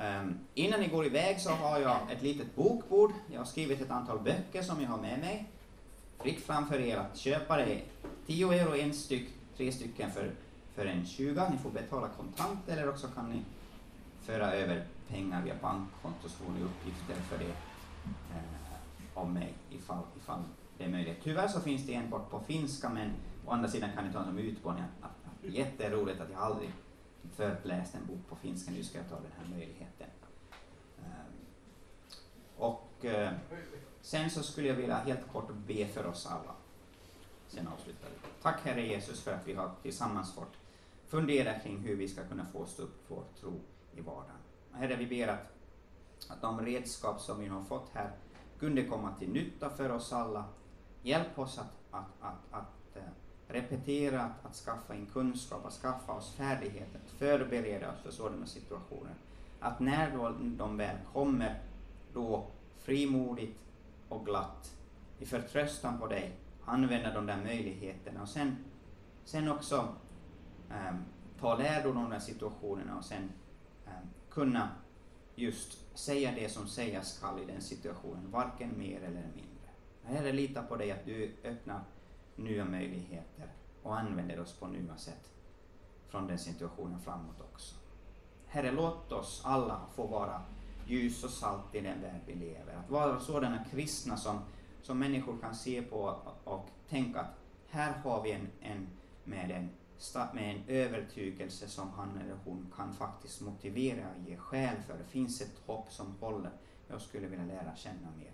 Um, 0.01 0.39
innan 0.55 0.81
ni 0.81 0.89
går 0.89 1.07
iväg 1.07 1.41
så 1.41 1.51
har 1.51 1.79
jag 1.79 2.13
ett 2.13 2.23
litet 2.23 2.57
bokbord. 2.57 3.13
Jag 3.33 3.39
har 3.41 3.45
skrivit 3.45 3.81
ett 3.81 3.91
antal 3.91 4.19
böcker 4.19 4.63
som 4.63 4.83
jag 4.83 4.89
har 4.89 4.99
med 4.99 5.19
mig. 5.19 5.49
Fritt 6.19 6.41
framför 6.41 6.81
er 6.81 6.97
att 6.97 7.17
köpa 7.17 7.57
det. 7.57 7.83
10 8.27 8.53
euro 8.53 8.77
en 8.77 8.95
styck, 8.95 9.29
tre 9.57 9.73
stycken 9.73 10.11
för, 10.11 10.31
för 10.75 10.87
en 10.87 11.07
20. 11.07 11.49
Ni 11.51 11.59
får 11.59 11.71
betala 11.71 12.09
kontant 12.09 12.69
eller 12.69 12.89
också 12.89 13.07
kan 13.09 13.31
ni 13.31 13.43
föra 14.23 14.53
över 14.53 14.85
pengar 15.09 15.45
via 15.45 15.55
bankkonto 15.63 16.29
så 16.29 16.45
får 16.45 16.53
ni 16.53 16.63
uppgifter 16.63 17.15
för 17.15 17.39
det 17.39 17.51
eh, 18.35 19.15
om 19.15 19.35
mig 19.35 19.55
ifall, 19.71 20.03
ifall 20.23 20.43
det 20.79 20.85
är 20.85 20.89
möjligt. 20.89 21.19
Tyvärr 21.23 21.49
så 21.49 21.61
finns 21.61 21.87
det 21.87 21.95
enbart 21.95 22.31
på 22.31 22.41
finska 22.41 22.89
men 22.89 23.11
å 23.47 23.51
andra 23.51 23.69
sidan 23.69 23.91
kan 23.95 24.07
ni 24.07 24.13
ta 24.13 24.25
som 24.25 24.39
utmaning 24.39 24.83
att, 24.83 25.05
att, 25.05 25.47
att 25.47 25.55
jätteroligt 25.55 26.21
att 26.21 26.31
jag 26.31 26.41
aldrig 26.41 26.71
förläst 27.37 27.95
en 27.95 28.07
bok 28.07 28.29
på 28.29 28.37
finska, 28.37 28.71
nu 28.71 28.85
ska 28.85 28.99
jag 28.99 29.09
ta 29.09 29.15
den 29.15 29.33
här 29.39 29.57
möjligheten. 29.57 30.07
Ehm, 30.99 31.33
och 32.57 33.05
eh, 33.05 33.33
sen 34.01 34.31
så 34.31 34.43
skulle 34.43 34.69
jag 34.69 34.75
vilja 34.75 34.97
helt 34.97 35.33
kort 35.33 35.51
be 35.67 35.87
för 35.87 36.07
oss 36.07 36.27
alla. 36.27 36.55
Sen 37.49 37.69
avslutar 37.69 38.09
vi. 38.09 38.43
Tack 38.43 38.61
Herre 38.65 38.87
Jesus 38.87 39.21
för 39.21 39.33
att 39.33 39.49
vi 39.49 39.55
har 39.55 39.71
tillsammans 39.83 40.35
fått 40.35 40.57
fundera 41.07 41.59
kring 41.59 41.79
hur 41.79 41.97
vi 41.97 42.09
ska 42.09 42.25
kunna 42.25 42.45
få 42.45 42.67
stå 42.67 42.83
upp 42.83 43.05
vår 43.09 43.25
tro 43.41 43.61
i 43.95 44.01
vardagen. 44.01 44.37
Herre, 44.73 44.97
vi 44.97 45.07
ber 45.07 45.29
att, 45.29 45.53
att 46.29 46.41
de 46.41 46.61
redskap 46.61 47.21
som 47.21 47.41
vi 47.41 47.47
har 47.47 47.63
fått 47.63 47.91
här 47.93 48.11
kunde 48.59 48.85
komma 48.85 49.15
till 49.19 49.31
nytta 49.31 49.71
för 49.71 49.91
oss 49.91 50.13
alla. 50.13 50.45
Hjälp 51.03 51.39
oss 51.39 51.59
att, 51.59 51.73
att, 51.91 52.11
att, 52.21 52.61
att 52.61 52.80
repeterat 53.53 53.79
repetera, 53.79 54.31
att, 54.43 54.55
skaffa 54.55 54.95
in 54.95 55.07
kunskap, 55.07 55.67
att 55.67 55.73
skaffa 55.73 56.13
oss 56.13 56.35
färdigheter, 56.35 57.01
att 57.05 57.11
förbereda 57.11 57.93
oss 57.93 58.01
för 58.03 58.11
sådana 58.11 58.47
situationer. 58.47 59.15
Att 59.61 59.81
när 59.81 60.17
då 60.17 60.35
de 60.41 60.77
väl 60.77 60.97
kommer, 61.13 61.61
då 62.13 62.47
frimodigt 62.79 63.59
och 64.09 64.27
glatt, 64.27 64.77
i 65.19 65.27
förtröstan 65.27 65.99
på 65.99 66.07
dig, 66.07 66.37
använda 66.65 67.15
de 67.15 67.27
där 67.27 67.37
möjligheterna 67.37 68.23
och 68.23 68.29
sen, 68.29 68.57
sen 69.25 69.49
också 69.49 69.89
eh, 70.71 70.95
ta 71.41 71.57
lärdom 71.57 71.97
av 71.97 72.03
de 72.03 72.11
där 72.11 72.19
situationerna 72.19 72.99
och 72.99 73.05
sen 73.05 73.33
eh, 73.87 73.93
kunna 74.31 74.69
just 75.35 75.99
säga 75.99 76.33
det 76.37 76.49
som 76.49 76.67
sägas 76.67 77.15
skall 77.15 77.43
i 77.43 77.45
den 77.45 77.61
situationen, 77.61 78.31
varken 78.31 78.79
mer 78.79 78.97
eller 78.97 79.29
mindre. 79.37 79.69
Herre, 80.05 80.33
lita 80.33 80.63
på 80.63 80.77
dig 80.77 80.93
att 80.93 81.05
du 81.05 81.35
öppnar 81.45 81.81
nya 82.41 82.65
möjligheter 82.65 83.53
och 83.83 83.99
använder 83.99 84.41
oss 84.41 84.53
på 84.53 84.67
nya 84.67 84.97
sätt 84.97 85.31
från 86.09 86.27
den 86.27 86.39
situationen 86.39 87.01
framåt 87.01 87.41
också. 87.41 87.75
Herre, 88.47 88.73
låt 88.73 89.13
oss 89.13 89.43
alla 89.45 89.81
få 89.95 90.07
vara 90.07 90.43
ljus 90.87 91.25
och 91.25 91.31
salt 91.31 91.75
i 91.75 91.81
den 91.81 92.01
värld 92.01 92.21
vi 92.27 92.35
lever. 92.35 92.75
Att 92.75 92.91
vara 92.91 93.21
sådana 93.21 93.65
kristna 93.65 94.17
som, 94.17 94.39
som 94.83 94.99
människor 94.99 95.39
kan 95.39 95.55
se 95.55 95.83
på 95.83 96.21
och 96.45 96.71
tänka 96.89 97.21
att 97.21 97.35
här 97.69 97.99
har 97.99 98.23
vi 98.23 98.33
en, 98.33 98.49
en, 98.61 98.89
med, 99.25 99.51
en 99.51 99.69
med 100.33 100.57
en 100.57 100.63
övertygelse 100.67 101.69
som 101.69 101.91
han 101.91 102.19
eller 102.19 102.37
hon 102.45 102.73
kan 102.77 102.93
faktiskt 102.93 103.41
motivera 103.41 104.07
och 104.17 104.31
ge 104.31 104.37
skäl 104.37 104.77
för. 104.87 104.99
Det 104.99 105.05
finns 105.05 105.41
ett 105.41 105.63
hopp 105.67 105.93
som 105.93 106.15
håller. 106.21 106.51
Jag 106.89 107.01
skulle 107.01 107.27
vilja 107.27 107.45
lära 107.45 107.77
känna 107.77 108.11
mer. 108.19 108.33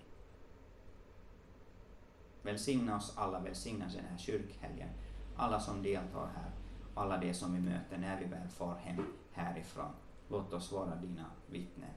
Välsigna 2.47 2.97
oss 2.97 3.13
alla, 3.17 3.41
välsigna 3.41 3.85
den 3.85 4.05
här 4.05 4.19
kyrkhelgen, 4.19 4.89
alla 5.37 5.61
som 5.61 5.83
deltar 5.83 6.27
här, 6.27 6.51
alla 6.95 7.19
de 7.19 7.35
som 7.35 7.55
vi 7.55 7.61
möter 7.61 7.99
när 7.99 8.21
vi 8.21 8.25
väl 8.25 8.49
far 8.49 8.75
hem 8.75 9.05
härifrån. 9.33 9.93
Låt 10.29 10.53
oss 10.53 10.73
vara 10.73 10.95
dina 10.95 11.25
vittnen 11.47 11.91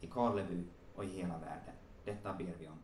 i 0.00 0.06
Karleby 0.06 0.64
och 0.94 1.04
i 1.04 1.08
hela 1.08 1.38
världen. 1.38 1.74
Detta 2.04 2.32
ber 2.32 2.54
vi 2.58 2.68
om 2.68 2.78